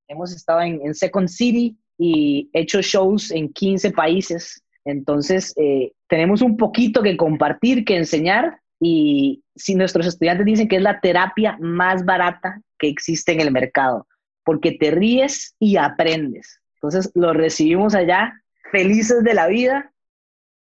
Hemos 0.08 0.32
estado 0.32 0.60
en, 0.60 0.80
en 0.84 0.94
Second 0.94 1.28
City 1.28 1.76
y 1.96 2.50
hecho 2.52 2.82
shows 2.82 3.30
en 3.30 3.52
15 3.52 3.92
países 3.92 4.64
entonces, 4.84 5.54
eh, 5.56 5.92
tenemos 6.08 6.42
un 6.42 6.56
poquito 6.56 7.02
que 7.02 7.16
compartir, 7.16 7.84
que 7.84 7.96
enseñar 7.96 8.60
y 8.80 9.42
si 9.56 9.74
nuestros 9.74 10.06
estudiantes 10.06 10.44
dicen 10.44 10.68
que 10.68 10.76
es 10.76 10.82
la 10.82 11.00
terapia 11.00 11.56
más 11.60 12.04
barata 12.04 12.60
que 12.78 12.88
existe 12.88 13.32
en 13.32 13.40
el 13.40 13.50
mercado, 13.50 14.06
porque 14.44 14.72
te 14.72 14.90
ríes 14.90 15.54
y 15.58 15.76
aprendes. 15.76 16.60
Entonces, 16.84 17.12
lo 17.14 17.32
recibimos 17.32 17.94
allá 17.94 18.34
felices 18.70 19.22
de 19.24 19.34
la 19.34 19.46
vida 19.46 19.90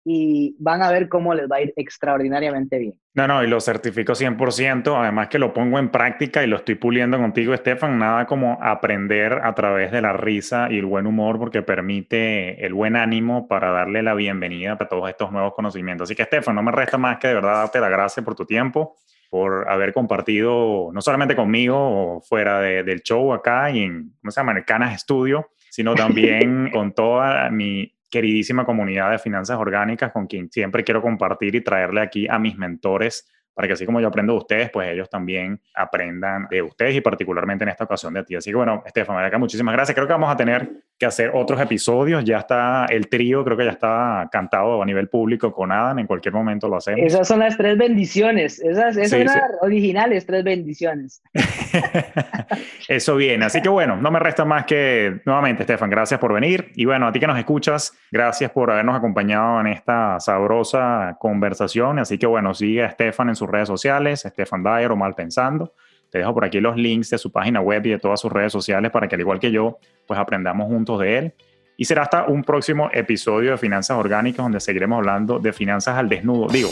y 0.04 0.56
van 0.58 0.82
a 0.82 0.90
ver 0.90 1.08
cómo 1.08 1.34
les 1.34 1.48
va 1.48 1.56
a 1.56 1.60
ir 1.60 1.74
extraordinariamente 1.76 2.78
bien. 2.78 2.94
No, 3.14 3.28
no, 3.28 3.44
y 3.44 3.46
lo 3.46 3.60
certifico 3.60 4.14
100%, 4.14 4.96
además 4.98 5.28
que 5.28 5.38
lo 5.38 5.52
pongo 5.52 5.78
en 5.78 5.90
práctica 5.90 6.42
y 6.42 6.46
lo 6.46 6.56
estoy 6.56 6.76
puliendo 6.76 7.18
contigo, 7.18 7.52
Estefan, 7.52 7.98
nada 7.98 8.26
como 8.26 8.58
aprender 8.62 9.34
a 9.44 9.54
través 9.54 9.92
de 9.92 10.00
la 10.00 10.14
risa 10.14 10.68
y 10.70 10.78
el 10.78 10.86
buen 10.86 11.06
humor 11.06 11.38
porque 11.38 11.62
permite 11.62 12.64
el 12.64 12.72
buen 12.72 12.96
ánimo 12.96 13.46
para 13.48 13.70
darle 13.70 14.02
la 14.02 14.14
bienvenida 14.14 14.78
a 14.80 14.88
todos 14.88 15.10
estos 15.10 15.30
nuevos 15.30 15.52
conocimientos. 15.54 16.06
Así 16.06 16.16
que, 16.16 16.22
Estefan, 16.22 16.54
no 16.54 16.62
me 16.62 16.72
resta 16.72 16.96
más 16.96 17.18
que 17.18 17.28
de 17.28 17.34
verdad 17.34 17.54
darte 17.54 17.78
la 17.78 17.90
gracia 17.90 18.22
por 18.22 18.34
tu 18.34 18.46
tiempo, 18.46 18.96
por 19.28 19.70
haber 19.70 19.92
compartido 19.92 20.90
no 20.92 21.02
solamente 21.02 21.36
conmigo 21.36 22.22
fuera 22.26 22.60
del 22.60 23.02
show 23.02 23.34
acá 23.34 23.70
y 23.70 23.82
en, 23.82 24.14
¿cómo 24.22 24.30
se 24.30 24.40
llama?, 24.40 24.52
en 24.52 24.58
el 24.58 24.64
Canas 24.64 24.98
Studio, 25.02 25.50
sino 25.78 25.94
también 25.94 26.70
con 26.72 26.92
toda 26.92 27.50
mi 27.50 27.94
queridísima 28.10 28.64
comunidad 28.64 29.12
de 29.12 29.20
finanzas 29.20 29.58
orgánicas 29.58 30.10
con 30.10 30.26
quien 30.26 30.50
siempre 30.50 30.82
quiero 30.82 31.00
compartir 31.00 31.54
y 31.54 31.60
traerle 31.62 32.00
aquí 32.00 32.26
a 32.28 32.40
mis 32.40 32.58
mentores 32.58 33.30
para 33.58 33.66
que 33.66 33.74
así 33.74 33.84
como 33.84 34.00
yo 34.00 34.06
aprendo 34.06 34.34
de 34.34 34.38
ustedes, 34.38 34.70
pues 34.70 34.88
ellos 34.88 35.10
también 35.10 35.60
aprendan 35.74 36.46
de 36.48 36.62
ustedes 36.62 36.94
y 36.94 37.00
particularmente 37.00 37.64
en 37.64 37.70
esta 37.70 37.82
ocasión 37.82 38.14
de 38.14 38.22
ti. 38.22 38.36
Así 38.36 38.50
que 38.50 38.56
bueno, 38.56 38.84
Estefan, 38.86 39.18
acá 39.18 39.36
muchísimas 39.36 39.74
gracias. 39.74 39.96
Creo 39.96 40.06
que 40.06 40.12
vamos 40.12 40.30
a 40.30 40.36
tener 40.36 40.70
que 40.96 41.06
hacer 41.06 41.32
otros 41.34 41.60
episodios. 41.60 42.24
Ya 42.24 42.38
está 42.38 42.86
el 42.86 43.08
trío, 43.08 43.44
creo 43.44 43.56
que 43.56 43.64
ya 43.64 43.72
está 43.72 44.28
cantado 44.30 44.80
a 44.80 44.86
nivel 44.86 45.08
público 45.08 45.52
con 45.52 45.72
Adam. 45.72 45.98
En 45.98 46.06
cualquier 46.06 46.34
momento 46.34 46.68
lo 46.68 46.76
hacemos. 46.76 47.00
Esas 47.04 47.26
son 47.26 47.40
las 47.40 47.56
tres 47.56 47.76
bendiciones. 47.76 48.60
Esas, 48.60 48.94
son 49.10 49.24
las 49.24 49.42
originales 49.60 50.24
tres 50.24 50.44
bendiciones. 50.44 51.20
Eso 52.88 53.16
viene. 53.16 53.44
Así 53.44 53.60
que 53.60 53.68
bueno, 53.68 53.96
no 53.96 54.12
me 54.12 54.20
resta 54.20 54.44
más 54.44 54.66
que 54.66 55.20
nuevamente, 55.24 55.64
Estefan, 55.64 55.90
gracias 55.90 56.20
por 56.20 56.32
venir. 56.32 56.70
Y 56.76 56.84
bueno, 56.84 57.08
a 57.08 57.12
ti 57.12 57.18
que 57.18 57.26
nos 57.26 57.38
escuchas, 57.38 57.92
gracias 58.12 58.52
por 58.52 58.70
habernos 58.70 58.96
acompañado 58.96 59.60
en 59.62 59.66
esta 59.66 60.20
sabrosa 60.20 61.16
conversación. 61.18 61.98
Así 61.98 62.18
que 62.18 62.26
bueno, 62.26 62.54
sigue 62.54 62.84
a 62.84 62.86
Estefan 62.86 63.30
en 63.30 63.34
su 63.34 63.47
redes 63.48 63.68
sociales, 63.68 64.20
Stefan 64.26 64.62
Dyer 64.62 64.90
o 64.90 64.96
Mal 64.96 65.14
Pensando. 65.14 65.72
Te 66.10 66.18
dejo 66.18 66.32
por 66.32 66.44
aquí 66.44 66.60
los 66.60 66.76
links 66.76 67.10
de 67.10 67.18
su 67.18 67.30
página 67.30 67.60
web 67.60 67.84
y 67.86 67.90
de 67.90 67.98
todas 67.98 68.20
sus 68.20 68.32
redes 68.32 68.52
sociales 68.52 68.90
para 68.90 69.08
que 69.08 69.14
al 69.14 69.20
igual 69.20 69.38
que 69.38 69.50
yo, 69.50 69.78
pues 70.06 70.18
aprendamos 70.18 70.66
juntos 70.68 71.00
de 71.00 71.18
él. 71.18 71.34
Y 71.76 71.84
será 71.84 72.02
hasta 72.02 72.24
un 72.24 72.42
próximo 72.42 72.90
episodio 72.92 73.52
de 73.52 73.58
Finanzas 73.58 73.96
Orgánicas 73.96 74.44
donde 74.44 74.58
seguiremos 74.58 74.98
hablando 74.98 75.38
de 75.38 75.52
finanzas 75.52 75.96
al 75.96 76.08
desnudo. 76.08 76.48
Digo, 76.48 76.70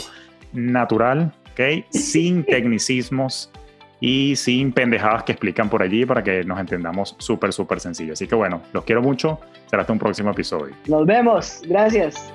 natural, 0.53 1.33
¿ok? 1.51 1.85
Sin 1.91 2.43
tecnicismos 2.45 3.51
y 3.99 4.35
sin 4.35 4.71
pendejadas 4.71 5.23
que 5.23 5.31
explican 5.31 5.69
por 5.69 5.81
allí 5.81 6.05
para 6.05 6.23
que 6.23 6.43
nos 6.43 6.59
entendamos 6.59 7.15
súper, 7.19 7.53
súper 7.53 7.79
sencillo. 7.79 8.13
Así 8.13 8.27
que 8.27 8.35
bueno, 8.35 8.61
los 8.73 8.83
quiero 8.83 9.01
mucho. 9.01 9.39
Será 9.67 9.81
hasta 9.81 9.93
un 9.93 9.99
próximo 9.99 10.31
episodio. 10.31 10.75
Nos 10.87 11.05
vemos. 11.05 11.61
Gracias. 11.67 12.31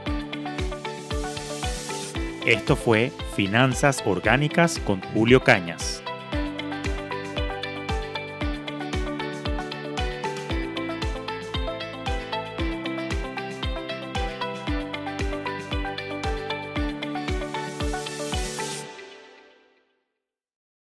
Esto 2.47 2.74
fue 2.74 3.12
Finanzas 3.36 4.03
Orgánicas 4.05 4.80
con 4.80 5.01
Julio 5.14 5.45
Cañas. 5.45 6.03